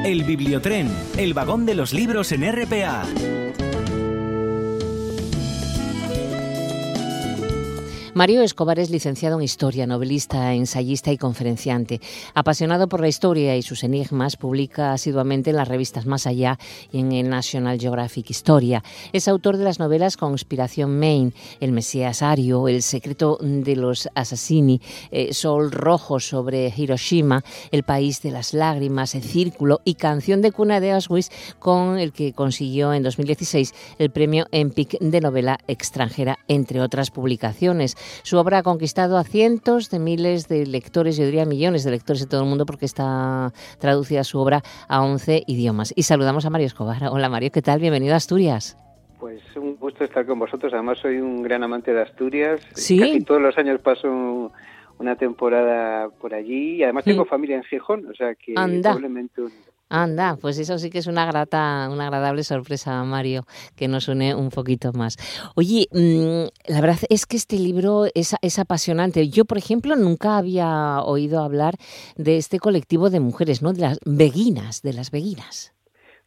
El 0.05 0.23
Bibliotren, 0.25 0.89
el 1.17 1.35
vagón 1.35 1.67
de 1.67 1.75
los 1.75 1.93
libros 1.93 2.31
en 2.33 2.45
RPA. 2.51 3.05
Mario 8.17 8.41
Escobar 8.41 8.79
es 8.79 8.89
licenciado 8.89 9.37
en 9.37 9.43
Historia, 9.43 9.87
novelista, 9.87 10.55
ensayista 10.55 11.13
y 11.13 11.19
conferenciante. 11.19 12.01
Apasionado 12.33 12.89
por 12.89 13.03
la 13.03 13.09
historia 13.09 13.55
y 13.59 13.61
sus 13.63 13.85
enigmas, 13.85 14.39
publica 14.39 14.95
asiduamente 14.95 15.51
en 15.51 15.57
las 15.57 15.69
revistas 15.69 16.07
Más 16.07 16.27
Allá 16.27 16.59
y 16.91 17.01
en 17.01 17.13
el 17.13 17.29
National 17.29 17.79
Geographic 17.79 18.31
Historia. 18.31 18.83
Es 19.13 19.29
autor 19.29 19.59
de 19.59 19.65
las 19.65 19.79
novelas 19.79 20.17
Conspiración 20.17 20.99
Maine, 20.99 21.35
El 21.61 21.73
Mesías 21.73 22.23
Ario, 22.23 22.69
El 22.69 22.83
secreto 22.83 23.37
de 23.39 23.77
los 23.77 24.09
assassini, 24.15 24.81
eh, 25.11 25.35
Sol 25.35 25.71
Rojo 25.71 26.19
sobre 26.19 26.73
Hiroshima, 26.75 27.45
El 27.71 27.83
país 27.83 28.23
de 28.23 28.31
las 28.31 28.55
lágrimas, 28.55 29.15
El 29.15 29.25
Círculo 29.25 29.83
y 29.85 29.93
Canción 29.93 30.41
de 30.41 30.53
cuna 30.53 30.81
de 30.81 30.93
Auschwitz, 30.93 31.29
con 31.59 31.99
el 31.99 32.15
que 32.15 32.33
consiguió 32.33 32.95
en 32.95 33.03
2016 33.03 33.75
el 33.99 34.11
premio 34.11 34.47
EMPIC 34.53 35.01
de 35.01 35.21
novela 35.21 35.59
extranjera, 35.69 36.39
entre 36.49 36.81
otras 36.81 37.11
publicaciones. 37.11 37.95
Su 38.23 38.39
obra 38.39 38.59
ha 38.59 38.63
conquistado 38.63 39.19
a 39.19 39.25
cientos 39.25 39.91
de 39.91 39.99
miles 39.99 40.49
de 40.49 40.67
lectores, 40.67 41.17
yo 41.17 41.25
diría 41.25 41.45
millones 41.45 41.85
de 41.85 41.91
lectores 41.91 42.21
de 42.21 42.27
todo 42.27 42.43
el 42.43 42.49
mundo, 42.49 42.67
porque 42.67 42.85
está 42.87 43.53
traducida 43.79 44.25
su 44.25 44.39
obra 44.39 44.63
a 44.89 45.03
11 45.03 45.45
idiomas. 45.47 45.93
Y 45.97 46.03
saludamos 46.03 46.47
a 46.47 46.51
Mario 46.51 46.67
Escobar. 46.67 47.03
Hola 47.11 47.29
Mario, 47.29 47.51
¿qué 47.51 47.63
tal? 47.63 47.81
Bienvenido 47.81 48.15
a 48.15 48.17
Asturias. 48.17 48.77
Pues 49.19 49.41
un 49.57 49.77
gusto 49.77 50.05
estar 50.05 50.27
con 50.27 50.39
vosotros. 50.39 50.73
Además 50.73 50.99
soy 50.99 51.19
un 51.19 51.43
gran 51.43 51.63
amante 51.63 51.93
de 51.93 52.03
Asturias. 52.03 52.61
Sí. 52.75 52.99
Casi 52.99 53.23
todos 53.23 53.41
los 53.41 53.57
años 53.57 53.81
paso 53.81 54.53
una 54.99 55.17
temporada 55.17 56.09
por 56.09 56.35
allí 56.35 56.77
y 56.77 56.83
además 56.83 57.05
tengo 57.05 57.25
familia 57.25 57.57
en 57.57 57.65
Gijón, 57.65 58.07
o 58.07 58.15
sea 58.15 58.35
que 58.35 58.55
Anda. 58.57 58.97
Anda, 59.89 60.37
pues 60.41 60.59
eso 60.59 60.79
sí 60.79 60.91
que 60.91 60.99
es 60.99 61.07
una 61.07 61.27
grata, 61.27 61.89
una 61.91 62.07
agradable 62.07 62.43
sorpresa, 62.43 63.05
Mario, 63.05 63.45
que 63.77 63.87
nos 63.87 64.09
une 64.09 64.35
un 64.35 64.51
poquito 64.51 64.93
más. 64.93 65.17
Oye, 65.55 65.87
mm, 65.93 66.73
la 66.73 66.81
verdad 66.81 66.99
es 67.09 67.27
que 67.27 67.37
este 67.37 67.57
libro 67.57 68.07
es, 68.15 68.59
apasionante. 68.59 69.29
Yo, 69.29 69.45
por 69.45 69.59
ejemplo, 69.59 69.95
nunca 69.95 70.39
había 70.39 71.01
oído 71.03 71.41
hablar 71.41 71.75
de 72.17 72.37
este 72.37 72.59
colectivo 72.59 73.11
de 73.11 73.21
mujeres, 73.21 73.63
¿no? 73.63 73.73
De 73.73 73.83
las 73.83 74.01
veguinas, 74.05 74.83
de 74.83 74.93
las 74.93 75.11
veguinas. 75.13 75.73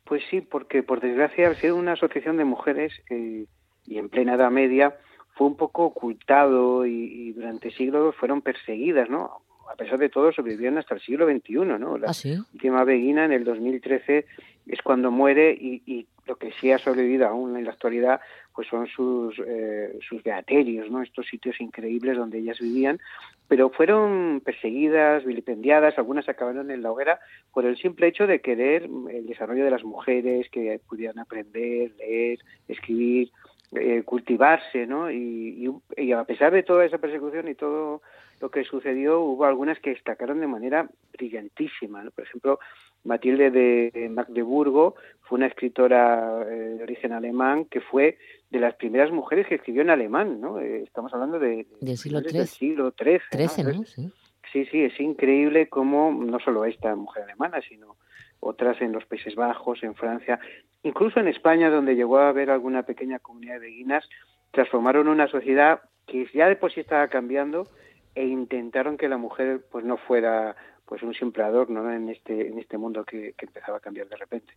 Pues 0.05 0.23
sí, 0.29 0.41
porque 0.41 0.81
por 0.81 1.01
desgracia 1.01 1.49
ha 1.49 1.55
sido 1.55 1.75
una 1.75 1.93
asociación 1.93 2.37
de 2.37 2.45
mujeres 2.45 2.93
eh, 3.09 3.45
y 3.85 3.97
en 3.97 4.09
plena 4.09 4.35
Edad 4.35 4.51
Media 4.51 4.95
fue 5.35 5.47
un 5.47 5.57
poco 5.57 5.85
ocultado 5.85 6.85
y 6.85 7.31
durante 7.33 7.71
siglos 7.71 8.15
fueron 8.15 8.41
perseguidas, 8.41 9.09
¿no? 9.09 9.41
A 9.69 9.75
pesar 9.75 9.99
de 9.99 10.09
todo, 10.09 10.31
sobrevivieron 10.31 10.79
hasta 10.79 10.95
el 10.95 11.01
siglo 11.01 11.29
XXI, 11.29 11.53
¿no? 11.79 11.97
La 11.97 12.07
¿Ah, 12.09 12.43
última 12.53 12.83
Beguina 12.83 13.25
en 13.25 13.31
el 13.31 13.43
2013 13.43 14.25
es 14.65 14.81
cuando 14.81 15.11
muere 15.11 15.51
y, 15.51 16.07
lo 16.25 16.35
que 16.35 16.51
sí 16.51 16.71
ha 16.71 16.77
sobrevivido 16.77 17.27
aún 17.27 17.57
en 17.57 17.65
la 17.65 17.71
actualidad 17.71 18.21
pues 18.53 18.67
son 18.67 18.85
sus, 18.85 19.35
eh, 19.47 19.97
sus 20.07 20.21
beaterios, 20.21 20.91
¿no? 20.91 21.01
Estos 21.01 21.25
sitios 21.25 21.59
increíbles 21.59 22.17
donde 22.17 22.37
ellas 22.37 22.59
vivían, 22.59 22.99
pero 23.47 23.71
fueron 23.71 24.39
perseguidas, 24.45 25.25
vilipendiadas, 25.25 25.97
algunas 25.97 26.29
acabaron 26.29 26.69
en 26.69 26.83
la 26.83 26.91
hoguera 26.91 27.19
por 27.51 27.65
el 27.65 27.77
simple 27.77 28.07
hecho 28.07 28.27
de 28.27 28.41
querer 28.41 28.87
el 29.11 29.25
desarrollo 29.25 29.65
de 29.65 29.71
las 29.71 29.83
mujeres, 29.83 30.49
que 30.51 30.79
pudieran 30.87 31.17
aprender, 31.17 31.93
leer, 31.97 32.37
escribir, 32.67 33.31
eh, 33.71 34.03
cultivarse, 34.03 34.85
¿no? 34.85 35.09
Y, 35.09 35.71
y, 35.97 36.11
a 36.11 36.23
pesar 36.25 36.51
de 36.51 36.63
toda 36.63 36.85
esa 36.85 36.99
persecución 36.99 37.47
y 37.47 37.55
todo 37.55 38.01
lo 38.39 38.49
que 38.49 38.63
sucedió, 38.63 39.19
hubo 39.21 39.45
algunas 39.45 39.79
que 39.79 39.91
destacaron 39.91 40.39
de 40.39 40.47
manera 40.47 40.89
brillantísima, 41.13 42.03
¿no? 42.03 42.11
Por 42.11 42.23
ejemplo, 42.23 42.59
Matilde 43.03 43.51
de 43.51 44.09
Magdeburgo 44.09 44.95
fue 45.21 45.37
una 45.37 45.47
escritora 45.47 46.43
eh, 46.49 46.75
de 46.77 46.83
origen 46.83 47.13
alemán 47.13 47.65
que 47.65 47.81
fue 47.81 48.17
de 48.49 48.59
las 48.59 48.75
primeras 48.75 49.11
mujeres 49.11 49.47
que 49.47 49.55
escribió 49.55 49.81
en 49.81 49.89
alemán, 49.89 50.41
¿no? 50.41 50.59
Eh, 50.59 50.83
estamos 50.83 51.13
hablando 51.13 51.39
de, 51.39 51.67
del 51.81 51.97
siglo 51.97 52.21
XIII. 52.21 52.45
siglo 52.45 52.93
XIII, 52.97 53.85
Sí. 53.85 54.11
sí, 54.51 54.65
sí, 54.65 54.83
es 54.83 54.99
increíble 54.99 55.69
cómo 55.69 56.11
no 56.11 56.39
solo 56.39 56.65
esta 56.65 56.95
mujer 56.95 57.23
alemana, 57.23 57.61
sino 57.61 57.97
otras 58.39 58.81
en 58.81 58.91
los 58.93 59.05
Países 59.05 59.35
Bajos, 59.35 59.83
en 59.83 59.95
Francia, 59.95 60.39
incluso 60.83 61.19
en 61.19 61.27
España, 61.27 61.69
donde 61.69 61.95
llegó 61.95 62.19
a 62.19 62.29
haber 62.29 62.49
alguna 62.49 62.83
pequeña 62.83 63.19
comunidad 63.19 63.55
de 63.55 63.59
beguinas, 63.67 64.07
transformaron 64.51 65.07
una 65.07 65.27
sociedad 65.27 65.81
que 66.07 66.25
ya 66.33 66.47
de 66.47 66.55
por 66.55 66.71
sí 66.71 66.79
estaba 66.79 67.07
cambiando 67.09 67.67
e 68.15 68.25
intentaron 68.25 68.97
que 68.97 69.09
la 69.09 69.17
mujer 69.17 69.65
pues 69.71 69.85
no 69.85 69.97
fuera 69.97 70.55
pues 70.85 71.03
un 71.03 71.13
simple 71.13 71.43
adorno 71.43 71.91
en 71.91 72.09
este 72.09 72.47
en 72.47 72.59
este 72.59 72.77
mundo 72.77 73.05
que, 73.05 73.33
que 73.37 73.45
empezaba 73.45 73.77
a 73.77 73.81
cambiar 73.81 74.07
de 74.07 74.17
repente. 74.17 74.53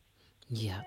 Ya. 0.53 0.85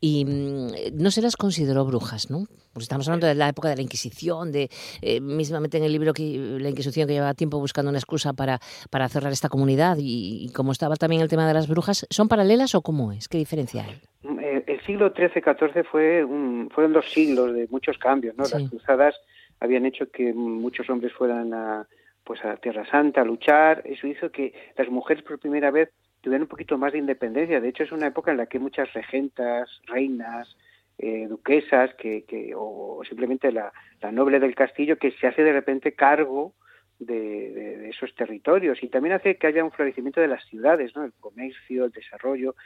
Y 0.00 0.24
mm, 0.26 1.02
no 1.02 1.10
se 1.10 1.22
las 1.22 1.36
consideró 1.36 1.84
brujas, 1.86 2.30
¿no? 2.30 2.44
Pues 2.74 2.84
estamos 2.84 3.08
hablando 3.08 3.26
de 3.26 3.34
la 3.34 3.48
época 3.48 3.70
de 3.70 3.76
la 3.76 3.82
Inquisición, 3.82 4.52
de 4.52 4.68
eh, 5.00 5.20
mismamente 5.20 5.78
en 5.78 5.84
el 5.84 5.92
libro 5.92 6.12
que 6.12 6.58
la 6.60 6.68
Inquisición 6.68 7.06
que 7.06 7.14
llevaba 7.14 7.32
tiempo 7.32 7.58
buscando 7.58 7.88
una 7.88 7.98
excusa 7.98 8.34
para, 8.34 8.58
para 8.90 9.08
cerrar 9.08 9.32
esta 9.32 9.48
comunidad 9.48 9.96
y, 9.98 10.50
como 10.54 10.72
estaba 10.72 10.96
también 10.96 11.22
el 11.22 11.28
tema 11.28 11.48
de 11.48 11.54
las 11.54 11.66
brujas, 11.66 12.06
¿son 12.10 12.28
paralelas 12.28 12.74
o 12.74 12.82
cómo 12.82 13.12
es? 13.12 13.28
¿Qué 13.28 13.38
diferencia 13.38 13.84
hay? 13.84 14.00
Mm, 14.22 14.38
eh, 14.40 14.64
el 14.66 14.80
siglo 14.84 15.12
XIII-XIV 15.16 15.84
fue 15.90 16.22
un, 16.22 16.68
fueron 16.70 16.92
dos 16.92 17.10
siglos 17.10 17.54
de 17.54 17.66
muchos 17.70 17.96
cambios, 17.96 18.36
¿no? 18.36 18.44
Las 18.44 18.68
cruzadas 18.68 19.14
habían 19.60 19.86
hecho 19.86 20.10
que 20.10 20.34
muchos 20.34 20.90
hombres 20.90 21.14
fueran 21.14 21.54
a, 21.54 21.88
pues 22.26 22.44
a 22.44 22.56
Tierra 22.56 22.84
Santa 22.90 23.22
a 23.22 23.24
luchar. 23.24 23.82
Eso 23.84 24.06
hizo 24.06 24.30
que 24.30 24.52
las 24.76 24.88
mujeres 24.88 25.22
por 25.22 25.38
primera 25.38 25.70
vez 25.70 25.90
tuvieran 26.20 26.42
un 26.42 26.48
poquito 26.48 26.76
más 26.76 26.92
de 26.92 26.98
independencia. 26.98 27.60
De 27.60 27.68
hecho, 27.68 27.84
es 27.84 27.92
una 27.92 28.08
época 28.08 28.32
en 28.32 28.36
la 28.36 28.46
que 28.46 28.58
muchas 28.58 28.92
regentas, 28.92 29.80
reinas, 29.86 30.56
eh, 30.98 31.26
duquesas, 31.28 31.94
que, 31.94 32.24
que, 32.24 32.52
o 32.56 33.00
simplemente 33.08 33.52
la, 33.52 33.72
la, 34.02 34.10
noble 34.10 34.40
del 34.40 34.56
castillo, 34.56 34.98
que 34.98 35.12
se 35.12 35.28
hace 35.28 35.44
de 35.44 35.52
repente 35.52 35.94
cargo 35.94 36.54
de, 36.98 37.52
de, 37.52 37.88
esos 37.90 38.14
territorios 38.14 38.82
y 38.82 38.88
también 38.88 39.14
hace 39.14 39.36
que 39.36 39.46
haya 39.46 39.62
un 39.62 39.70
florecimiento 39.70 40.20
de 40.20 40.28
las 40.28 40.44
ciudades, 40.46 40.96
¿no? 40.96 41.04
el 41.04 41.12
comercio, 41.20 41.84
el 41.84 41.92
desarrollo. 41.92 42.56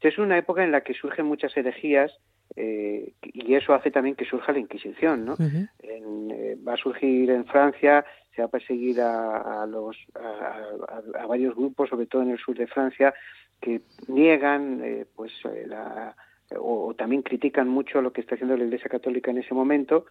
es 0.00 0.18
una 0.18 0.36
época 0.36 0.62
en 0.62 0.72
la 0.72 0.82
que 0.82 0.94
surgen 0.94 1.26
muchas 1.26 1.56
herejías 1.56 2.12
eh, 2.56 3.12
y 3.22 3.54
eso 3.54 3.72
hace 3.72 3.90
también 3.90 4.16
que 4.16 4.24
surja 4.24 4.52
la 4.52 4.58
Inquisición. 4.58 5.24
¿no? 5.24 5.36
en, 5.38 6.30
eh, 6.30 6.56
va 6.66 6.74
a 6.74 6.76
surgir 6.76 7.30
en 7.30 7.46
Francia 7.46 8.04
se 8.36 8.42
va 8.42 8.46
a 8.46 8.50
perseguir 8.50 9.00
a, 9.00 9.62
a 9.62 9.66
los, 9.66 9.96
a, 10.14 11.26
varios 11.26 11.56
grupos, 11.56 11.88
sobre 11.88 12.06
todo 12.06 12.22
en 12.22 12.30
el 12.30 12.38
sur 12.38 12.56
de 12.56 12.66
Francia, 12.66 13.14
que 13.60 13.80
niegan, 14.08 14.82
eh, 14.84 15.06
pues, 15.16 15.32
eh, 15.46 15.64
la, 15.66 16.14
o, 16.58 16.94
también 16.94 17.22
critican 17.22 17.66
mucho 17.66 18.02
lo 18.02 18.12
que 18.12 18.20
está 18.20 18.34
haciendo 18.34 18.56
la 18.56 18.64
Iglesia 18.64 18.90
Católica 18.90 19.30
en 19.30 19.38
ese 19.38 19.54
momento, 19.54 20.04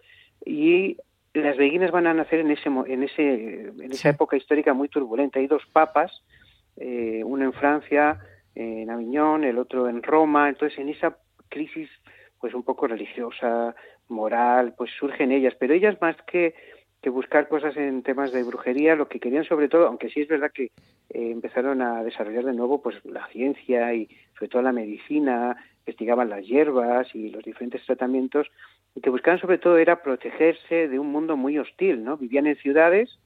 y 0.44 0.98
las 1.36 1.56
beguinas 1.56 1.92
van 1.92 2.08
a 2.08 2.14
nacer 2.16 2.40
en 2.40 2.50
ese, 2.50 2.70
en 2.70 3.04
ese, 3.04 3.66
en 3.68 3.92
esa 3.92 4.10
época 4.10 4.38
histórica 4.38 4.74
muy 4.74 4.90
turbulenta. 4.90 5.40
Hay 5.40 5.48
dos 5.48 5.64
papas, 5.72 6.24
eh, 6.78 7.22
uno 7.24 7.46
en 7.46 7.54
Francia, 7.54 8.20
en 8.56 8.90
Aviñón, 8.90 9.44
el 9.44 9.60
otro 9.60 9.88
en 9.88 10.02
Roma, 10.02 10.50
entonces 10.50 10.80
en 10.80 10.90
esa 10.90 11.18
crisis, 11.48 11.90
pues, 12.40 12.56
un 12.56 12.64
poco 12.64 12.88
religiosa, 12.88 13.76
moral, 14.08 14.74
pues 14.78 14.92
surgen 15.00 15.32
ellas, 15.32 15.56
pero 15.60 15.74
ellas 15.74 16.00
más 16.02 16.16
que 16.28 16.54
que 17.06 17.12
buscar 17.12 17.48
cosas 17.48 17.78
en 17.78 18.02
temas 18.02 18.32
de 18.32 18.42
brujería, 18.42 18.96
lo 18.96 19.08
que 19.08 19.20
querían 19.20 19.44
sobre 19.44 19.70
todo, 19.70 19.86
aunque 19.86 20.10
sí 20.10 20.22
es 20.22 20.28
verdad 20.28 20.52
que 20.52 20.64
eh, 20.64 21.30
empezaron 21.30 21.84
a 21.84 22.04
desarrollar 22.04 22.46
de 22.46 22.54
nuevo 22.54 22.82
pues 22.82 22.96
la 23.06 23.28
ciencia 23.28 23.94
y 23.94 24.10
sobre 24.34 24.50
todo 24.50 24.64
la 24.64 24.72
medicina, 24.72 25.56
investigaban 25.86 26.32
las 26.32 26.44
hierbas 26.48 27.14
y 27.14 27.30
los 27.30 27.44
diferentes 27.44 27.86
tratamientos, 27.86 28.48
y 28.96 29.02
que 29.02 29.12
buscaban 29.12 29.40
sobre 29.40 29.60
todo 29.60 29.78
era 29.78 30.02
protegerse 30.02 30.88
de 30.88 30.98
un 30.98 31.12
mundo 31.12 31.38
muy 31.38 31.60
hostil, 31.60 32.04
¿no? 32.04 32.18
Vivían 32.18 32.48
en 32.48 32.56
ciudades 32.56 33.20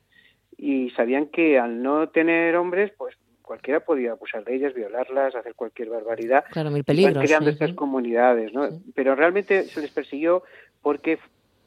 y 0.57 0.89
sabían 0.89 1.27
que 1.27 1.57
al 1.57 1.81
no 1.81 2.09
tener 2.09 2.57
hombres, 2.57 2.91
pues 2.97 3.15
cualquiera 3.41 3.79
podía 3.79 4.11
abusar 4.11 4.43
de 4.43 4.55
ellas, 4.55 4.73
violarlas, 4.73 5.35
hacer 5.35 5.55
cualquier 5.55 5.87
barbaridad. 5.87 6.43
Claro, 6.51 6.69
mil 6.69 6.83
peligros. 6.83 7.23
creando 7.23 7.49
estas 7.49 7.71
comunidades, 7.75 8.51
¿no? 8.51 8.67
Pero 8.93 9.15
realmente 9.15 9.63
se 9.63 9.79
les 9.79 9.91
persiguió 9.91 10.43
porque 10.81 11.17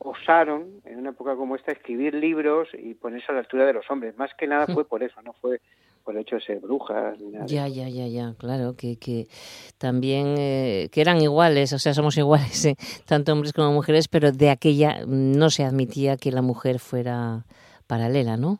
osaron 0.05 0.81
en 0.85 0.99
una 0.99 1.11
época 1.11 1.37
como 1.37 1.57
esta 1.57 1.73
escribir 1.73 2.15
libros 2.15 2.69
y 2.73 2.95
ponerse 2.95 3.27
a 3.31 3.35
la 3.35 3.41
altura 3.41 3.67
de 3.67 3.73
los 3.73 3.91
hombres. 3.91 4.17
Más 4.17 4.31
que 4.35 4.47
nada 4.47 4.67
fue 4.67 4.85
por 4.89 5.03
eso, 5.03 5.21
no 5.23 5.33
fue 5.35 5.61
por 6.05 6.15
el 6.15 6.23
hecho 6.23 6.37
de 6.37 6.43
ser 6.43 6.61
brujas. 6.61 7.17
ya, 7.47 7.69
ya, 7.69 7.89
ya, 7.89 8.07
ya, 8.09 8.35
claro, 8.37 8.75
que, 8.77 8.99
que 8.99 9.29
también 9.79 10.35
eh, 10.37 10.89
que 10.91 11.01
eran 11.01 11.21
iguales, 11.21 11.73
o 11.73 11.79
sea, 11.79 11.95
somos 11.95 12.17
iguales, 12.17 12.65
eh, 12.67 12.77
tanto 13.07 13.33
hombres 13.33 13.53
como 13.53 13.73
mujeres, 13.73 14.09
pero 14.09 14.33
de 14.33 14.51
aquella 14.51 15.05
no 15.07 15.51
se 15.51 15.65
admitía 15.65 16.17
que 16.17 16.33
la 16.33 16.43
mujer 16.43 16.81
fuera 16.81 17.45
paralela, 17.87 18.37
¿no? 18.37 18.59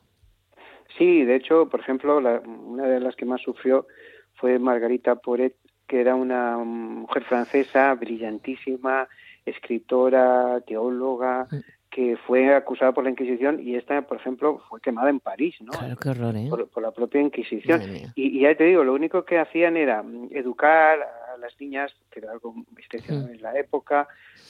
Sí, 0.97 1.25
de 1.25 1.37
hecho, 1.37 1.69
por 1.69 1.81
ejemplo, 1.81 2.19
una 2.19 2.87
de 2.87 3.01
las 3.01 3.17
que 3.17 3.25
más 3.25 3.41
sufrió 3.41 3.87
fue 4.35 4.59
Margarita 4.59 5.17
Poret, 5.17 5.57
que 5.89 6.01
era 6.01 6.15
una 6.15 6.59
mujer 6.59 7.25
francesa 7.25 7.95
brillantísima, 7.95 9.09
escritora, 9.45 10.61
teóloga, 10.67 11.47
mm. 11.51 11.57
que 11.91 12.17
fue 12.27 12.55
acusada 12.55 12.93
por 12.93 13.05
la 13.05 13.11
Inquisición 13.11 13.61
y 13.61 13.77
esta, 13.77 14.03
por 14.03 14.19
ejemplo, 14.19 14.63
fue 14.69 14.81
quemada 14.81 15.11
en 15.11 15.21
París, 15.21 15.55
¿no? 15.61 15.73
Claro, 15.73 15.97
qué 15.97 16.09
horror, 16.11 16.37
¿eh? 16.37 16.49
Por, 16.49 16.83
la 16.83 16.91
propia 16.91 17.21
Inquisición. 17.21 17.83
Y, 18.15 18.41
ya 18.41 18.55
te 18.55 18.65
digo, 18.65 18.85
lo 18.85 18.95
único 18.95 19.25
que 19.25 19.39
hacían 19.39 19.77
era 19.77 20.03
mm, 20.03 20.29
educar 20.33 21.01
a 21.01 21.39
las 21.39 21.59
niñas, 21.61 21.95
que 22.11 22.21
era 22.21 22.33
algo 22.33 22.55
excepcional 22.77 23.29
mm. 23.29 23.35
en 23.35 23.43
la 23.43 23.59
época, 23.59 24.09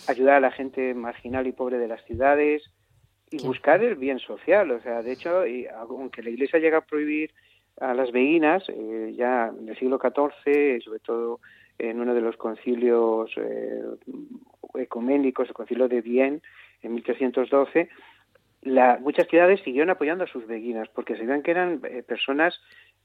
ayudar 0.08 0.36
a 0.36 0.40
la 0.40 0.50
gente 0.50 0.94
marginal 0.94 1.46
y 1.46 1.52
pobre 1.52 1.78
de 1.78 1.88
las 1.88 2.04
ciudades, 2.04 2.70
y 3.30 3.46
buscar 3.46 3.82
el 3.82 3.96
bien 3.96 4.18
social. 4.18 4.70
O 4.70 4.80
sea, 4.80 5.02
de 5.02 5.12
hecho, 5.12 5.44
aunque 5.78 6.22
la 6.22 6.30
Iglesia 6.30 6.58
llega 6.58 6.78
a 6.78 6.84
prohibir 6.84 7.30
a 7.80 7.94
las 7.94 8.12
beguinas, 8.12 8.64
eh, 8.68 9.14
ya 9.16 9.52
en 9.58 9.68
el 9.68 9.78
siglo 9.78 9.98
XIV, 9.98 10.82
sobre 10.82 11.00
todo 11.00 11.40
en 11.78 12.00
uno 12.00 12.14
de 12.14 12.20
los 12.20 12.36
concilios 12.36 13.30
eh, 13.36 13.82
ecuménicos, 14.74 15.48
el 15.48 15.54
concilio 15.54 15.88
de 15.88 16.00
Vienne, 16.00 16.40
en 16.82 16.94
1312, 16.94 17.88
la, 18.62 18.98
muchas 19.00 19.26
ciudades 19.28 19.60
siguieron 19.62 19.90
apoyando 19.90 20.24
a 20.24 20.28
sus 20.28 20.46
beguinas 20.46 20.88
porque 20.88 21.16
se 21.16 21.22
veían 21.22 21.42
que 21.42 21.50
eran 21.50 21.80
eh, 21.84 22.02
personas 22.02 22.60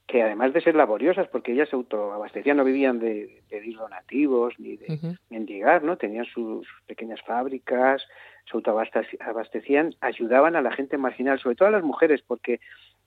que 0.06 0.22
además 0.22 0.54
de 0.54 0.62
ser 0.62 0.74
laboriosas, 0.74 1.28
porque 1.28 1.52
ellas 1.52 1.68
se 1.68 1.76
autoabastecían, 1.76 2.56
no 2.56 2.64
vivían 2.64 2.98
de 2.98 3.42
pedir 3.50 3.76
donativos 3.76 4.58
ni 4.58 4.78
de 4.78 5.16
mendigar, 5.28 5.82
¿no? 5.84 5.98
Tenían 5.98 6.24
sus 6.24 6.66
pequeñas 6.86 7.20
fábricas, 7.20 8.02
se 8.50 8.56
autoabastecían, 8.56 9.94
ayudaban 10.00 10.56
a 10.56 10.62
la 10.62 10.72
gente 10.72 10.96
marginal, 10.96 11.38
sobre 11.38 11.56
todo 11.56 11.68
a 11.68 11.72
las 11.72 11.82
mujeres, 11.82 12.22
porque 12.26 12.58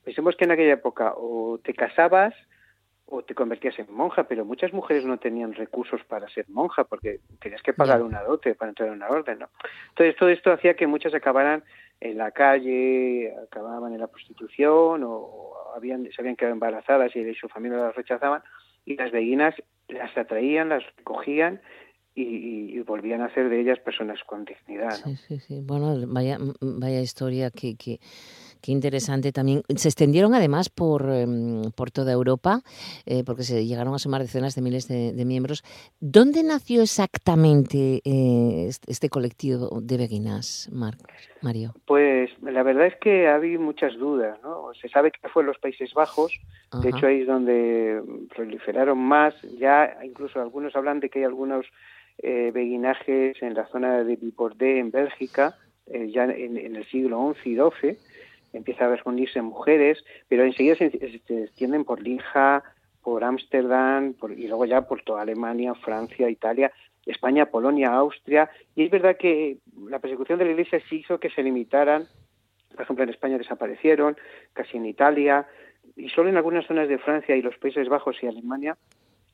pensemos 0.04 0.36
que 0.36 0.46
en 0.46 0.52
aquella 0.52 0.74
época 0.74 1.16
o 1.18 1.60
te 1.64 1.74
casabas 1.74 2.36
o 3.12 3.24
te 3.24 3.36
convertías 3.36 3.78
en 3.78 3.94
monja, 3.94 4.24
pero 4.24 4.46
muchas 4.46 4.72
mujeres 4.72 5.04
no 5.04 5.18
tenían 5.18 5.54
recursos 5.54 6.02
para 6.06 6.30
ser 6.30 6.46
monja 6.48 6.86
porque 6.86 7.20
tenías 7.42 7.62
que 7.62 7.74
pagar 7.74 8.02
una 8.02 8.24
dote 8.24 8.56
para 8.56 8.70
entrar 8.70 8.88
en 8.88 8.96
una 8.96 9.10
orden, 9.10 9.40
¿no? 9.40 9.50
Entonces 9.90 10.16
todo 10.16 10.30
esto 10.30 10.54
hacía 10.54 10.76
que 10.76 10.88
muchas 10.88 11.14
acabaran 11.14 11.62
en 12.00 12.18
la 12.18 12.32
calle, 12.32 13.34
acababan 13.44 13.94
en 13.94 14.00
la 14.00 14.08
prostitución 14.08 15.04
o 15.04 15.54
habían, 15.76 16.10
se 16.10 16.22
habían 16.22 16.38
quedado 16.38 16.54
embarazadas 16.54 17.14
y 17.14 17.36
su 17.36 17.50
familia 17.50 17.80
las 17.80 17.96
rechazaban 17.96 18.44
y 18.86 18.96
las 18.96 19.12
beguinas 19.12 19.56
las 19.90 20.18
atraían, 20.18 20.70
las 20.70 20.84
recogían 20.96 21.60
y, 22.16 22.80
volvían 22.80 23.22
a 23.22 23.26
hacer 23.26 23.50
de 23.50 23.62
ellas 23.62 23.80
personas 23.80 24.20
con 24.26 24.44
dignidad. 24.44 24.92
Sí, 24.92 25.16
sí, 25.16 25.40
sí. 25.40 25.62
Bueno, 25.62 25.96
vaya, 26.08 26.38
vaya 26.60 27.02
historia 27.02 27.52
que, 27.52 27.76
que 27.76 28.00
Qué 28.62 28.72
interesante 28.72 29.32
también. 29.32 29.64
Se 29.76 29.88
extendieron 29.88 30.36
además 30.36 30.70
por, 30.70 31.10
em, 31.10 31.72
por 31.76 31.90
toda 31.90 32.12
Europa, 32.12 32.62
eh, 33.08 33.24
porque 33.26 33.42
se 33.42 33.66
llegaron 33.66 33.94
a 33.96 34.00
sumar 34.00 34.22
decenas 34.22 34.54
de 34.56 34.62
miles 34.62 34.88
de, 34.88 35.26
miembros. 35.26 35.64
¿Dónde 36.00 36.44
nació 36.44 36.82
exactamente 36.82 38.02
eh, 38.06 38.70
este 38.88 39.10
colectivo 39.10 39.82
de 39.82 39.98
beguinas, 39.98 40.70
Marcos, 40.72 41.10
Mario? 41.42 41.74
Pues 41.86 42.30
la 42.42 42.64
verdad 42.64 42.88
es 42.88 42.96
que 42.98 43.28
ha 43.28 43.36
habido 43.36 43.62
muchas 43.62 43.96
dudas. 43.98 44.38
¿no? 44.44 44.72
Se 44.80 44.90
sabe 44.90 45.12
que 45.12 45.28
fue 45.30 45.42
en 45.44 45.48
los 45.48 45.58
Países 45.58 45.94
Bajos, 45.94 46.40
de 46.82 46.90
hecho 46.90 47.08
ahí 47.08 47.22
es 47.22 47.28
donde 47.28 48.02
proliferaron 48.36 48.98
más. 48.98 49.34
Ya 49.60 49.98
incluso 50.04 50.40
algunos 50.40 50.76
hablan 50.76 51.00
de 51.00 51.10
que 51.10 51.20
hay 51.20 51.26
algunos 51.26 51.66
eh, 52.20 52.52
beguinajes 52.54 53.42
en 53.42 53.56
la 53.56 53.68
zona 53.68 54.04
de 54.04 54.16
Bipordé, 54.16 54.80
en 54.80 54.92
Bélgica, 54.92 55.56
ya 55.88 56.24
en, 56.24 56.58
en, 56.58 56.76
el 56.76 56.86
siglo 56.86 57.36
XI 57.44 57.50
y 57.50 57.56
XII 57.56 57.98
empieza 58.54 58.86
a 58.86 58.96
reunirse 58.96 59.42
mujeres, 59.42 60.04
pero 60.28 60.44
enseguida 60.44 60.76
se, 60.76 60.86
extienden 60.86 61.86
por 61.86 62.02
Lija, 62.02 62.64
por 63.02 63.24
Ámsterdam 63.24 64.14
y 64.38 64.48
luego 64.48 64.66
ya 64.66 64.82
por 64.88 65.02
toda 65.04 65.22
Alemania, 65.22 65.74
Francia, 65.76 66.30
Italia, 66.30 66.72
España, 67.06 67.48
Polonia, 67.48 67.94
Austria. 67.94 68.50
Y 68.76 68.84
es 68.86 68.92
verdad 68.92 69.18
que 69.18 69.58
la 69.90 70.00
persecución 70.00 70.38
de 70.40 70.46
la 70.46 70.52
Iglesia 70.52 70.82
sí 70.90 70.98
hizo 70.98 71.20
que 71.20 71.30
se 71.30 71.44
limitaran. 71.44 72.06
Por 72.72 72.84
ejemplo, 72.84 73.04
en 73.04 73.10
España 73.10 73.38
desaparecieron, 73.38 74.18
casi 74.54 74.78
en 74.78 74.86
Italia, 74.86 75.48
y 75.96 76.10
solo 76.10 76.30
en 76.30 76.38
algunas 76.38 76.66
zonas 76.66 76.88
de 76.88 76.98
Francia 77.00 77.36
y 77.36 77.42
los 77.42 77.58
Países 77.58 77.90
Bajos 77.90 78.18
y 78.22 78.28
Alemania 78.28 78.78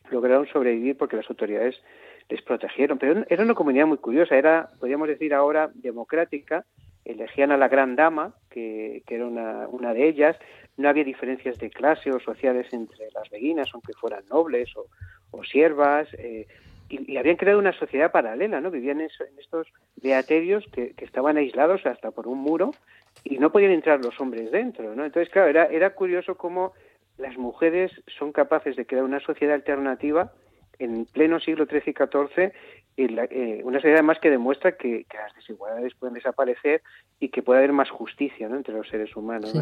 lograron 0.09 0.47
sobrevivir 0.47 0.97
porque 0.97 1.17
las 1.17 1.29
autoridades 1.29 1.81
les 2.29 2.41
protegieron. 2.41 2.97
Pero 2.97 3.25
era 3.29 3.43
una 3.43 3.53
comunidad 3.53 3.85
muy 3.85 3.97
curiosa, 3.97 4.35
era, 4.35 4.69
podríamos 4.79 5.07
decir 5.07 5.33
ahora, 5.33 5.69
democrática, 5.73 6.65
elegían 7.11 7.51
a 7.51 7.57
la 7.57 7.67
gran 7.67 7.95
dama, 7.95 8.33
que, 8.49 9.03
era 9.07 9.25
una, 9.25 9.67
una, 9.67 9.93
de 9.93 10.07
ellas, 10.07 10.37
no 10.77 10.89
había 10.89 11.03
diferencias 11.03 11.57
de 11.57 11.69
clase 11.69 12.11
o 12.11 12.19
sociales 12.19 12.67
entre 12.71 13.09
las 13.13 13.29
beguinas, 13.29 13.69
aunque 13.73 13.93
fueran 13.93 14.23
nobles 14.29 14.75
o, 14.75 14.85
o 15.31 15.43
siervas, 15.43 16.07
eh, 16.13 16.47
y, 16.89 17.17
habían 17.17 17.35
creado 17.37 17.59
una 17.59 17.73
sociedad 17.73 18.11
paralela, 18.11 18.61
¿no? 18.61 18.71
Vivían 18.71 19.01
en, 19.01 19.09
estos 19.39 19.67
beaterios 20.01 20.65
que, 20.71 20.93
que, 20.93 21.05
estaban 21.05 21.37
aislados 21.37 21.85
hasta 21.85 22.11
por 22.11 22.27
un 22.27 22.39
muro 22.39 22.71
y 23.23 23.39
no 23.39 23.51
podían 23.51 23.71
entrar 23.71 24.03
los 24.03 24.19
hombres 24.21 24.51
dentro, 24.51 24.95
¿no? 24.95 25.05
Entonces, 25.05 25.31
claro, 25.31 25.49
era, 25.49 25.65
era 25.65 25.91
curioso 25.91 26.35
cómo 26.35 26.73
las 27.17 27.37
mujeres 27.37 27.91
son 28.17 28.31
capaces 28.31 28.75
de 28.75 28.85
crear 28.85 29.03
una 29.03 29.19
sociedad 29.19 29.55
alternativa 29.55 30.31
en 30.79 31.05
pleno 31.05 31.39
siglo 31.39 31.65
XIII 31.65 31.83
y 31.87 31.93
XIV 31.93 32.53
eh, 32.97 33.61
una 33.63 33.79
serie 33.79 33.95
además 33.95 34.17
que 34.19 34.31
demuestra 34.31 34.75
que, 34.75 35.05
las 35.13 35.35
desigualdades 35.35 35.93
pueden 35.93 36.15
desaparecer 36.15 36.81
y 37.19 37.29
que 37.29 37.43
puede 37.43 37.59
haber 37.59 37.71
más 37.71 37.91
justicia 37.91 38.47
entre 38.47 38.73
los 38.73 38.89
seres 38.89 39.15
humanos. 39.15 39.53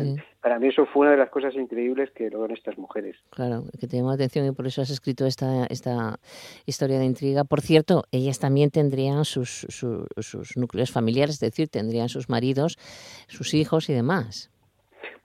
Para 0.42 0.58
mí 0.58 0.68
eso 0.70 0.86
fue 0.86 1.02
una 1.02 1.12
de 1.12 1.18
las 1.18 1.30
cosas 1.30 1.54
increíbles 1.56 2.12
que 2.12 2.30
logran 2.30 2.56
estas 2.56 2.78
mujeres. 2.78 3.18
Claro, 3.32 3.64
que 3.80 3.88
te 3.88 4.00
atención 4.00 4.46
y 4.46 4.52
por 4.52 4.68
eso 4.68 4.82
has 4.82 4.90
escrito 4.90 5.26
esta, 5.26 5.66
esta 5.66 6.18
historia 6.66 6.98
de 6.98 7.06
intriga. 7.06 7.44
Por 7.44 7.60
cierto, 7.60 8.06
ellas 8.12 8.40
también 8.40 8.72
tendrían 8.72 9.26
sus, 9.26 9.68
sus 9.70 10.58
núcleos 10.58 10.92
familiares, 10.92 11.36
es 11.36 11.40
decir, 11.42 11.68
tendrían 11.68 12.08
sus 12.08 12.30
maridos, 12.30 12.78
sus 13.28 13.54
hijos 13.54 13.90
y 13.90 13.94
demás. 13.94 14.50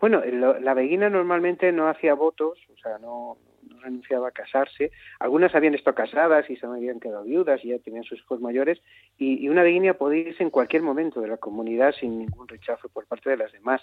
Bueno, 0.01 0.23
la 0.25 0.75
beguina 0.75 1.11
normalmente 1.11 1.71
no 1.73 1.89
hacía 1.89 2.15
votos, 2.15 2.59
o 2.73 2.77
sea, 2.83 2.99
no, 2.99 3.37
renunciaba 3.81 4.29
a 4.29 4.31
casarse. 4.33 4.91
Algunas 5.19 5.55
habían 5.55 5.75
estado 5.75 5.95
casadas 5.95 6.49
y 6.51 6.57
se 6.57 6.67
habían 6.67 7.01
quedado 7.01 7.25
viudas 7.25 7.65
y 7.65 7.69
ya 7.69 7.79
tenían 7.79 8.05
sus 8.05 8.19
hijos 8.19 8.41
mayores. 8.41 8.81
Y, 9.19 9.49
una 9.49 9.63
beguina 9.63 9.95
podía 9.95 10.29
irse 10.29 10.43
en 10.43 10.51
cualquier 10.51 10.83
momento 10.83 11.21
de 11.21 11.29
la 11.29 11.37
comunidad 11.37 11.95
sin 11.99 12.19
ningún 12.19 12.49
rechazo 12.49 12.89
por 12.89 13.07
parte 13.07 13.31
de 13.31 13.37
las 13.37 13.53
demás. 13.53 13.83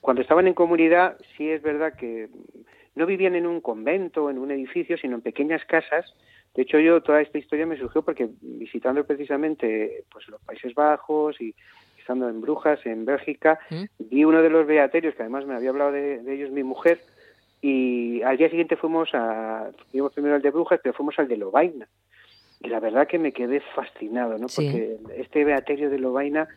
Cuando 0.00 0.22
estaban 0.22 0.46
en 0.46 0.54
comunidad, 0.54 1.18
sí 1.36 1.50
es 1.50 1.62
verdad 1.62 1.94
que 1.94 2.28
no 2.94 3.06
vivían 3.06 3.34
en 3.34 3.46
un 3.46 3.60
convento, 3.60 4.30
en 4.30 4.38
un 4.38 4.50
edificio, 4.50 4.96
sino 4.96 5.16
en 5.16 5.22
pequeñas 5.22 5.64
casas. 5.64 6.14
De 6.54 6.62
hecho, 6.62 6.78
yo 6.78 7.02
toda 7.02 7.20
esta 7.20 7.38
historia 7.38 7.66
me 7.66 7.78
surgió 7.78 8.02
porque 8.02 8.28
visitando 8.40 9.04
precisamente 9.04 10.04
pues 10.10 10.28
los 10.28 10.40
Países 10.42 10.74
Bajos 10.74 11.40
y 11.40 11.54
estando 11.98 12.28
en 12.28 12.40
Brujas, 12.40 12.84
en 12.84 13.04
Bélgica, 13.04 13.58
¿Mm? 13.70 13.84
vi 13.98 14.24
uno 14.24 14.42
de 14.42 14.50
los 14.50 14.66
beaterios, 14.66 15.14
que 15.14 15.22
además 15.22 15.46
me 15.46 15.54
había 15.54 15.70
hablado 15.70 15.92
de 15.92 16.34
ellos 16.34 16.50
mi 16.50 16.64
mujer, 16.64 16.98
y 17.62 18.20
al 18.22 18.36
día 18.36 18.50
siguiente 18.50 18.76
fuimos 18.76 19.08
a, 19.14 19.70
fuimos 19.92 20.12
primero 20.12 20.34
al 20.34 20.42
de 20.42 20.50
Brujas, 20.50 20.80
pero 20.82 20.92
fuimos 20.92 21.16
al 21.20 21.28
de 21.28 21.36
Lobaina. 21.36 21.88
Y 22.60 22.68
la 22.68 22.80
verdad 22.80 23.06
que 23.06 23.20
me 23.20 23.32
quedé 23.32 23.60
fascinado, 23.74 24.36
¿no? 24.36 24.48
Porque 24.54 24.98
este 25.16 25.44
beaterio 25.44 25.88
de 25.88 25.98
Lobaina 26.00 26.48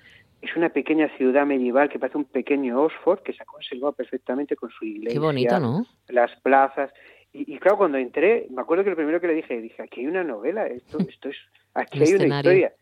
es 0.42 0.56
una 0.56 0.70
pequeña 0.70 1.08
ciudad 1.16 1.46
medieval 1.46 1.90
que 1.90 2.00
parece 2.00 2.18
un 2.18 2.26
pequeño 2.26 2.82
Oxford 2.82 3.20
que 3.20 3.34
se 3.34 3.44
ha 3.44 3.46
conservado 3.46 3.94
perfectamente 3.94 4.56
con 4.56 4.72
su 4.72 4.84
iglesia. 4.86 5.14
Qué 5.14 5.20
bonito, 5.20 5.60
¿no? 5.60 5.86
Las 6.08 6.36
plazas. 6.42 6.92
Y, 7.34 7.58
claro, 7.60 7.78
cuando 7.78 7.98
entré, 8.00 8.48
me 8.50 8.62
acuerdo 8.62 8.84
que 8.84 8.90
lo 8.90 8.96
primero 8.96 9.22
que 9.22 9.28
le 9.28 9.34
dije, 9.34 9.62
dije, 9.62 9.84
aquí 9.84 10.02
hay 10.02 10.08
una 10.08 10.24
novela, 10.24 10.66
esto, 10.68 10.98
esto 11.10 11.30
es, 11.30 11.38
aquí 11.76 12.02
hay 12.02 12.14
una 12.14 12.38
historia. 12.38 12.74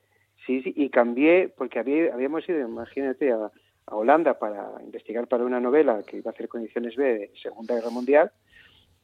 Sí, 0.46 0.62
sí, 0.62 0.74
y 0.76 0.90
cambié, 0.90 1.52
porque 1.58 1.80
había, 1.80 2.14
habíamos 2.14 2.48
ido, 2.48 2.60
imagínate, 2.60 3.32
a, 3.32 3.50
a 3.86 3.96
Holanda 3.96 4.40
para 4.40 4.72
investigar 4.82 5.28
para 5.28 5.44
una 5.44 5.60
novela 5.60 6.02
que 6.06 6.18
iba 6.18 6.32
a 6.32 6.34
hacer 6.34 6.48
condiciones 6.48 6.96
B 6.96 7.04
de 7.04 7.32
Segunda 7.42 7.76
Guerra 7.76 7.90
Mundial 7.90 8.32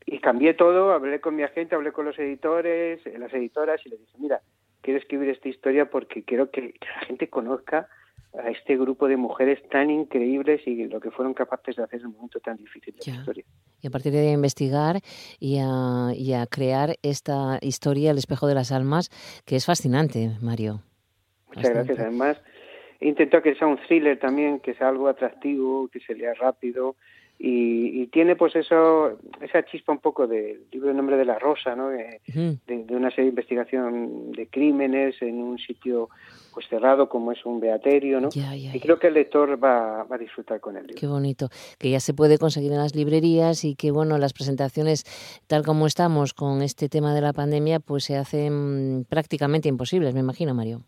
y 0.05 0.19
cambié 0.19 0.53
todo, 0.53 0.91
hablé 0.91 1.21
con 1.21 1.35
mi 1.35 1.43
agente, 1.43 1.75
hablé 1.75 1.91
con 1.91 2.05
los 2.05 2.17
editores, 2.17 3.05
eh, 3.05 3.17
las 3.17 3.33
editoras 3.33 3.79
y 3.85 3.89
les 3.89 3.99
dije, 3.99 4.17
mira, 4.17 4.41
quiero 4.81 4.99
escribir 4.99 5.29
esta 5.29 5.49
historia 5.49 5.89
porque 5.89 6.23
quiero 6.23 6.49
que, 6.49 6.73
la 6.81 7.05
gente 7.05 7.29
conozca 7.29 7.87
a 8.33 8.49
este 8.49 8.77
grupo 8.77 9.07
de 9.07 9.17
mujeres 9.17 9.59
tan 9.69 9.89
increíbles 9.89 10.61
y 10.67 10.85
lo 10.85 10.99
que 10.99 11.09
fueron 11.09 11.33
capaces 11.33 11.75
de 11.75 11.83
hacer 11.83 12.01
en 12.01 12.07
un 12.07 12.13
momento 12.13 12.39
tan 12.39 12.57
difícil 12.57 12.95
de 12.95 13.11
la 13.11 13.17
historia. 13.17 13.43
Y 13.81 13.87
a 13.87 13.89
partir 13.89 14.11
de 14.11 14.31
investigar 14.31 14.99
y 15.39 15.57
a, 15.59 16.11
y 16.13 16.33
a 16.33 16.45
crear 16.45 16.95
esta 17.01 17.57
historia, 17.61 18.11
El 18.11 18.17
espejo 18.17 18.47
de 18.47 18.55
las 18.55 18.71
almas, 18.71 19.09
que 19.45 19.55
es 19.55 19.65
fascinante, 19.65 20.31
Mario. 20.41 20.81
Muchas 21.47 21.71
gracias. 21.71 21.99
Además, 21.99 22.37
Intento 23.01 23.41
que 23.41 23.55
sea 23.55 23.67
un 23.67 23.77
thriller 23.77 24.19
también, 24.19 24.59
que 24.59 24.73
sea 24.73 24.89
algo 24.89 25.07
atractivo, 25.07 25.87
que 25.87 25.99
se 25.99 26.15
lea 26.15 26.33
rápido 26.33 26.95
y, 27.41 28.07
tiene 28.07 28.35
pues 28.35 28.53
eso, 28.57 29.17
esa 29.39 29.63
chispa 29.63 29.93
un 29.93 29.99
poco 29.99 30.27
del 30.27 30.63
libro 30.73 30.89
de 30.89 30.93
nombre 30.93 31.15
de 31.15 31.23
la 31.23 31.39
rosa, 31.39 31.73
¿no? 31.73 31.87
De, 31.87 32.19
una 32.89 33.09
serie 33.11 33.25
de 33.25 33.29
investigación 33.29 34.33
de 34.33 34.47
crímenes 34.47 35.21
en 35.21 35.41
un 35.41 35.57
sitio 35.57 36.09
pues 36.53 36.67
cerrado 36.67 37.07
como 37.07 37.31
es 37.31 37.45
un 37.45 37.61
beaterio, 37.61 38.19
¿no? 38.19 38.29
y 38.33 38.79
creo 38.81 38.99
que 38.99 39.07
el 39.07 39.13
lector 39.13 39.63
va, 39.63 40.03
va, 40.03 40.15
a 40.15 40.17
disfrutar 40.17 40.59
con 40.59 40.75
él. 40.75 40.87
Qué 40.95 41.07
bonito, 41.07 41.47
que 41.77 41.89
ya 41.89 42.01
se 42.01 42.13
puede 42.13 42.37
conseguir 42.37 42.71
en 42.73 42.79
las 42.79 42.95
librerías 42.95 43.63
y 43.63 43.75
que 43.75 43.91
bueno, 43.91 44.17
las 44.17 44.33
presentaciones 44.33 45.05
tal 45.47 45.63
como 45.63 45.87
estamos 45.87 46.33
con 46.33 46.61
este 46.61 46.89
tema 46.89 47.13
de 47.13 47.21
la 47.21 47.31
pandemia 47.31 47.79
pues 47.79 48.03
se 48.03 48.17
hacen 48.17 49.05
prácticamente 49.07 49.69
imposibles, 49.69 50.13
me 50.13 50.19
imagino, 50.19 50.53
Mario. 50.53 50.81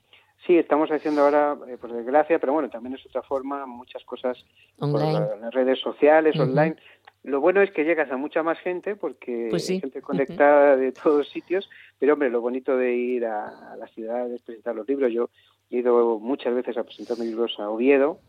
Sí, 0.52 0.58
estamos 0.58 0.92
haciendo 0.92 1.22
ahora, 1.22 1.56
eh, 1.70 1.78
por 1.78 1.94
desgracia, 1.94 2.38
pero 2.38 2.52
bueno, 2.52 2.70
también 2.70 2.96
es 2.96 3.06
otra 3.06 3.22
forma, 3.22 3.66
muchas 3.66 4.04
cosas 4.04 4.46
online. 4.80 5.20
por 5.20 5.40
las 5.40 5.54
redes 5.54 5.80
sociales, 5.80 6.38
online. 6.38 6.76
Lo 7.24 7.40
bueno 7.40 7.62
es 7.62 7.72
que 7.72 7.86
llegas 7.86 8.12
a 8.12 8.18
mucha 8.18 8.44
más 8.44 8.60
gente 8.60 8.98
porque 8.98 9.48
pues 9.50 9.70
hay 9.70 9.80
gente 9.80 10.02
conectada 10.02 10.76
de 10.76 10.92
todos 10.92 11.30
sitios, 11.30 11.70
pero 12.00 12.14
hombre, 12.14 12.30
lo 12.30 12.42
bonito 12.42 12.76
de 12.76 12.94
ir 12.94 13.26
a, 13.26 13.72
a 13.72 13.78
las 13.78 13.92
ciudades, 13.92 14.42
presentar 14.42 14.76
los 14.76 14.86
libros, 14.90 15.14
yo 15.14 15.30
he 15.72 15.80
ido 15.80 16.20
muchas 16.20 16.54
veces 16.54 16.78
a 16.78 16.84
presentar 16.84 17.18
mis 17.18 17.30
libros 17.30 17.58
a 17.60 17.70
Oviedo, 17.70 18.20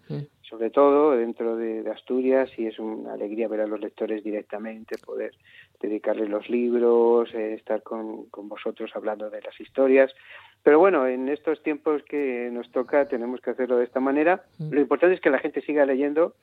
sobre 0.42 0.70
todo 0.70 1.12
dentro 1.12 1.56
de, 1.56 1.88
Asturias, 1.90 2.50
y 2.56 2.66
es 2.66 2.78
una 2.78 3.14
alegría 3.14 3.48
ver 3.48 3.62
a 3.62 3.66
los 3.66 3.80
lectores 3.80 4.22
directamente, 4.22 4.96
poder 4.98 5.32
dedicarles 5.80 6.28
los 6.28 6.48
libros, 6.48 7.34
eh, 7.34 7.54
estar 7.54 7.82
con, 7.82 8.26
con 8.26 8.48
vosotros 8.48 8.90
hablando 8.94 9.28
de 9.28 9.42
las 9.42 9.58
historias. 9.60 10.14
Pero 10.62 10.78
bueno, 10.78 11.08
en 11.08 11.28
estos 11.28 11.60
tiempos 11.62 12.02
que 12.04 12.48
nos 12.52 12.70
toca 12.70 13.08
tenemos 13.08 13.40
que 13.40 13.50
hacerlo 13.50 13.78
de 13.78 13.84
esta 13.84 13.98
manera. 13.98 14.44
Lo 14.70 14.80
importante 14.80 15.16
es 15.16 15.20
que 15.20 15.30
la 15.30 15.40
gente 15.40 15.60
siga 15.62 15.84
leyendo, 15.84 16.34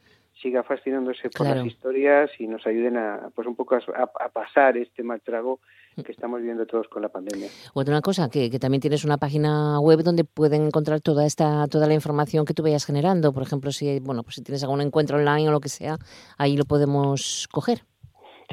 siga 0.41 0.63
fascinándose 0.63 1.29
por 1.29 1.47
las 1.47 1.65
historias 1.65 2.31
y 2.39 2.47
nos 2.47 2.65
ayuden 2.65 2.97
a, 2.97 3.29
pues 3.35 3.47
un 3.47 3.55
poco 3.55 3.75
a, 3.75 4.29
pasar 4.29 4.77
este 4.77 5.03
mal 5.03 5.21
trago 5.21 5.59
mm. 5.95 6.01
que 6.01 6.11
estamos 6.11 6.39
viviendo 6.39 6.65
todos 6.65 6.87
con 6.87 7.01
la 7.01 7.09
pandemia. 7.09 7.49
Otra 7.73 8.01
cosa, 8.01 8.29
que, 8.29 8.49
que, 8.49 8.59
también 8.59 8.81
tienes 8.81 9.03
una 9.03 9.17
página 9.17 9.79
web 9.79 9.99
donde 9.99 10.23
pueden 10.23 10.67
encontrar 10.67 11.01
toda 11.01 11.25
esta 11.25 11.67
toda 11.67 11.87
la 11.87 11.93
información 11.93 12.45
que 12.45 12.53
tú 12.53 12.63
vayas 12.63 12.85
generando. 12.85 13.33
Por 13.33 13.43
ejemplo, 13.43 13.71
si 13.71 13.99
bueno, 13.99 14.23
pues 14.23 14.35
si 14.35 14.43
tienes 14.43 14.63
algún 14.63 14.81
encuentro 14.81 15.17
online 15.17 15.49
o 15.49 15.51
lo 15.51 15.59
que 15.59 15.69
sea, 15.69 15.97
ahí 16.37 16.55
lo 16.55 16.65
podemos 16.65 17.47
coger. 17.51 17.83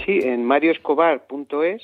Sí, 0.04 0.20
en 0.22 0.44
marioescobar.es 0.44 1.82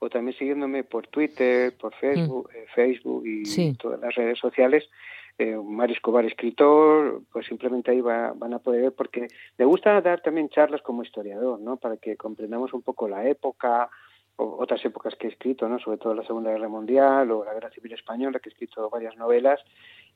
o 0.00 0.10
también 0.10 0.36
siguiéndome 0.36 0.84
por 0.84 1.06
Twitter, 1.06 1.74
por 1.76 1.94
mm. 1.94 1.98
Facebook, 2.00 2.50
eh, 2.54 2.66
Facebook 2.74 3.22
y 3.26 3.72
todas 3.74 4.00
las 4.00 4.14
redes 4.14 4.38
sociales. 4.38 4.88
Eh, 5.36 5.56
Mario 5.56 5.96
Escobar, 5.96 6.24
escritor, 6.24 7.22
pues 7.32 7.46
simplemente 7.46 7.90
ahí 7.90 8.00
van 8.00 8.54
a 8.54 8.58
poder 8.60 8.82
ver, 8.82 8.92
porque 8.92 9.26
me 9.58 9.64
gusta 9.64 10.00
dar 10.00 10.20
también 10.20 10.48
charlas 10.48 10.80
como 10.82 11.02
historiador, 11.02 11.58
¿no? 11.58 11.76
Para 11.76 11.96
que 11.96 12.16
comprendamos 12.16 12.72
un 12.72 12.82
poco 12.82 13.08
la 13.08 13.26
época, 13.28 13.90
o 14.36 14.56
otras 14.60 14.84
épocas 14.84 15.14
que 15.16 15.26
he 15.26 15.30
escrito, 15.30 15.68
¿no? 15.68 15.78
Sobre 15.78 15.98
todo 15.98 16.14
la 16.14 16.24
Segunda 16.24 16.50
Guerra 16.50 16.68
Mundial 16.68 17.30
o 17.30 17.44
la 17.44 17.54
Guerra 17.54 17.70
Civil 17.70 17.92
Española, 17.92 18.38
que 18.38 18.48
he 18.48 18.52
escrito 18.52 18.88
varias 18.90 19.16
novelas, 19.16 19.60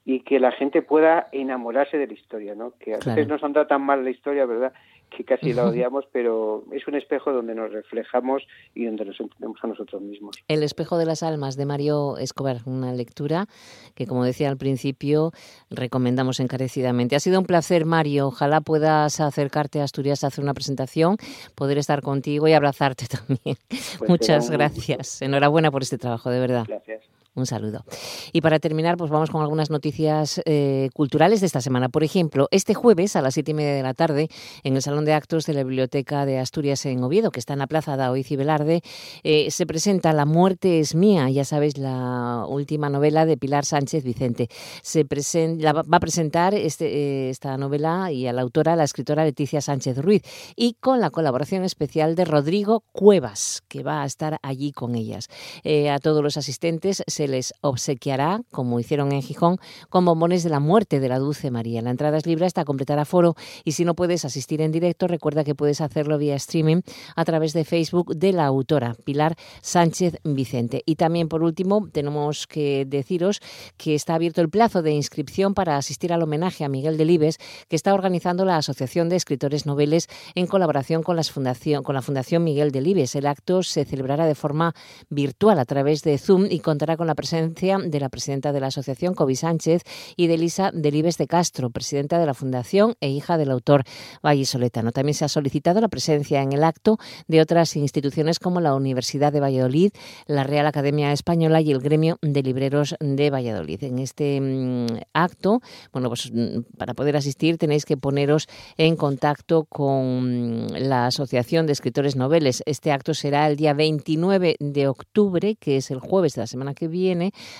y 0.05 0.21
que 0.21 0.41
la 0.41 0.53
gente 0.53 0.83
pueda 0.83 1.29
enamorarse 1.33 1.99
de 1.99 2.07
la 2.07 2.15
historia, 2.15 2.55
¿no? 2.55 2.75
Que 2.79 2.95
a 2.95 2.99
veces 2.99 3.29
nos 3.29 3.43
anda 3.43 3.67
tan 3.67 3.83
mal 3.83 4.05
la 4.05 4.11
historia, 4.11 4.47
¿verdad? 4.47 4.73
Que 5.11 5.25
casi 5.25 5.53
la 5.53 5.67
odiamos, 5.67 6.05
pero 6.13 6.65
es 6.73 6.87
un 6.87 6.95
espejo 6.95 7.33
donde 7.33 7.55
nos 7.55 7.73
reflejamos 7.73 8.43
y 8.75 8.87
donde 8.87 9.05
nos 9.05 9.19
entendemos 9.21 9.59
a 9.63 9.67
nosotros 9.67 10.03
mismos. 10.03 10.37
El 10.49 10.63
espejo 10.63 10.99
de 10.99 11.07
las 11.07 11.23
almas 11.23 11.57
de 11.57 11.67
Mario 11.67 12.19
Escobar, 12.19 12.59
una 12.67 12.93
lectura 12.93 13.47
que, 13.95 14.07
como 14.07 14.25
decía 14.25 14.49
al 14.49 14.57
principio, 14.57 15.33
recomendamos 15.71 16.41
encarecidamente. 16.41 17.17
Ha 17.17 17.21
sido 17.21 17.41
un 17.41 17.47
placer, 17.47 17.85
Mario. 17.85 18.29
Ojalá 18.29 18.61
puedas 18.61 19.21
acercarte 19.21 19.81
a 19.81 19.85
Asturias 19.85 20.25
a 20.25 20.29
hacer 20.29 20.45
una 20.45 20.55
presentación, 20.55 21.17
poder 21.55 21.79
estar 21.79 22.03
contigo 22.03 22.49
y 22.49 22.53
abrazarte 22.53 23.07
también. 23.27 23.57
Pues 23.99 24.09
Muchas 24.09 24.51
gracias. 24.51 25.23
Enhorabuena 25.23 25.71
por 25.71 25.83
este 25.83 25.99
trabajo, 25.99 26.31
de 26.31 26.41
verdad. 26.41 26.65
Gracias. 26.67 27.18
Un 27.39 27.47
saludo. 27.47 27.85
Y 28.33 28.41
para 28.41 28.59
terminar, 28.59 28.97
pues 28.97 29.13
vamos 29.13 29.31
con 29.31 29.41
algunas 29.43 29.71
noticias 29.71 30.43
eh, 30.45 30.91
culturales 30.93 31.39
de 31.39 31.47
esta 31.47 31.61
semana. 31.61 31.89
Por 31.89 32.03
ejemplo, 32.03 32.49
este 32.51 32.75
jueves 32.75 33.15
a 33.15 33.23
las 33.23 33.35
siete 33.35 33.53
y 33.53 33.55
media 33.55 33.75
de 33.75 33.83
la 33.85 33.95
tarde, 33.95 34.29
en 34.65 34.75
el 34.75 34.83
Salón 34.83 35.05
de 35.05 35.13
Actos 35.13 35.47
de 35.47 35.55
la 35.55 35.63
Biblioteca 35.63 36.27
de 36.27 36.41
Asturias 36.41 36.85
en 36.87 37.01
Oviedo, 37.05 37.31
que 37.31 37.39
está 37.39 37.53
en 37.53 37.61
la 37.61 37.69
Plaza 37.69 37.97
Daoiz 37.97 38.29
y 38.33 38.35
Velarde, 38.35 38.83
eh, 39.23 39.53
se 39.53 39.67
presenta 39.67 40.13
La 40.13 40.25
muerte 40.25 40.81
es 40.81 40.97
mía, 40.97 41.31
ya 41.31 41.45
sabéis, 41.45 41.79
la 41.79 42.45
última 42.49 42.89
novela 42.89 43.25
de 43.25 43.37
Pilar 43.37 43.65
Sánchez 43.65 44.03
Vicente. 44.03 44.49
Se 44.83 45.05
va 45.05 45.97
a 45.97 46.01
presentar 46.01 46.55
este, 46.55 46.87
eh, 46.87 47.31
esta 47.31 47.57
novela 47.57 48.11
y 48.11 48.27
a 48.27 48.33
la 48.33 48.43
autora, 48.43 48.75
la 48.75 48.83
escritora 48.83 49.25
Leticia 49.25 49.61
Sánchez 49.61 49.99
Ruiz, 49.99 50.23
y 50.57 50.75
con 50.81 50.99
la 50.99 51.11
colaboración 51.11 51.63
especial 51.63 52.17
de 52.17 52.25
Rodrigo 52.25 52.83
Cuevas, 52.91 53.63
que 53.69 53.85
va 53.85 54.03
a 54.03 54.07
estar 54.07 54.39
allí 54.43 54.73
con 54.73 54.97
ellas. 54.97 55.29
a 55.65 55.99
todos 56.01 56.21
los 56.21 56.37
asistentes 56.37 57.05
se 57.07 57.28
les 57.29 57.55
obsequiará, 57.61 58.41
como 58.51 58.81
hicieron 58.81 59.13
en 59.13 59.23
Gijón, 59.23 59.59
con 59.89 60.05
bombones 60.05 60.43
de 60.43 60.51
la 60.51 60.61
muerte 60.61 61.01
de 61.01 61.09
la 61.09 61.19
Dulce 61.19 61.51
María. 61.51 61.83
La 61.83 61.91
entrada 61.91 62.19
es 62.19 62.27
libre 62.27 62.47
hasta 62.47 62.65
completar 62.65 62.99
aforo 62.99 63.37
y 63.65 63.73
si 63.73 63.85
no 63.85 63.95
puedes 63.95 64.25
asistir 64.25 64.61
en 64.61 64.73
directo, 64.73 65.07
recuerda 65.07 65.45
que 65.45 65.55
puedes 65.55 65.81
hacerlo 65.81 66.19
vía 66.19 66.35
streaming 66.37 66.81
a 67.15 67.25
través 67.25 67.53
de 67.53 67.65
Facebook 67.65 68.17
de 68.17 68.33
la 68.33 68.47
autora, 68.47 68.97
Pilar 69.05 69.37
Sánchez 69.61 70.17
Vicente. 70.25 70.83
Y 70.87 70.97
también, 70.97 71.29
por 71.29 71.43
último, 71.43 71.89
tenemos 71.93 72.47
que 72.47 72.85
deciros 72.87 73.41
que 73.77 73.95
está 73.95 74.15
abierto 74.15 74.41
el 74.41 74.49
plazo 74.49 74.83
de 74.83 74.93
inscripción 74.93 75.55
para 75.55 75.77
asistir 75.77 76.13
al 76.13 76.23
homenaje 76.23 76.65
a 76.65 76.69
Miguel 76.69 76.97
Delibes 76.97 77.39
que 77.69 77.77
está 77.77 77.95
organizando 77.95 78.45
la 78.45 78.57
Asociación 78.57 79.09
de 79.09 79.17
Escritores 79.17 79.67
Noveles 79.67 80.09
en 80.35 80.47
colaboración 80.47 81.03
con, 81.03 81.23
fundación, 81.25 81.83
con 81.83 81.95
la 81.95 82.03
Fundación 82.03 82.45
Miguel 82.45 82.71
Delibes. 82.71 83.15
El 83.15 83.27
acto 83.27 83.63
se 83.63 83.85
celebrará 83.85 84.27
de 84.27 84.35
forma 84.35 84.75
virtual 85.11 85.59
a 85.59 85.65
través 85.65 86.03
de 86.03 86.19
Zoom 86.19 86.47
y 86.51 86.61
contará 86.61 86.97
con 86.97 87.08
la 87.09 87.17
presencia 87.17 87.79
de 87.79 88.01
la 88.01 88.09
presidenta 88.09 88.53
de 88.53 88.61
la 88.61 88.69
asociación, 88.69 89.15
Kobe 89.15 89.35
Sánchez, 89.35 89.83
y 90.17 90.29
de 90.29 90.35
Elisa 90.35 90.71
Delibes 90.73 91.19
de 91.19 91.27
Castro, 91.27 91.71
presidenta 91.71 92.19
de 92.19 92.27
la 92.27 92.35
fundación 92.35 92.95
e 93.01 93.09
hija 93.09 93.39
del 93.39 93.51
autor 93.51 93.83
vallisoletano. 94.23 94.93
También 94.93 95.15
se 95.15 95.25
ha 95.25 95.29
solicitado 95.29 95.81
la 95.81 95.89
presencia 95.89 96.43
en 96.43 96.53
el 96.53 96.63
acto 96.63 96.99
de 97.27 97.41
otras 97.41 97.75
instituciones 97.77 98.39
como 98.39 98.61
la 98.61 98.75
Universidad 98.75 99.33
de 99.33 99.41
Valladolid, 99.41 99.91
la 100.27 100.45
Real 100.45 100.67
Academia 100.67 101.13
Española 101.13 101.61
y 101.61 101.73
el 101.73 101.81
Gremio 101.81 102.19
de 102.23 102.43
Libreros 102.43 102.95
de 103.01 103.31
Valladolid. 103.31 103.83
En 103.85 103.99
este 103.99 104.41
mm, 104.41 104.87
acto, 105.15 105.61
bueno, 105.93 106.09
pues 106.09 106.31
mm, 106.33 106.77
para 106.77 106.95
poder 106.95 107.17
asistir 107.17 107.59
tenéis 107.59 107.85
que 107.85 107.97
poneros 107.97 108.47
en 108.77 108.97
contacto 108.97 109.65
con 109.65 110.67
mm, 110.67 110.73
la 110.79 111.07
Asociación 111.07 111.67
de 111.67 111.73
Escritores 111.73 112.17
Noveles. 112.17 112.63
Este 112.67 112.93
acto 112.93 113.15
será 113.15 113.49
el 113.49 113.57
día 113.57 113.73
29 113.73 114.57
de 114.61 114.89
octubre, 114.89 115.57
que 115.57 115.79
es 115.79 115.91
el 115.91 116.01
jueves 116.01 116.35
de 116.35 116.43
la 116.43 116.47
semana 116.47 116.75
que 116.75 116.87
viene 116.87 116.98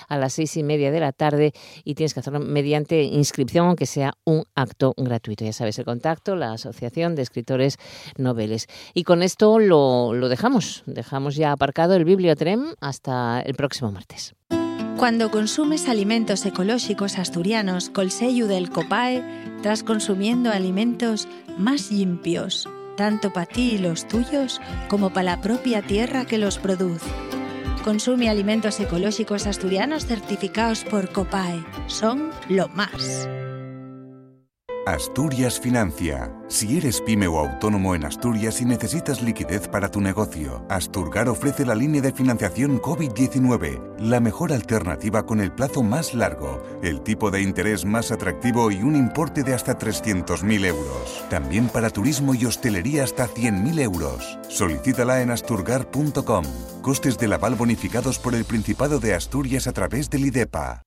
a 0.07 0.17
las 0.17 0.33
seis 0.33 0.55
y 0.57 0.63
media 0.63 0.91
de 0.91 0.99
la 0.99 1.11
tarde 1.11 1.53
y 1.83 1.95
tienes 1.95 2.13
que 2.13 2.19
hacerlo 2.19 2.39
mediante 2.39 3.03
inscripción, 3.03 3.67
aunque 3.67 3.85
sea 3.85 4.13
un 4.25 4.43
acto 4.55 4.93
gratuito. 4.97 5.45
Ya 5.45 5.53
sabes 5.53 5.79
el 5.79 5.85
contacto, 5.85 6.35
la 6.35 6.53
Asociación 6.53 7.15
de 7.15 7.21
Escritores 7.21 7.77
Noveles. 8.17 8.67
Y 8.93 9.03
con 9.03 9.23
esto 9.23 9.59
lo, 9.59 10.13
lo 10.13 10.29
dejamos. 10.29 10.83
Dejamos 10.85 11.35
ya 11.35 11.51
aparcado 11.51 11.95
el 11.95 12.05
Bibliotren 12.05 12.73
hasta 12.81 13.41
el 13.41 13.55
próximo 13.55 13.91
martes. 13.91 14.35
Cuando 14.97 15.31
consumes 15.31 15.87
alimentos 15.87 16.45
ecológicos 16.45 17.17
asturianos 17.17 17.89
col 17.89 18.11
sello 18.11 18.47
del 18.47 18.69
COPAE, 18.69 19.23
estás 19.55 19.81
consumiendo 19.81 20.51
alimentos 20.51 21.29
más 21.57 21.89
limpios, 21.89 22.67
tanto 22.97 23.31
para 23.31 23.45
ti 23.45 23.75
y 23.75 23.77
los 23.77 24.09
tuyos 24.09 24.59
como 24.89 25.11
para 25.11 25.35
la 25.35 25.41
propia 25.41 25.81
tierra 25.81 26.25
que 26.25 26.37
los 26.37 26.57
produce. 26.57 27.09
Consume 27.83 28.29
alimentos 28.29 28.79
ecológicos 28.79 29.47
asturianos 29.47 30.05
certificados 30.05 30.83
por 30.83 31.11
COPAE. 31.11 31.63
Son 31.87 32.29
lo 32.49 32.67
más. 32.69 33.27
Asturias 34.85 35.59
Financia. 35.59 36.33
Si 36.47 36.77
eres 36.77 37.01
pyme 37.01 37.27
o 37.27 37.37
autónomo 37.37 37.95
en 37.95 38.05
Asturias 38.05 38.61
y 38.61 38.65
necesitas 38.65 39.21
liquidez 39.21 39.67
para 39.67 39.91
tu 39.91 40.01
negocio, 40.01 40.65
Asturgar 40.69 41.29
ofrece 41.29 41.65
la 41.65 41.75
línea 41.75 42.01
de 42.01 42.13
financiación 42.13 42.81
COVID-19, 42.81 43.97
la 43.99 44.19
mejor 44.19 44.53
alternativa 44.53 45.25
con 45.25 45.41
el 45.41 45.51
plazo 45.51 45.83
más 45.83 46.13
largo, 46.13 46.63
el 46.81 47.01
tipo 47.01 47.29
de 47.29 47.41
interés 47.41 47.85
más 47.85 48.11
atractivo 48.11 48.71
y 48.71 48.81
un 48.81 48.95
importe 48.95 49.43
de 49.43 49.53
hasta 49.53 49.77
300.000 49.77 50.65
euros. 50.65 51.25
También 51.29 51.67
para 51.67 51.89
turismo 51.89 52.33
y 52.33 52.45
hostelería 52.45 53.03
hasta 53.03 53.27
100.000 53.27 53.79
euros. 53.81 54.39
Solicítala 54.47 55.21
en 55.21 55.31
asturgar.com. 55.31 56.45
Costes 56.81 57.17
del 57.17 57.33
aval 57.33 57.55
bonificados 57.55 58.17
por 58.17 58.33
el 58.33 58.45
Principado 58.45 58.99
de 58.99 59.13
Asturias 59.13 59.67
a 59.67 59.73
través 59.73 60.09
del 60.09 60.25
IDEPA. 60.25 60.83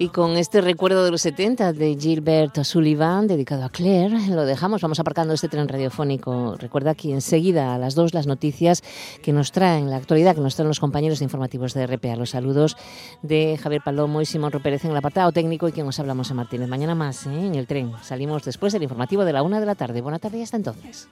Y 0.00 0.08
con 0.08 0.38
este 0.38 0.62
recuerdo 0.62 1.04
de 1.04 1.10
los 1.10 1.20
70 1.20 1.74
de 1.74 1.94
Gilbert 1.94 2.64
Sullivan, 2.64 3.26
dedicado 3.26 3.64
a 3.64 3.68
Claire, 3.68 4.28
lo 4.28 4.46
dejamos. 4.46 4.80
Vamos 4.80 4.98
aparcando 4.98 5.34
este 5.34 5.50
tren 5.50 5.68
radiofónico. 5.68 6.56
Recuerda 6.56 6.94
que 6.94 7.12
enseguida 7.12 7.74
a 7.74 7.78
las 7.78 7.94
dos 7.94 8.14
las 8.14 8.26
noticias 8.26 8.82
que 9.22 9.34
nos 9.34 9.52
traen 9.52 9.90
la 9.90 9.96
actualidad, 9.96 10.34
que 10.34 10.40
nos 10.40 10.56
traen 10.56 10.68
los 10.68 10.80
compañeros 10.80 11.20
informativos 11.20 11.74
de 11.74 11.86
RPA. 11.86 12.16
Los 12.16 12.30
saludos 12.30 12.78
de 13.20 13.58
Javier 13.62 13.82
Palomo 13.84 14.22
y 14.22 14.24
Simón 14.24 14.52
Rupérez 14.52 14.86
en 14.86 14.92
el 14.92 14.96
apartado 14.96 15.32
técnico 15.32 15.68
y 15.68 15.72
quien 15.72 15.84
nos 15.84 16.00
hablamos 16.00 16.30
en 16.30 16.36
Martínez. 16.38 16.66
Mañana 16.66 16.94
más 16.94 17.26
¿eh? 17.26 17.46
en 17.46 17.54
el 17.54 17.66
tren. 17.66 17.92
Salimos 18.02 18.42
después 18.42 18.72
del 18.72 18.82
informativo 18.82 19.26
de 19.26 19.34
la 19.34 19.42
una 19.42 19.60
de 19.60 19.66
la 19.66 19.74
tarde. 19.74 20.00
Buena 20.00 20.18
tarde 20.18 20.38
y 20.38 20.42
hasta 20.44 20.56
entonces. 20.56 21.08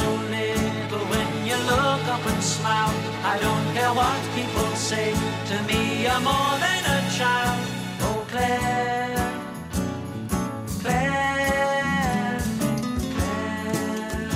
so 0.00 0.08
little 0.36 1.04
when 1.12 1.30
you 1.48 1.56
look 1.72 2.04
up 2.14 2.24
and 2.32 2.42
smile. 2.42 2.94
I 3.32 3.34
don't 3.44 3.66
care 3.76 3.92
what 4.00 4.20
people 4.34 4.70
say, 4.76 5.08
to 5.50 5.56
me 5.68 5.80
you're 6.04 6.22
more 6.30 6.54
than 6.64 6.82
a 6.96 7.00
child. 7.18 7.60
Oh, 8.06 8.18
Claire, 8.32 9.30
Claire, 10.80 12.40
Claire. 13.14 14.28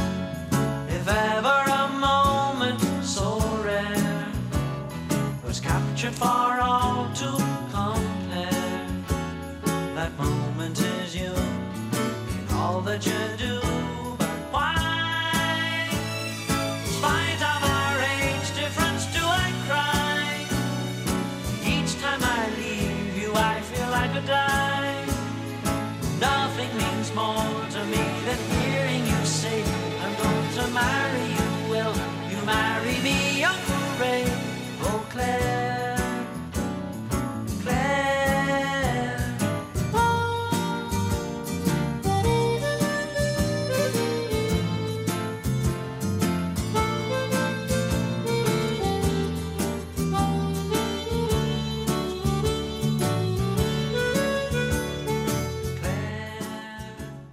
If 0.97 1.05
ever 1.09 1.61
a 1.83 1.85
moment 2.09 2.81
so 3.15 3.27
rare 3.65 4.27
was 5.47 5.61
captured 5.61 6.15
for 6.15 6.54